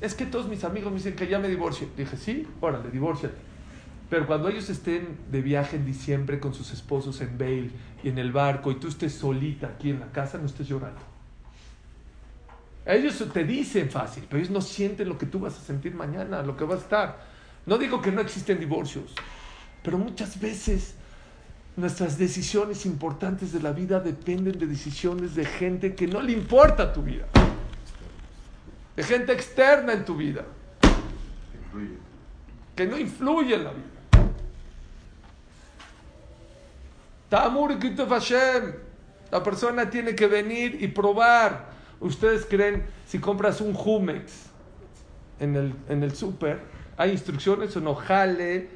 es 0.00 0.14
que 0.14 0.26
todos 0.26 0.48
mis 0.48 0.64
amigos 0.64 0.90
me 0.90 0.98
dicen 0.98 1.14
que 1.14 1.28
ya 1.28 1.38
me 1.38 1.48
divorcio. 1.48 1.88
Dije, 1.96 2.16
sí, 2.16 2.46
órale, 2.60 2.90
divórciate. 2.90 3.49
Pero 4.10 4.26
cuando 4.26 4.48
ellos 4.48 4.68
estén 4.68 5.16
de 5.30 5.40
viaje 5.40 5.76
en 5.76 5.86
diciembre 5.86 6.40
con 6.40 6.52
sus 6.52 6.72
esposos 6.72 7.20
en 7.20 7.38
Bale 7.38 7.70
y 8.02 8.08
en 8.08 8.18
el 8.18 8.32
barco 8.32 8.70
y 8.72 8.74
tú 8.74 8.88
estés 8.88 9.14
solita 9.14 9.68
aquí 9.68 9.90
en 9.90 10.00
la 10.00 10.10
casa, 10.10 10.36
no 10.36 10.46
estés 10.46 10.68
llorando. 10.68 11.00
Ellos 12.84 13.24
te 13.32 13.44
dicen 13.44 13.88
fácil, 13.88 14.24
pero 14.28 14.40
ellos 14.40 14.50
no 14.50 14.60
sienten 14.60 15.08
lo 15.08 15.16
que 15.16 15.26
tú 15.26 15.38
vas 15.38 15.56
a 15.56 15.60
sentir 15.60 15.94
mañana, 15.94 16.42
lo 16.42 16.56
que 16.56 16.64
va 16.64 16.74
a 16.74 16.78
estar. 16.78 17.24
No 17.66 17.78
digo 17.78 18.02
que 18.02 18.10
no 18.10 18.20
existen 18.20 18.58
divorcios, 18.58 19.14
pero 19.82 19.96
muchas 19.96 20.40
veces 20.40 20.96
nuestras 21.76 22.18
decisiones 22.18 22.84
importantes 22.84 23.52
de 23.52 23.60
la 23.60 23.70
vida 23.70 24.00
dependen 24.00 24.58
de 24.58 24.66
decisiones 24.66 25.36
de 25.36 25.44
gente 25.44 25.94
que 25.94 26.08
no 26.08 26.20
le 26.20 26.32
importa 26.32 26.92
tu 26.92 27.02
vida 27.02 27.26
de 29.00 29.06
gente 29.06 29.32
externa 29.32 29.94
en 29.94 30.04
tu 30.04 30.14
vida, 30.14 30.44
que 32.76 32.86
no 32.86 32.98
influye 32.98 33.54
en 33.54 33.64
la 33.64 33.70
vida. 33.70 33.99
Tamur 37.30 37.78
Hashem. 37.78 38.74
La 39.30 39.42
persona 39.42 39.88
tiene 39.88 40.14
que 40.14 40.26
venir 40.26 40.76
y 40.82 40.88
probar. 40.88 41.70
Ustedes 42.00 42.44
creen, 42.44 42.84
si 43.06 43.18
compras 43.18 43.60
un 43.60 43.72
Jumex 43.72 44.46
en 45.38 45.56
el, 45.56 45.74
en 45.88 46.02
el 46.02 46.14
súper, 46.14 46.60
hay 46.96 47.12
instrucciones 47.12 47.74
o 47.76 47.80
no, 47.80 47.94
jale, 47.94 48.68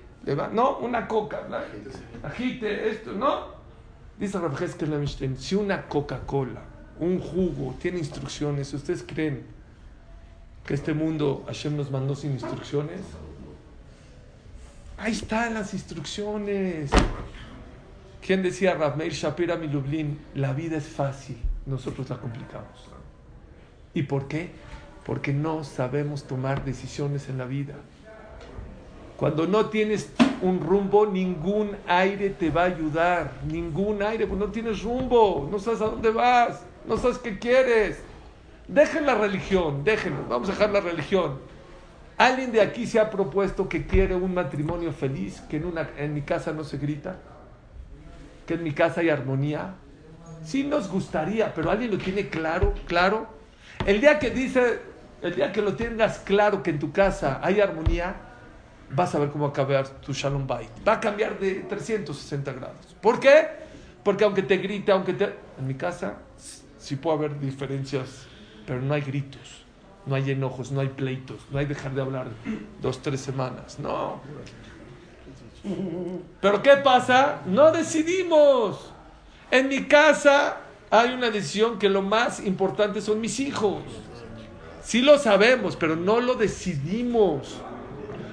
no, 0.52 0.78
una 0.78 1.06
coca, 1.06 1.46
agite 2.22 2.88
esto, 2.88 3.12
no. 3.12 3.52
Dice 4.18 4.38
que 4.78 5.36
si 5.36 5.54
una 5.56 5.86
Coca-Cola, 5.88 6.62
un 7.00 7.18
jugo, 7.18 7.74
tiene 7.80 7.98
instrucciones, 7.98 8.72
¿ustedes 8.72 9.04
creen 9.06 9.44
que 10.64 10.74
este 10.74 10.94
mundo 10.94 11.42
Hashem 11.46 11.76
nos 11.76 11.90
mandó 11.90 12.14
sin 12.14 12.32
instrucciones? 12.32 13.00
Ahí 14.96 15.12
están 15.12 15.54
las 15.54 15.74
instrucciones. 15.74 16.90
¿Quién 18.24 18.42
decía 18.42 18.74
Meir 18.96 19.12
Shapira 19.12 19.56
Milublin? 19.56 20.18
La 20.34 20.54
vida 20.54 20.78
es 20.78 20.88
fácil, 20.88 21.36
nosotros 21.66 22.08
la 22.08 22.16
complicamos. 22.16 22.88
¿Y 23.92 24.04
por 24.04 24.28
qué? 24.28 24.48
Porque 25.04 25.34
no 25.34 25.62
sabemos 25.62 26.24
tomar 26.24 26.64
decisiones 26.64 27.28
en 27.28 27.36
la 27.36 27.44
vida. 27.44 27.74
Cuando 29.18 29.46
no 29.46 29.66
tienes 29.66 30.10
un 30.40 30.60
rumbo, 30.60 31.04
ningún 31.04 31.76
aire 31.86 32.30
te 32.30 32.48
va 32.48 32.62
a 32.62 32.64
ayudar. 32.64 33.30
Ningún 33.46 34.02
aire, 34.02 34.26
pues 34.26 34.40
no 34.40 34.46
tienes 34.46 34.82
rumbo, 34.82 35.46
no 35.52 35.58
sabes 35.58 35.82
a 35.82 35.84
dónde 35.84 36.08
vas, 36.08 36.64
no 36.88 36.96
sabes 36.96 37.18
qué 37.18 37.38
quieres. 37.38 38.02
Dejen 38.66 39.04
la 39.04 39.16
religión, 39.16 39.84
déjenlo, 39.84 40.24
vamos 40.30 40.48
a 40.48 40.52
dejar 40.52 40.70
la 40.70 40.80
religión. 40.80 41.40
¿Alguien 42.16 42.52
de 42.52 42.62
aquí 42.62 42.86
se 42.86 42.98
ha 42.98 43.10
propuesto 43.10 43.68
que 43.68 43.86
quiere 43.86 44.14
un 44.14 44.32
matrimonio 44.32 44.92
feliz, 44.92 45.42
que 45.42 45.58
en, 45.58 45.66
una, 45.66 45.90
en 45.98 46.14
mi 46.14 46.22
casa 46.22 46.54
no 46.54 46.64
se 46.64 46.78
grita? 46.78 47.18
¿Que 48.46 48.54
en 48.54 48.62
mi 48.62 48.72
casa 48.72 49.00
hay 49.00 49.10
armonía? 49.10 49.74
Sí 50.44 50.64
nos 50.64 50.88
gustaría, 50.88 51.54
pero 51.54 51.70
¿alguien 51.70 51.90
lo 51.90 51.98
tiene 51.98 52.28
claro? 52.28 52.74
¿Claro? 52.86 53.26
El 53.86 54.00
día 54.00 54.18
que 54.18 54.30
dice, 54.30 54.80
el 55.22 55.34
día 55.34 55.52
que 55.52 55.62
lo 55.62 55.74
tengas 55.74 56.18
claro 56.18 56.62
que 56.62 56.70
en 56.70 56.78
tu 56.78 56.92
casa 56.92 57.40
hay 57.42 57.60
armonía, 57.60 58.14
vas 58.90 59.14
a 59.14 59.18
ver 59.18 59.30
cómo 59.30 59.44
va 59.44 59.50
a 59.50 59.54
cambiar 59.54 59.88
tu 59.88 60.12
Shalom 60.12 60.46
Bait. 60.46 60.70
Va 60.86 60.94
a 60.94 61.00
cambiar 61.00 61.38
de 61.38 61.54
360 61.60 62.52
grados. 62.52 62.96
¿Por 63.00 63.18
qué? 63.18 63.48
Porque 64.02 64.24
aunque 64.24 64.42
te 64.42 64.58
grite, 64.58 64.92
aunque 64.92 65.14
te... 65.14 65.24
En 65.58 65.66
mi 65.66 65.74
casa 65.74 66.16
sí 66.78 66.96
puede 66.96 67.16
haber 67.16 67.40
diferencias 67.40 68.26
pero 68.66 68.80
no 68.80 68.94
hay 68.94 69.02
gritos, 69.02 69.64
no 70.06 70.14
hay 70.14 70.30
enojos, 70.30 70.72
no 70.72 70.80
hay 70.80 70.88
pleitos, 70.88 71.40
no 71.50 71.58
hay 71.58 71.66
dejar 71.66 71.94
de 71.94 72.00
hablar 72.00 72.28
dos, 72.80 73.02
tres 73.02 73.20
semanas, 73.20 73.78
no. 73.78 74.20
Pero 76.40 76.62
¿qué 76.62 76.76
pasa? 76.76 77.40
No 77.46 77.72
decidimos. 77.72 78.92
En 79.50 79.68
mi 79.68 79.84
casa 79.84 80.58
hay 80.90 81.12
una 81.12 81.30
decisión 81.30 81.78
que 81.78 81.88
lo 81.88 82.02
más 82.02 82.44
importante 82.44 83.00
son 83.00 83.20
mis 83.20 83.40
hijos. 83.40 83.82
Sí 84.82 85.00
lo 85.00 85.18
sabemos, 85.18 85.76
pero 85.76 85.96
no 85.96 86.20
lo 86.20 86.34
decidimos. 86.34 87.60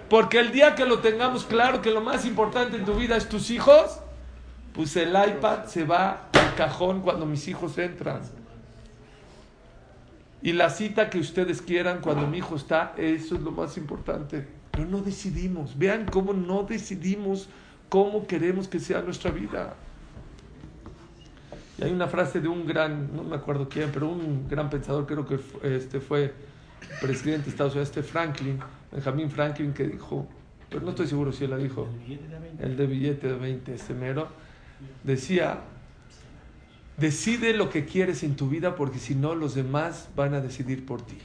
Porque 0.10 0.40
el 0.40 0.52
día 0.52 0.76
que 0.76 0.86
lo 0.86 1.00
tengamos 1.00 1.46
claro 1.46 1.82
que 1.82 1.92
lo 1.92 2.02
más 2.02 2.26
importante 2.26 2.76
en 2.76 2.84
tu 2.84 2.96
vida 2.96 3.16
es 3.16 3.30
tus 3.30 3.50
hijos, 3.50 4.00
pues 4.74 4.96
el 4.98 5.10
iPad 5.10 5.66
se 5.66 5.86
va 5.86 6.28
al 6.34 6.56
cajón 6.56 7.02
cuando 7.02 7.26
mis 7.26 7.48
hijos 7.48 7.78
entran. 7.78 8.22
Y 10.42 10.52
la 10.54 10.70
cita 10.70 11.10
que 11.10 11.20
ustedes 11.20 11.62
quieran 11.62 12.02
cuando 12.02 12.28
mi 12.28 12.40
hijo 12.40 12.56
está, 12.58 12.94
eso 12.98 13.36
es 13.36 13.42
lo 13.42 13.52
más 13.52 13.78
importante. 13.78 14.61
Pero 14.72 14.86
no 14.86 15.02
decidimos. 15.02 15.78
Vean 15.78 16.06
cómo 16.06 16.34
no 16.34 16.64
decidimos 16.64 17.50
cómo 17.90 18.26
queremos 18.26 18.68
que 18.68 18.80
sea 18.80 19.02
nuestra 19.02 19.32
vida. 19.32 19.76
Y 21.78 21.84
hay 21.84 21.92
una 21.92 22.08
frase 22.08 22.40
de 22.40 22.48
un 22.48 22.66
gran, 22.66 23.16
no 23.16 23.24
me 23.24 23.36
acuerdo 23.36 23.68
quién, 23.68 23.90
pero 23.92 24.10
un 24.10 24.48
gran 24.48 24.70
pensador, 24.70 25.06
creo 25.06 25.26
que 25.26 25.40
este 25.64 26.00
fue 26.00 26.34
presidente 27.02 27.46
de 27.46 27.50
Estados 27.52 27.74
Unidos, 27.74 27.90
este 27.90 28.04
Franklin, 28.04 28.60
Benjamin 28.92 29.30
Franklin, 29.30 29.74
que 29.74 29.88
dijo, 29.88 30.28
pero 30.70 30.84
no 30.84 30.92
estoy 30.92 31.08
seguro 31.08 31.32
si 31.32 31.44
él 31.44 31.50
la 31.50 31.58
dijo, 31.58 31.88
el 32.60 32.78
de 32.78 32.88
billete 32.88 33.28
de 33.28 33.36
20, 33.36 33.74
ese 33.74 33.94
mero, 33.94 34.28
decía, 35.04 35.62
Decide 37.02 37.54
lo 37.54 37.72
que 37.72 37.86
quieres 37.86 38.22
en 38.22 38.36
tu 38.36 38.48
vida 38.48 38.76
porque 38.76 39.00
si 39.00 39.16
no 39.16 39.34
los 39.34 39.56
demás 39.56 40.10
van 40.16 40.36
a 40.36 40.40
decidir 40.40 40.86
por 40.86 41.02
ti. 41.02 41.18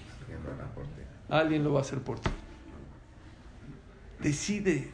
Alguien 1.28 1.64
lo 1.64 1.74
va 1.74 1.80
a 1.80 1.82
hacer 1.82 1.98
por 1.98 2.18
ti. 2.18 2.30
Decide. 4.26 4.88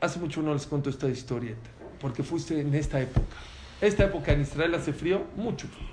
hace 0.00 0.18
mucho 0.18 0.40
no 0.40 0.54
les 0.54 0.66
cuento 0.66 0.88
esta 0.88 1.06
historieta, 1.06 1.68
porque 2.00 2.22
fuiste 2.22 2.58
en 2.58 2.74
esta 2.74 2.98
época. 3.02 3.36
Esta 3.82 4.04
época 4.04 4.32
en 4.32 4.40
Israel 4.40 4.74
hace 4.74 4.94
frío, 4.94 5.26
mucho 5.36 5.68
frío. 5.68 5.88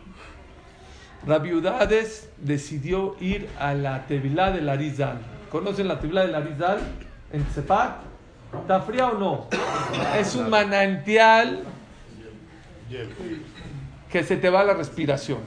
Rabiudades 1.28 2.30
decidió 2.38 3.18
ir 3.20 3.50
a 3.60 3.74
la 3.74 4.08
Tevilá 4.08 4.52
del 4.52 4.70
Arizal. 4.70 5.20
¿Conocen 5.52 5.90
la 5.90 6.00
Tevilá 6.00 6.22
del 6.22 6.36
Arizal? 6.36 6.80
En 7.34 7.44
Tsepat. 7.48 7.98
¿Está 8.62 8.80
fría 8.80 9.08
o 9.08 9.20
no? 9.20 9.48
Es 10.18 10.34
un 10.36 10.50
manantial 10.50 11.64
que 14.10 14.24
se 14.24 14.38
te 14.38 14.50
va 14.50 14.64
la 14.64 14.74
respiración. 14.74 15.40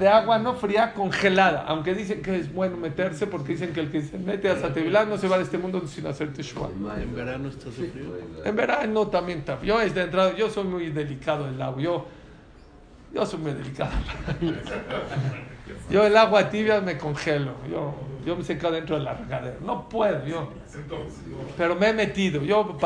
De 0.00 0.08
agua 0.08 0.38
no 0.38 0.54
fría, 0.54 0.94
congelada. 0.94 1.64
Aunque 1.68 1.94
dicen 1.94 2.22
que 2.22 2.36
es 2.36 2.52
bueno 2.52 2.76
meterse 2.76 3.26
porque 3.26 3.52
dicen 3.52 3.72
que 3.72 3.80
el 3.80 3.90
que 3.90 4.02
se 4.02 4.18
mete 4.18 4.48
a 4.48 4.72
Tevilá 4.72 5.04
no 5.04 5.18
se 5.18 5.28
va 5.28 5.36
de 5.36 5.44
este 5.44 5.58
mundo 5.58 5.86
sin 5.86 6.06
hacer 6.06 6.32
teshuva. 6.32 6.68
¿En 6.98 7.14
verano 7.14 7.48
está 7.48 7.70
frío? 7.70 7.90
En 8.44 8.56
verano 8.56 9.06
también 9.08 9.40
está. 9.40 9.60
Yo 9.62 9.80
es 9.80 9.94
de 9.94 10.02
entrada, 10.02 10.34
yo 10.34 10.48
soy 10.48 10.64
muy 10.64 10.90
delicado 10.90 11.44
del 11.46 11.60
agua. 11.60 11.82
Yo, 11.82 12.06
yo 13.14 13.26
soy 13.26 13.38
muy 13.40 13.52
delicado. 13.52 13.92
Yo 15.90 16.04
el 16.04 16.16
agua 16.16 16.48
tibia 16.48 16.80
me 16.80 16.96
congelo. 16.96 17.54
Yo, 17.68 17.94
yo 18.24 18.36
me 18.36 18.44
seco 18.44 18.70
dentro 18.70 18.98
de 18.98 19.04
la 19.04 19.14
regadera. 19.14 19.56
No 19.60 19.88
puedo, 19.88 20.24
yo. 20.24 20.52
Pero 21.56 21.74
me 21.74 21.88
he 21.88 21.92
metido. 21.92 22.42
Yo, 22.42 22.76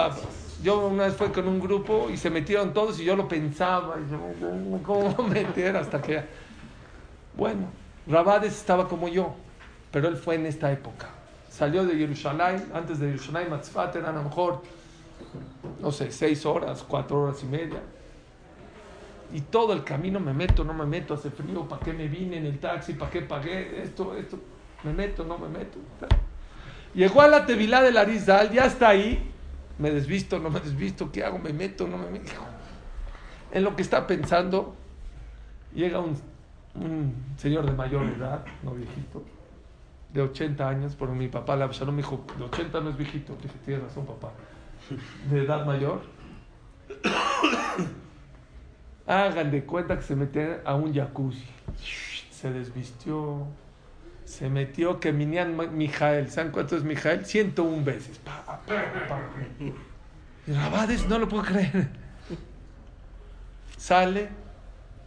yo 0.62 0.86
una 0.86 1.04
vez 1.04 1.14
fue 1.14 1.32
con 1.32 1.48
un 1.48 1.60
grupo 1.60 2.08
y 2.10 2.16
se 2.16 2.30
metieron 2.30 2.72
todos 2.72 3.00
y 3.00 3.04
yo 3.04 3.16
lo 3.16 3.28
pensaba. 3.28 3.96
Y 3.98 4.10
yo, 4.10 4.82
¿cómo 4.82 5.28
meter? 5.28 5.76
Hasta 5.76 6.00
que. 6.00 6.22
Bueno, 7.36 7.68
Rabades 8.06 8.52
estaba 8.52 8.88
como 8.88 9.08
yo, 9.08 9.34
pero 9.90 10.08
él 10.08 10.16
fue 10.16 10.34
en 10.34 10.46
esta 10.46 10.70
época. 10.70 11.08
Salió 11.48 11.84
de 11.84 11.96
Jerusalén, 11.96 12.70
antes 12.74 12.98
de 12.98 13.06
Jerusalén, 13.08 13.50
Matzfat 13.50 13.96
eran 13.96 14.14
a 14.16 14.18
lo 14.18 14.24
mejor, 14.24 14.62
no 15.80 15.90
sé, 15.90 16.10
seis 16.12 16.46
horas, 16.46 16.84
cuatro 16.86 17.22
horas 17.22 17.42
y 17.42 17.46
media 17.46 17.80
y 19.32 19.40
todo 19.42 19.72
el 19.72 19.84
camino 19.84 20.18
me 20.18 20.32
meto, 20.32 20.64
no 20.64 20.74
me 20.74 20.84
meto, 20.84 21.14
hace 21.14 21.30
frío, 21.30 21.66
¿para 21.68 21.82
qué 21.82 21.92
me 21.92 22.08
vine 22.08 22.38
en 22.38 22.46
el 22.46 22.58
taxi? 22.58 22.94
¿Para 22.94 23.10
qué 23.10 23.22
pagué 23.22 23.82
esto, 23.82 24.14
esto? 24.16 24.38
Me 24.82 24.92
meto, 24.92 25.24
no 25.24 25.38
me 25.38 25.48
meto. 25.48 25.78
Llegó 26.94 27.22
a 27.22 27.28
la 27.28 27.46
Tevilá 27.46 27.82
del 27.82 27.96
Arizal, 27.96 28.50
ya 28.50 28.64
está 28.64 28.88
ahí, 28.88 29.29
me 29.80 29.90
desvisto, 29.90 30.38
no 30.38 30.50
me 30.50 30.60
desvisto, 30.60 31.10
¿qué 31.10 31.24
hago? 31.24 31.38
¿Me 31.38 31.52
meto, 31.52 31.88
no 31.88 31.98
me 31.98 32.10
meto? 32.10 32.32
En 33.50 33.64
lo 33.64 33.74
que 33.74 33.82
está 33.82 34.06
pensando, 34.06 34.76
llega 35.74 35.98
un, 35.98 36.16
señor 37.36 37.66
de 37.66 37.72
mayor 37.72 38.06
edad, 38.06 38.44
no 38.62 38.72
viejito, 38.72 39.24
de 40.12 40.22
80 40.22 40.68
años, 40.68 40.94
porque 40.94 41.14
mi 41.14 41.28
papá 41.28 41.56
la 41.56 41.66
no 41.66 41.92
me 41.92 41.98
dijo, 41.98 42.24
de 42.38 42.44
80 42.44 42.80
no 42.80 42.90
es 42.90 42.96
viejito, 42.96 43.36
dije, 43.42 43.54
tienes 43.64 43.84
razón 43.84 44.06
papá, 44.06 44.32
de 45.30 45.44
edad 45.44 45.66
mayor 45.66 46.00
Hagan 49.06 49.50
de 49.50 49.64
cuenta 49.64 49.96
que 49.96 50.02
se 50.02 50.14
metió 50.14 50.60
a 50.64 50.74
un 50.74 50.94
jacuzzi. 50.94 51.46
Se 52.30 52.52
desvistió. 52.52 53.46
Se 54.30 54.48
metió 54.48 55.00
que 55.00 55.12
Minian 55.12 55.56
Mijael. 55.76 56.30
¿Saben 56.30 56.52
cuánto 56.52 56.76
es 56.76 56.84
Mijael? 56.84 57.26
101 57.26 57.84
veces. 57.84 58.16
Pa, 58.20 58.60
y 60.46 60.52
Rabades 60.52 61.08
no 61.08 61.18
lo 61.18 61.28
puedo 61.28 61.42
creer. 61.42 61.88
Sale 63.76 64.28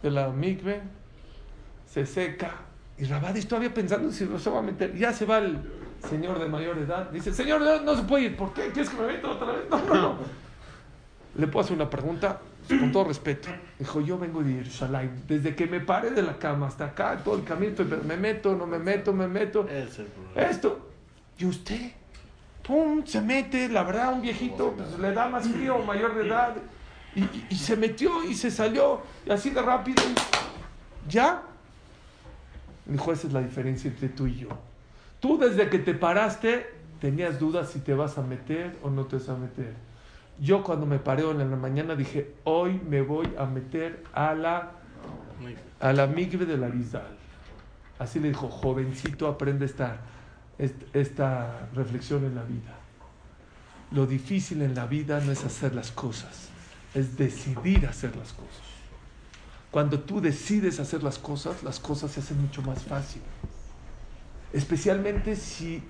de 0.02 0.10
la 0.10 0.28
mikve, 0.28 0.82
se 1.86 2.04
seca. 2.04 2.50
Y 2.98 3.06
Rabades 3.06 3.48
todavía 3.48 3.72
pensando 3.72 4.12
si 4.12 4.26
se 4.26 4.50
va 4.50 4.58
a 4.58 4.62
meter. 4.62 4.94
Ya 4.94 5.10
se 5.14 5.24
va 5.24 5.38
el 5.38 5.58
señor 6.06 6.38
de 6.38 6.46
mayor 6.46 6.76
edad. 6.76 7.08
Dice, 7.10 7.32
señor, 7.32 7.62
no, 7.62 7.80
no 7.80 7.96
se 7.96 8.02
puede 8.02 8.24
ir. 8.24 8.36
¿Por 8.36 8.52
qué? 8.52 8.72
¿Quieres 8.72 8.90
que 8.90 9.00
me 9.00 9.06
meta 9.06 9.30
otra 9.30 9.52
vez? 9.52 9.64
No, 9.70 9.78
no, 9.86 9.94
no. 9.94 10.18
¿Le 11.36 11.46
puedo 11.46 11.64
hacer 11.64 11.76
una 11.76 11.88
pregunta? 11.88 12.40
Con 12.68 12.92
todo 12.92 13.04
respeto, 13.04 13.48
dijo, 13.78 14.00
yo 14.00 14.18
vengo 14.18 14.42
de 14.42 14.54
Jerusalén, 14.54 15.22
desde 15.28 15.54
que 15.54 15.66
me 15.66 15.80
paré 15.80 16.10
de 16.10 16.22
la 16.22 16.38
cama 16.38 16.68
hasta 16.68 16.86
acá, 16.86 17.20
todo 17.22 17.36
el 17.36 17.44
camino, 17.44 17.74
me 18.06 18.16
meto, 18.16 18.56
no 18.56 18.66
me 18.66 18.78
meto, 18.78 19.12
me 19.12 19.28
meto. 19.28 19.66
Esto. 20.34 20.90
Y 21.38 21.44
usted, 21.44 21.92
pum, 22.62 23.04
se 23.04 23.20
mete, 23.20 23.68
la 23.68 23.82
verdad, 23.82 24.14
un 24.14 24.22
viejito, 24.22 24.72
pues, 24.72 24.98
le 24.98 25.12
da 25.12 25.28
más 25.28 25.46
frío, 25.48 25.78
mayor 25.80 26.14
de 26.14 26.26
edad, 26.26 26.54
y, 27.14 27.54
se 27.54 27.76
metió 27.76 28.24
y 28.24 28.34
se 28.34 28.50
salió, 28.50 29.02
y 29.26 29.30
así 29.30 29.50
de 29.50 29.62
rápido, 29.62 30.02
¿ya? 31.08 31.42
Dijo, 32.86 33.12
esa 33.12 33.26
es 33.26 33.32
la 33.32 33.40
diferencia 33.40 33.90
entre 33.90 34.08
tú 34.08 34.26
y 34.26 34.36
yo. 34.36 34.48
Tú 35.20 35.38
desde 35.38 35.68
que 35.68 35.78
te 35.78 35.94
paraste, 35.94 36.66
tenías 37.00 37.38
dudas 37.38 37.70
si 37.70 37.80
te 37.80 37.94
vas 37.94 38.18
a 38.18 38.22
meter 38.22 38.76
o 38.82 38.90
no 38.90 39.06
te 39.06 39.16
vas 39.16 39.28
a 39.28 39.36
meter 39.36 39.74
yo 40.40 40.64
cuando 40.64 40.86
me 40.86 40.98
paré 40.98 41.28
en 41.28 41.38
la 41.38 41.56
mañana 41.56 41.94
dije, 41.94 42.34
hoy 42.44 42.80
me 42.88 43.02
voy 43.02 43.32
a 43.38 43.46
meter 43.46 44.02
a 44.12 44.34
la, 44.34 44.72
a 45.80 45.92
la 45.92 46.06
migre 46.06 46.44
de 46.44 46.56
la 46.56 46.68
Rizal. 46.68 47.16
Así 47.98 48.18
le 48.18 48.28
dijo, 48.28 48.48
jovencito, 48.48 49.28
aprende 49.28 49.64
esta, 49.66 49.98
esta 50.92 51.68
reflexión 51.74 52.24
en 52.24 52.34
la 52.34 52.42
vida. 52.42 52.74
Lo 53.92 54.06
difícil 54.06 54.62
en 54.62 54.74
la 54.74 54.86
vida 54.86 55.20
no 55.20 55.30
es 55.30 55.44
hacer 55.44 55.74
las 55.74 55.92
cosas, 55.92 56.48
es 56.94 57.16
decidir 57.16 57.86
hacer 57.86 58.16
las 58.16 58.32
cosas. 58.32 58.62
Cuando 59.70 60.00
tú 60.00 60.20
decides 60.20 60.80
hacer 60.80 61.02
las 61.02 61.18
cosas, 61.18 61.62
las 61.62 61.78
cosas 61.78 62.10
se 62.10 62.20
hacen 62.20 62.40
mucho 62.40 62.62
más 62.62 62.82
fácil. 62.82 63.22
Especialmente 64.52 65.36
si 65.36 65.82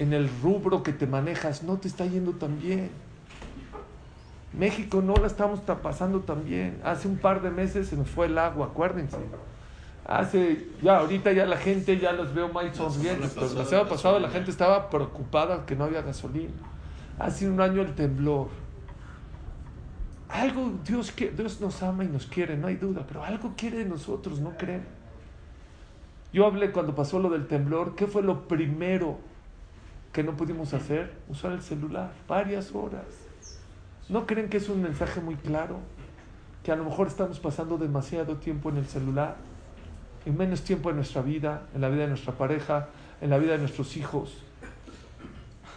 en 0.00 0.12
el 0.12 0.28
rubro 0.42 0.82
que 0.82 0.92
te 0.92 1.06
manejas 1.06 1.62
no 1.62 1.78
te 1.78 1.86
está 1.86 2.06
yendo 2.06 2.32
tan 2.32 2.60
bien 2.60 2.90
México 4.58 5.02
no 5.02 5.14
la 5.14 5.26
estamos 5.26 5.60
pasando 5.60 6.20
tan 6.20 6.44
bien. 6.44 6.80
Hace 6.84 7.08
un 7.08 7.16
par 7.16 7.42
de 7.42 7.50
meses 7.50 7.88
se 7.88 7.96
nos 7.96 8.08
fue 8.08 8.26
el 8.26 8.38
agua, 8.38 8.66
acuérdense. 8.66 9.18
Hace, 10.06 10.68
ya 10.82 10.98
ahorita 10.98 11.32
ya 11.32 11.46
la 11.46 11.56
gente 11.56 11.98
ya 11.98 12.12
los 12.12 12.34
veo 12.34 12.48
más 12.50 12.76
sonrientes, 12.76 13.32
pero 13.34 13.52
la 13.54 13.64
semana 13.64 13.88
pasada 13.88 14.20
la 14.20 14.28
gente 14.28 14.50
estaba 14.50 14.90
preocupada 14.90 15.64
que 15.66 15.74
no 15.74 15.84
había 15.84 16.02
gasolina. 16.02 16.52
Hace 17.18 17.48
un 17.48 17.60
año 17.60 17.82
el 17.82 17.94
temblor. 17.94 18.48
Algo 20.28 20.72
Dios, 20.84 21.10
que, 21.10 21.30
Dios 21.30 21.60
nos 21.60 21.82
ama 21.82 22.04
y 22.04 22.08
nos 22.08 22.26
quiere, 22.26 22.56
no 22.56 22.66
hay 22.66 22.76
duda, 22.76 23.04
pero 23.06 23.24
algo 23.24 23.54
quiere 23.56 23.78
de 23.78 23.84
nosotros, 23.84 24.40
¿no 24.40 24.56
creen? 24.56 24.84
Yo 26.32 26.46
hablé 26.46 26.72
cuando 26.72 26.94
pasó 26.94 27.18
lo 27.20 27.30
del 27.30 27.46
temblor, 27.46 27.94
¿qué 27.94 28.06
fue 28.06 28.22
lo 28.22 28.48
primero 28.48 29.18
que 30.12 30.22
no 30.22 30.36
pudimos 30.36 30.74
hacer? 30.74 31.12
Usar 31.28 31.52
el 31.52 31.62
celular, 31.62 32.12
varias 32.28 32.74
horas. 32.74 33.23
¿No 34.08 34.26
creen 34.26 34.48
que 34.48 34.58
es 34.58 34.68
un 34.68 34.82
mensaje 34.82 35.20
muy 35.20 35.36
claro? 35.36 35.78
Que 36.62 36.72
a 36.72 36.76
lo 36.76 36.84
mejor 36.84 37.06
estamos 37.06 37.38
pasando 37.40 37.78
demasiado 37.78 38.36
tiempo 38.36 38.68
en 38.68 38.78
el 38.78 38.86
celular 38.86 39.36
y 40.26 40.30
menos 40.30 40.62
tiempo 40.62 40.90
en 40.90 40.96
nuestra 40.96 41.22
vida, 41.22 41.66
en 41.74 41.80
la 41.80 41.88
vida 41.88 42.02
de 42.02 42.08
nuestra 42.08 42.34
pareja, 42.34 42.88
en 43.20 43.30
la 43.30 43.38
vida 43.38 43.52
de 43.52 43.58
nuestros 43.58 43.96
hijos. 43.96 44.38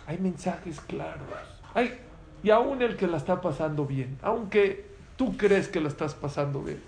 Hay 0.05 0.17
mensajes 0.17 0.79
claros. 0.81 1.27
Hay, 1.73 1.99
y 2.43 2.49
aún 2.49 2.81
el 2.81 2.95
que 2.95 3.07
la 3.07 3.17
está 3.17 3.41
pasando 3.41 3.85
bien, 3.85 4.17
aunque 4.21 4.85
tú 5.17 5.35
crees 5.35 5.67
que 5.67 5.81
la 5.81 5.89
estás 5.89 6.13
pasando 6.13 6.61
bien. 6.61 6.81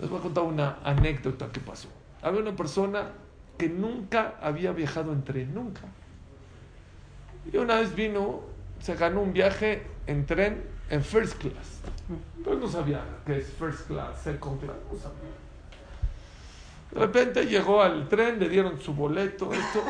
Les 0.00 0.08
voy 0.08 0.18
a 0.18 0.22
contar 0.22 0.44
una 0.44 0.78
anécdota 0.84 1.50
que 1.52 1.60
pasó. 1.60 1.88
Había 2.22 2.40
una 2.40 2.56
persona 2.56 3.10
que 3.58 3.68
nunca 3.68 4.34
había 4.40 4.72
viajado 4.72 5.12
en 5.12 5.24
tren, 5.24 5.54
nunca. 5.54 5.82
Y 7.52 7.56
una 7.56 7.76
vez 7.76 7.94
vino 7.94 8.51
se 8.82 8.96
ganó 8.96 9.22
un 9.22 9.32
viaje 9.32 9.86
en 10.06 10.26
tren 10.26 10.64
en 10.90 11.02
first 11.02 11.38
class. 11.38 11.80
Pero 12.44 12.58
no 12.58 12.68
sabía 12.68 13.02
qué 13.24 13.38
es 13.38 13.46
first 13.52 13.86
class, 13.86 14.20
second 14.22 14.60
class, 14.60 14.76
no 14.90 14.98
sabía. 14.98 15.30
De 16.92 17.00
repente 17.00 17.46
llegó 17.46 17.80
al 17.80 18.08
tren, 18.08 18.38
le 18.38 18.48
dieron 18.48 18.78
su 18.80 18.92
boleto, 18.92 19.52
esto, 19.54 19.82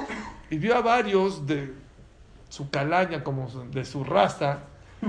y 0.50 0.58
vio 0.58 0.76
a 0.76 0.82
varios 0.82 1.46
de 1.46 1.74
su 2.48 2.70
calaña, 2.70 3.24
como 3.24 3.48
de 3.48 3.84
su 3.84 4.04
raza, 4.04 4.60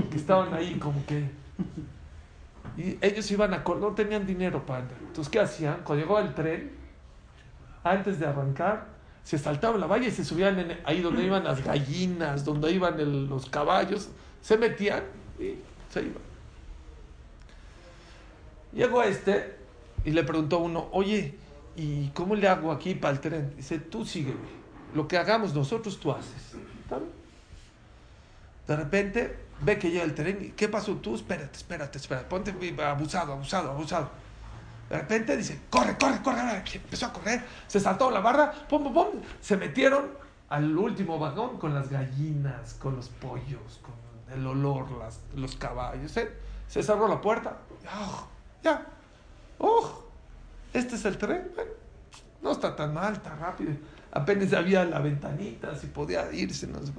que 0.09 0.17
estaban 0.17 0.53
ahí 0.53 0.79
como 0.79 1.05
que... 1.05 1.29
Y 2.75 2.97
ellos 3.01 3.29
iban 3.29 3.53
a... 3.53 3.63
no 3.63 3.93
tenían 3.93 4.25
dinero 4.25 4.65
para 4.65 4.79
entrar. 4.79 4.99
Entonces, 5.01 5.29
¿qué 5.29 5.39
hacían? 5.39 5.81
Cuando 5.83 6.03
llegó 6.03 6.17
al 6.17 6.33
tren, 6.33 6.71
antes 7.83 8.17
de 8.17 8.25
arrancar, 8.25 8.92
se 9.23 9.37
saltaban 9.37 9.79
la 9.79 9.87
valla 9.87 10.07
y 10.07 10.11
se 10.11 10.25
subían 10.25 10.79
ahí 10.85 11.01
donde 11.01 11.23
iban 11.23 11.43
las 11.43 11.63
gallinas, 11.63 12.43
donde 12.43 12.71
iban 12.71 13.29
los 13.29 13.49
caballos, 13.49 14.09
se 14.41 14.57
metían 14.57 15.03
y 15.39 15.55
se 15.91 16.01
iban. 16.01 16.33
Llegó 18.73 19.03
este 19.03 19.57
y 20.03 20.11
le 20.11 20.23
preguntó 20.23 20.57
a 20.57 20.59
uno, 20.59 20.89
oye, 20.91 21.35
¿y 21.75 22.07
cómo 22.09 22.35
le 22.35 22.47
hago 22.47 22.71
aquí 22.71 22.95
para 22.95 23.13
el 23.13 23.19
tren? 23.21 23.53
Dice, 23.55 23.79
tú 23.79 24.05
sígueme, 24.05 24.39
lo 24.93 25.07
que 25.07 25.17
hagamos 25.17 25.53
nosotros 25.53 25.99
tú 25.99 26.11
haces. 26.11 26.53
De 28.67 28.75
repente 28.75 29.37
ve 29.61 29.77
que 29.77 29.89
llega 29.89 30.03
el 30.03 30.13
tren 30.13 30.53
¿qué 30.55 30.67
pasó 30.67 30.95
tú? 30.95 31.15
Espérate, 31.15 31.57
espérate, 31.57 31.97
espérate, 31.97 32.27
ponte 32.27 32.53
abusado, 32.83 33.33
abusado, 33.33 33.71
abusado. 33.71 34.22
De 34.89 34.97
repente 34.97 35.35
dice, 35.37 35.61
corre, 35.69 35.97
corre, 35.97 36.21
corre. 36.21 36.63
Empezó 36.73 37.07
a 37.07 37.13
correr, 37.13 37.43
se 37.67 37.79
saltó 37.79 38.11
la 38.11 38.19
barra, 38.19 38.51
pum, 38.67 38.83
pum, 38.83 38.93
pum. 38.93 39.21
Se 39.41 39.57
metieron 39.57 40.11
al 40.49 40.77
último 40.77 41.17
vagón 41.17 41.57
con 41.57 41.73
las 41.73 41.89
gallinas, 41.89 42.75
con 42.75 42.95
los 42.95 43.09
pollos, 43.09 43.81
con 43.81 43.93
el 44.33 44.45
olor, 44.45 44.91
las, 44.91 45.19
los 45.35 45.55
caballos. 45.55 46.11
Se 46.11 46.83
cerró 46.83 47.07
la 47.07 47.21
puerta. 47.21 47.57
ya. 48.63 48.85
Oh, 49.59 50.03
este 50.73 50.95
es 50.95 51.05
el 51.05 51.17
tren. 51.17 51.51
no 52.41 52.51
está 52.51 52.75
tan 52.75 52.93
mal, 52.93 53.13
está 53.13 53.35
rápido. 53.35 53.73
Apenas 54.11 54.53
había 54.53 54.85
la 54.85 54.99
ventanita, 54.99 55.75
si 55.75 55.87
podía 55.87 56.31
irse. 56.31 56.67
No 56.67 56.85
sé. 56.85 56.91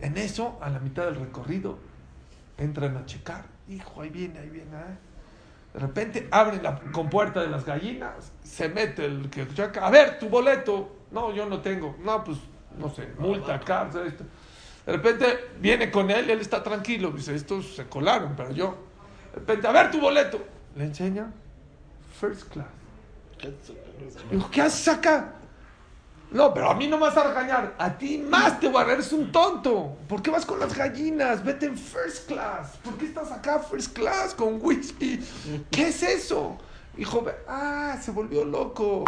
En 0.00 0.16
eso, 0.16 0.58
a 0.60 0.70
la 0.70 0.78
mitad 0.80 1.04
del 1.04 1.16
recorrido, 1.16 1.78
entran 2.58 2.96
a 2.96 3.06
checar. 3.06 3.44
Hijo, 3.68 4.02
ahí 4.02 4.08
viene, 4.08 4.38
ahí 4.38 4.48
viene. 4.48 4.76
¿eh? 4.76 5.09
De 5.72 5.80
repente 5.80 6.28
abren 6.30 6.62
la 6.62 6.80
compuerta 6.92 7.40
de 7.40 7.48
las 7.48 7.64
gallinas, 7.64 8.32
se 8.42 8.68
mete 8.68 9.04
el 9.04 9.30
que 9.30 9.46
checa. 9.54 9.86
A 9.86 9.90
ver, 9.90 10.18
tu 10.18 10.28
boleto. 10.28 10.96
No, 11.12 11.32
yo 11.32 11.46
no 11.46 11.60
tengo. 11.60 11.96
No, 12.02 12.24
pues, 12.24 12.38
no 12.78 12.88
sé, 12.88 13.08
multa, 13.18 13.60
cárcel, 13.60 14.06
esto. 14.06 14.24
De 14.86 14.92
repente 14.92 15.50
viene 15.60 15.90
con 15.90 16.10
él, 16.10 16.28
él 16.30 16.40
está 16.40 16.62
tranquilo. 16.62 17.10
Dice, 17.12 17.34
estos 17.34 17.76
se 17.76 17.86
colaron, 17.86 18.34
pero 18.36 18.50
yo. 18.50 18.76
De 19.32 19.40
repente, 19.40 19.66
a 19.68 19.72
ver 19.72 19.90
tu 19.90 20.00
boleto. 20.00 20.40
Le 20.76 20.84
enseña 20.84 21.30
first 22.20 22.48
class. 22.52 22.66
¿qué 24.52 24.62
haces 24.62 24.88
acá? 24.88 25.34
No, 26.32 26.54
pero 26.54 26.70
a 26.70 26.74
mí 26.74 26.86
no 26.86 26.96
me 26.96 27.06
vas 27.06 27.16
a 27.16 27.24
regañar. 27.24 27.74
A 27.76 27.98
ti 27.98 28.18
más 28.18 28.60
te 28.60 28.68
voy 28.68 28.82
a 28.82 28.92
Eres 28.92 29.12
un 29.12 29.32
tonto. 29.32 29.96
¿Por 30.08 30.22
qué 30.22 30.30
vas 30.30 30.46
con 30.46 30.60
las 30.60 30.76
gallinas? 30.76 31.44
Vete 31.44 31.66
en 31.66 31.76
first 31.76 32.28
class. 32.28 32.76
¿Por 32.84 32.94
qué 32.94 33.06
estás 33.06 33.32
acá 33.32 33.58
first 33.58 33.92
class 33.92 34.34
con 34.34 34.58
whisky? 34.62 35.18
¿Qué 35.70 35.88
es 35.88 36.02
eso? 36.02 36.56
Hijo, 36.96 37.24
ah, 37.48 37.96
se 38.00 38.12
volvió 38.12 38.44
loco. 38.44 39.04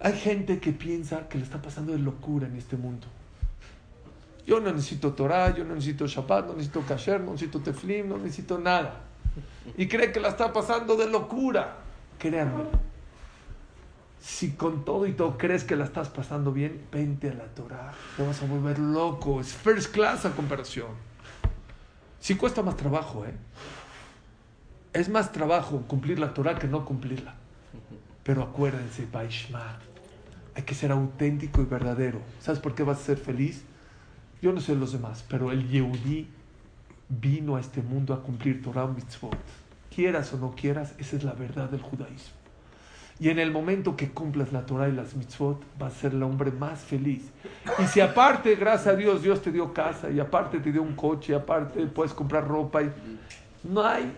Hay 0.00 0.12
gente 0.18 0.60
que 0.60 0.72
piensa 0.72 1.26
que 1.28 1.38
le 1.38 1.44
está 1.44 1.62
pasando 1.62 1.92
de 1.92 1.98
locura 1.98 2.46
en 2.46 2.56
este 2.56 2.76
mundo. 2.76 3.06
Yo 4.46 4.60
no 4.60 4.72
necesito 4.72 5.14
Torah, 5.14 5.54
yo 5.54 5.64
no 5.64 5.74
necesito 5.74 6.06
Shabbat, 6.06 6.46
no 6.46 6.52
necesito 6.52 6.82
Kasher, 6.82 7.20
no 7.20 7.32
necesito 7.32 7.60
Teflim, 7.60 8.08
no 8.08 8.18
necesito 8.18 8.58
nada. 8.58 9.00
Y 9.76 9.88
cree 9.88 10.12
que 10.12 10.20
la 10.20 10.28
está 10.28 10.52
pasando 10.52 10.96
de 10.96 11.08
locura. 11.08 11.78
Créanme 12.18 12.64
si 14.26 14.50
con 14.50 14.84
todo 14.84 15.06
y 15.06 15.12
todo 15.12 15.38
crees 15.38 15.62
que 15.62 15.76
la 15.76 15.84
estás 15.84 16.08
pasando 16.08 16.52
bien, 16.52 16.84
vente 16.90 17.30
a 17.30 17.34
la 17.34 17.44
Torah. 17.44 17.92
Te 18.16 18.26
vas 18.26 18.42
a 18.42 18.46
volver 18.46 18.80
loco. 18.80 19.40
Es 19.40 19.52
first 19.52 19.94
class 19.94 20.26
a 20.26 20.32
comparación. 20.32 20.88
Sí 22.18 22.34
cuesta 22.34 22.60
más 22.60 22.76
trabajo, 22.76 23.24
¿eh? 23.24 23.32
Es 24.92 25.08
más 25.08 25.30
trabajo 25.30 25.84
cumplir 25.86 26.18
la 26.18 26.34
Torah 26.34 26.58
que 26.58 26.66
no 26.66 26.84
cumplirla. 26.84 27.36
Pero 28.24 28.42
acuérdense, 28.42 29.06
Baishma, 29.10 29.78
hay 30.56 30.64
que 30.64 30.74
ser 30.74 30.90
auténtico 30.90 31.62
y 31.62 31.66
verdadero. 31.66 32.20
¿Sabes 32.40 32.58
por 32.58 32.74
qué 32.74 32.82
vas 32.82 32.98
a 32.98 33.04
ser 33.04 33.18
feliz? 33.18 33.62
Yo 34.42 34.52
no 34.52 34.60
sé 34.60 34.74
los 34.74 34.90
demás, 34.90 35.24
pero 35.28 35.52
el 35.52 35.68
Yehudi 35.68 36.28
vino 37.08 37.54
a 37.54 37.60
este 37.60 37.80
mundo 37.80 38.12
a 38.12 38.24
cumplir 38.24 38.60
Torah 38.60 38.88
mitzvot. 38.88 39.38
Quieras 39.94 40.32
o 40.32 40.38
no 40.38 40.56
quieras, 40.56 40.94
esa 40.98 41.14
es 41.14 41.22
la 41.22 41.32
verdad 41.32 41.70
del 41.70 41.80
judaísmo. 41.80 42.45
Y 43.18 43.30
en 43.30 43.38
el 43.38 43.50
momento 43.50 43.96
que 43.96 44.10
cumplas 44.10 44.52
la 44.52 44.66
Torah 44.66 44.88
y 44.88 44.92
las 44.92 45.14
mitzvot, 45.16 45.62
vas 45.78 45.94
a 45.94 45.96
ser 45.96 46.12
el 46.12 46.22
hombre 46.22 46.50
más 46.50 46.80
feliz. 46.80 47.30
Y 47.78 47.86
si 47.86 48.00
aparte, 48.00 48.54
gracias 48.56 48.94
a 48.94 48.96
Dios, 48.96 49.22
Dios 49.22 49.40
te 49.40 49.50
dio 49.50 49.72
casa, 49.72 50.10
y 50.10 50.20
aparte 50.20 50.58
te 50.58 50.70
dio 50.70 50.82
un 50.82 50.94
coche, 50.94 51.32
y 51.32 51.36
aparte 51.36 51.86
puedes 51.86 52.12
comprar 52.12 52.46
ropa, 52.46 52.82
y 52.82 52.92
no 53.64 53.82
hay, 53.82 54.12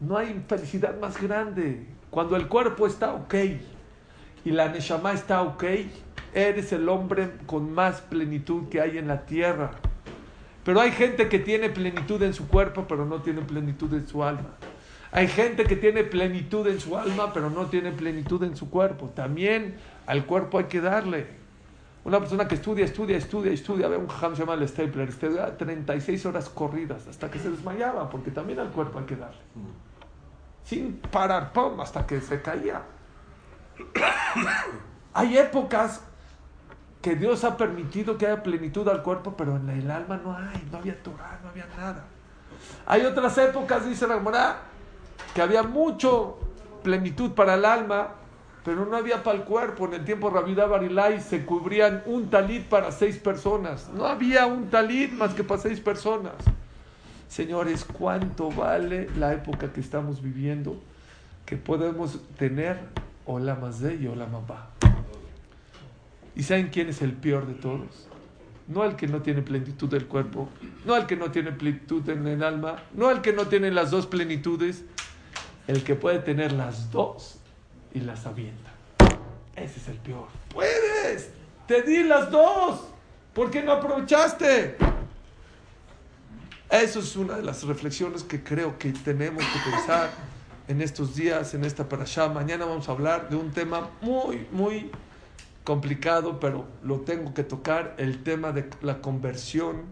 no 0.00 0.16
hay 0.16 0.42
felicidad 0.48 0.98
más 0.98 1.20
grande. 1.20 1.86
Cuando 2.08 2.36
el 2.36 2.48
cuerpo 2.48 2.86
está 2.86 3.12
ok 3.12 3.34
y 4.44 4.50
la 4.50 4.68
neshama 4.68 5.12
está 5.12 5.42
ok, 5.42 5.64
eres 6.32 6.72
el 6.72 6.88
hombre 6.88 7.32
con 7.44 7.72
más 7.72 8.00
plenitud 8.00 8.68
que 8.70 8.80
hay 8.80 8.96
en 8.96 9.08
la 9.08 9.26
tierra. 9.26 9.72
Pero 10.64 10.80
hay 10.80 10.92
gente 10.92 11.28
que 11.28 11.38
tiene 11.38 11.68
plenitud 11.68 12.22
en 12.22 12.32
su 12.32 12.48
cuerpo, 12.48 12.86
pero 12.88 13.04
no 13.04 13.22
tiene 13.22 13.42
plenitud 13.42 13.92
en 13.92 14.06
su 14.06 14.24
alma. 14.24 14.50
Hay 15.12 15.28
gente 15.28 15.64
que 15.64 15.76
tiene 15.76 16.04
plenitud 16.04 16.66
en 16.66 16.80
su 16.80 16.96
alma, 16.96 17.32
pero 17.32 17.50
no 17.50 17.66
tiene 17.66 17.92
plenitud 17.92 18.42
en 18.42 18.56
su 18.56 18.70
cuerpo. 18.70 19.10
También 19.14 19.76
al 20.06 20.26
cuerpo 20.26 20.58
hay 20.58 20.64
que 20.64 20.80
darle. 20.80 21.26
Una 22.04 22.20
persona 22.20 22.46
que 22.46 22.54
estudia, 22.54 22.84
estudia, 22.84 23.16
estudia, 23.16 23.52
estudia, 23.52 23.88
ve 23.88 23.96
un 23.96 24.06
jam 24.06 24.34
se 24.36 24.42
llama 24.42 24.54
el 24.54 24.68
Stapler, 24.68 25.08
estudia 25.08 25.56
36 25.56 26.24
horas 26.26 26.48
corridas 26.48 27.08
hasta 27.08 27.28
que 27.30 27.40
se 27.40 27.50
desmayaba, 27.50 28.08
porque 28.08 28.30
también 28.30 28.60
al 28.60 28.70
cuerpo 28.70 29.00
hay 29.00 29.06
que 29.06 29.16
darle. 29.16 29.40
Sin 30.62 30.98
parar, 30.98 31.52
¡pum! 31.52 31.80
hasta 31.80 32.06
que 32.06 32.20
se 32.20 32.40
caía. 32.42 32.82
hay 35.14 35.36
épocas 35.36 36.02
que 37.02 37.16
Dios 37.16 37.42
ha 37.42 37.56
permitido 37.56 38.16
que 38.16 38.26
haya 38.26 38.42
plenitud 38.42 38.86
al 38.88 39.02
cuerpo, 39.02 39.34
pero 39.36 39.56
en 39.56 39.68
el 39.68 39.90
alma 39.90 40.16
no 40.16 40.36
hay, 40.36 40.64
no 40.70 40.78
había 40.78 41.02
Torah, 41.02 41.40
no 41.42 41.48
había 41.48 41.66
nada. 41.76 42.04
Hay 42.86 43.02
otras 43.02 43.36
épocas, 43.38 43.84
dice 43.84 44.06
la 44.06 44.14
Gemara, 44.14 44.58
que 45.34 45.42
había 45.42 45.62
mucho 45.62 46.38
plenitud 46.82 47.32
para 47.32 47.54
el 47.54 47.64
alma, 47.64 48.14
pero 48.64 48.84
no 48.84 48.96
había 48.96 49.22
para 49.22 49.38
el 49.38 49.44
cuerpo. 49.44 49.86
En 49.86 49.94
el 49.94 50.04
tiempo 50.04 50.28
de 50.28 50.40
Rabida 50.40 50.66
Barilay 50.66 51.20
se 51.20 51.44
cubrían 51.44 52.02
un 52.06 52.30
talit 52.30 52.64
para 52.64 52.90
seis 52.90 53.16
personas. 53.16 53.90
No 53.94 54.06
había 54.06 54.46
un 54.46 54.70
talit 54.70 55.12
más 55.12 55.34
que 55.34 55.44
para 55.44 55.60
seis 55.60 55.80
personas. 55.80 56.34
Señores, 57.28 57.84
¿cuánto 57.84 58.50
vale 58.50 59.08
la 59.18 59.32
época 59.32 59.72
que 59.72 59.80
estamos 59.80 60.22
viviendo? 60.22 60.80
Que 61.44 61.56
podemos 61.56 62.20
tener 62.38 62.78
Ola 63.24 63.56
de 63.56 63.96
y 63.96 64.06
Ola 64.06 64.26
Ba. 64.26 64.70
¿Y 66.36 66.42
saben 66.42 66.68
quién 66.68 66.88
es 66.88 67.02
el 67.02 67.12
peor 67.12 67.46
de 67.46 67.54
todos? 67.54 68.08
No 68.68 68.84
el 68.84 68.96
que 68.96 69.06
no 69.06 69.22
tiene 69.22 69.42
plenitud 69.42 69.88
del 69.88 70.06
cuerpo, 70.06 70.48
no 70.84 70.96
el 70.96 71.06
que 71.06 71.16
no 71.16 71.30
tiene 71.30 71.52
plenitud 71.52 72.08
en 72.08 72.26
el 72.26 72.42
alma, 72.42 72.82
no 72.94 73.10
el 73.10 73.20
que 73.20 73.32
no 73.32 73.46
tiene 73.46 73.70
las 73.70 73.90
dos 73.90 74.06
plenitudes, 74.06 74.84
el 75.66 75.82
que 75.84 75.94
puede 75.94 76.20
tener 76.20 76.52
las 76.52 76.90
dos 76.90 77.38
y 77.92 78.00
las 78.00 78.26
avienta. 78.26 78.70
Ese 79.54 79.80
es 79.80 79.88
el 79.88 79.96
peor. 79.98 80.28
Puedes, 80.52 81.30
te 81.66 81.82
di 81.82 82.02
las 82.02 82.30
dos. 82.30 82.80
¿Por 83.34 83.50
qué 83.50 83.62
no 83.62 83.72
aprovechaste? 83.72 84.76
Eso 86.70 87.00
es 87.00 87.16
una 87.16 87.36
de 87.36 87.42
las 87.42 87.62
reflexiones 87.64 88.22
que 88.22 88.42
creo 88.42 88.78
que 88.78 88.92
tenemos 88.92 89.44
que 89.44 89.70
pensar 89.70 90.10
en 90.68 90.82
estos 90.82 91.14
días, 91.14 91.54
en 91.54 91.64
esta 91.64 91.88
parasha. 91.88 92.28
Mañana 92.28 92.64
vamos 92.64 92.88
a 92.88 92.92
hablar 92.92 93.28
de 93.28 93.36
un 93.36 93.50
tema 93.52 93.90
muy, 94.00 94.46
muy 94.50 94.90
complicado, 95.64 96.40
pero 96.40 96.66
lo 96.82 97.00
tengo 97.00 97.34
que 97.34 97.44
tocar, 97.44 97.94
el 97.98 98.22
tema 98.22 98.52
de 98.52 98.68
la 98.82 99.00
conversión, 99.00 99.82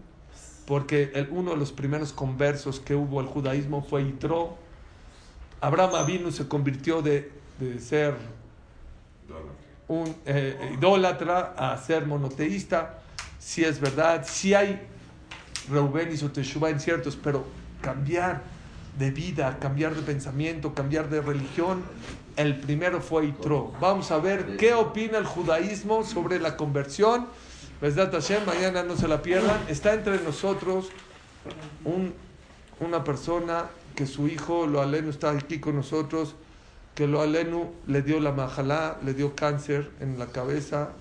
porque 0.65 1.11
el, 1.13 1.29
uno 1.31 1.51
de 1.51 1.57
los 1.57 1.71
primeros 1.71 2.13
conversos 2.13 2.79
que 2.79 2.95
hubo 2.95 3.19
al 3.19 3.27
judaísmo 3.27 3.83
fue 3.83 4.03
Itro, 4.03 4.57
Abraham 5.65 5.95
Avinu 5.95 6.31
se 6.31 6.47
convirtió 6.47 7.01
de, 7.01 7.31
ser 7.79 8.13
un 9.87 10.15
eh, 10.27 10.75
idólatra 10.77 11.55
a 11.57 11.75
ser 11.79 12.05
monoteísta. 12.05 12.99
Si 13.39 13.63
es 13.63 13.79
verdad, 13.79 14.27
si 14.27 14.53
hay 14.53 14.79
Reuben 15.71 16.11
y 16.11 16.17
Soteshuvah 16.17 16.69
inciertos, 16.69 17.15
pero 17.15 17.45
cambiar 17.81 18.43
de 18.99 19.09
vida, 19.09 19.57
cambiar 19.59 19.95
de 19.95 20.03
pensamiento, 20.03 20.75
cambiar 20.75 21.09
de 21.09 21.19
religión, 21.21 21.81
el 22.35 22.57
primero 22.59 23.01
fue 23.01 23.25
Itro. 23.25 23.73
Vamos 23.81 24.11
a 24.11 24.19
ver 24.19 24.57
qué 24.57 24.75
opina 24.75 25.17
el 25.17 25.25
judaísmo 25.25 26.03
sobre 26.03 26.39
la 26.39 26.57
conversión. 26.57 27.25
Mañana 28.45 28.83
no 28.83 28.95
se 28.95 29.07
la 29.07 29.23
pierdan. 29.23 29.59
Está 29.67 29.95
entre 29.95 30.19
nosotros 30.19 30.89
un, 31.83 32.13
una 32.79 33.03
persona 33.03 33.65
que 33.95 34.05
su 34.05 34.27
hijo, 34.27 34.67
lo 34.67 34.81
alenu, 34.81 35.09
está 35.09 35.31
aquí 35.31 35.59
con 35.59 35.75
nosotros, 35.75 36.35
que 36.93 37.07
lo 37.07 37.21
alenu 37.21 37.71
le 37.87 38.01
dio 38.01 38.19
la 38.19 38.31
majalá, 38.31 38.99
le 39.03 39.13
dio 39.13 39.35
cáncer 39.35 39.91
en 39.99 40.19
la 40.19 40.27
cabeza, 40.27 40.91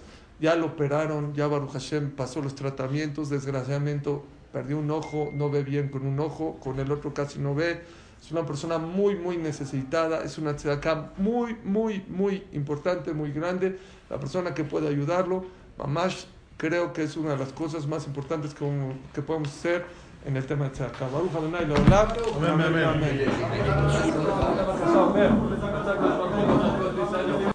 ya 0.40 0.56
lo 0.56 0.66
operaron, 0.66 1.34
ya 1.34 1.46
Baruch 1.46 1.72
Hashem 1.72 2.10
pasó 2.10 2.42
los 2.42 2.54
tratamientos, 2.54 3.30
desgraciadamente 3.30 4.10
perdió 4.52 4.78
un 4.78 4.90
ojo, 4.90 5.30
no 5.32 5.50
ve 5.50 5.62
bien 5.62 5.88
con 5.88 6.06
un 6.06 6.18
ojo, 6.20 6.58
con 6.62 6.78
el 6.78 6.90
otro 6.90 7.14
casi 7.14 7.38
no 7.38 7.54
ve. 7.54 7.82
Es 8.20 8.32
una 8.32 8.46
persona 8.46 8.78
muy, 8.78 9.16
muy 9.16 9.36
necesitada, 9.36 10.22
es 10.24 10.38
una 10.38 10.56
tzedakah 10.56 11.12
muy, 11.18 11.56
muy, 11.64 12.04
muy 12.08 12.44
importante, 12.52 13.12
muy 13.12 13.32
grande. 13.32 13.78
La 14.08 14.18
persona 14.18 14.54
que 14.54 14.64
puede 14.64 14.88
ayudarlo, 14.88 15.44
mamás, 15.76 16.26
creo 16.56 16.92
que 16.92 17.02
es 17.02 17.16
una 17.16 17.32
de 17.32 17.38
las 17.38 17.52
cosas 17.52 17.86
más 17.86 18.06
importantes 18.06 18.54
que, 18.54 18.64
que 19.12 19.22
podemos 19.22 19.48
hacer 19.48 19.84
en 20.24 20.36
el 20.36 20.44
tema 20.46 20.64
de 20.64 20.70
Tzedakah. 20.70 21.08
Baruch 21.12 21.36
Adonai 21.36 21.66
Leolam. 21.66 22.08
Amén, 22.36 22.60
amén, 22.60 22.84
amén. 22.84 23.28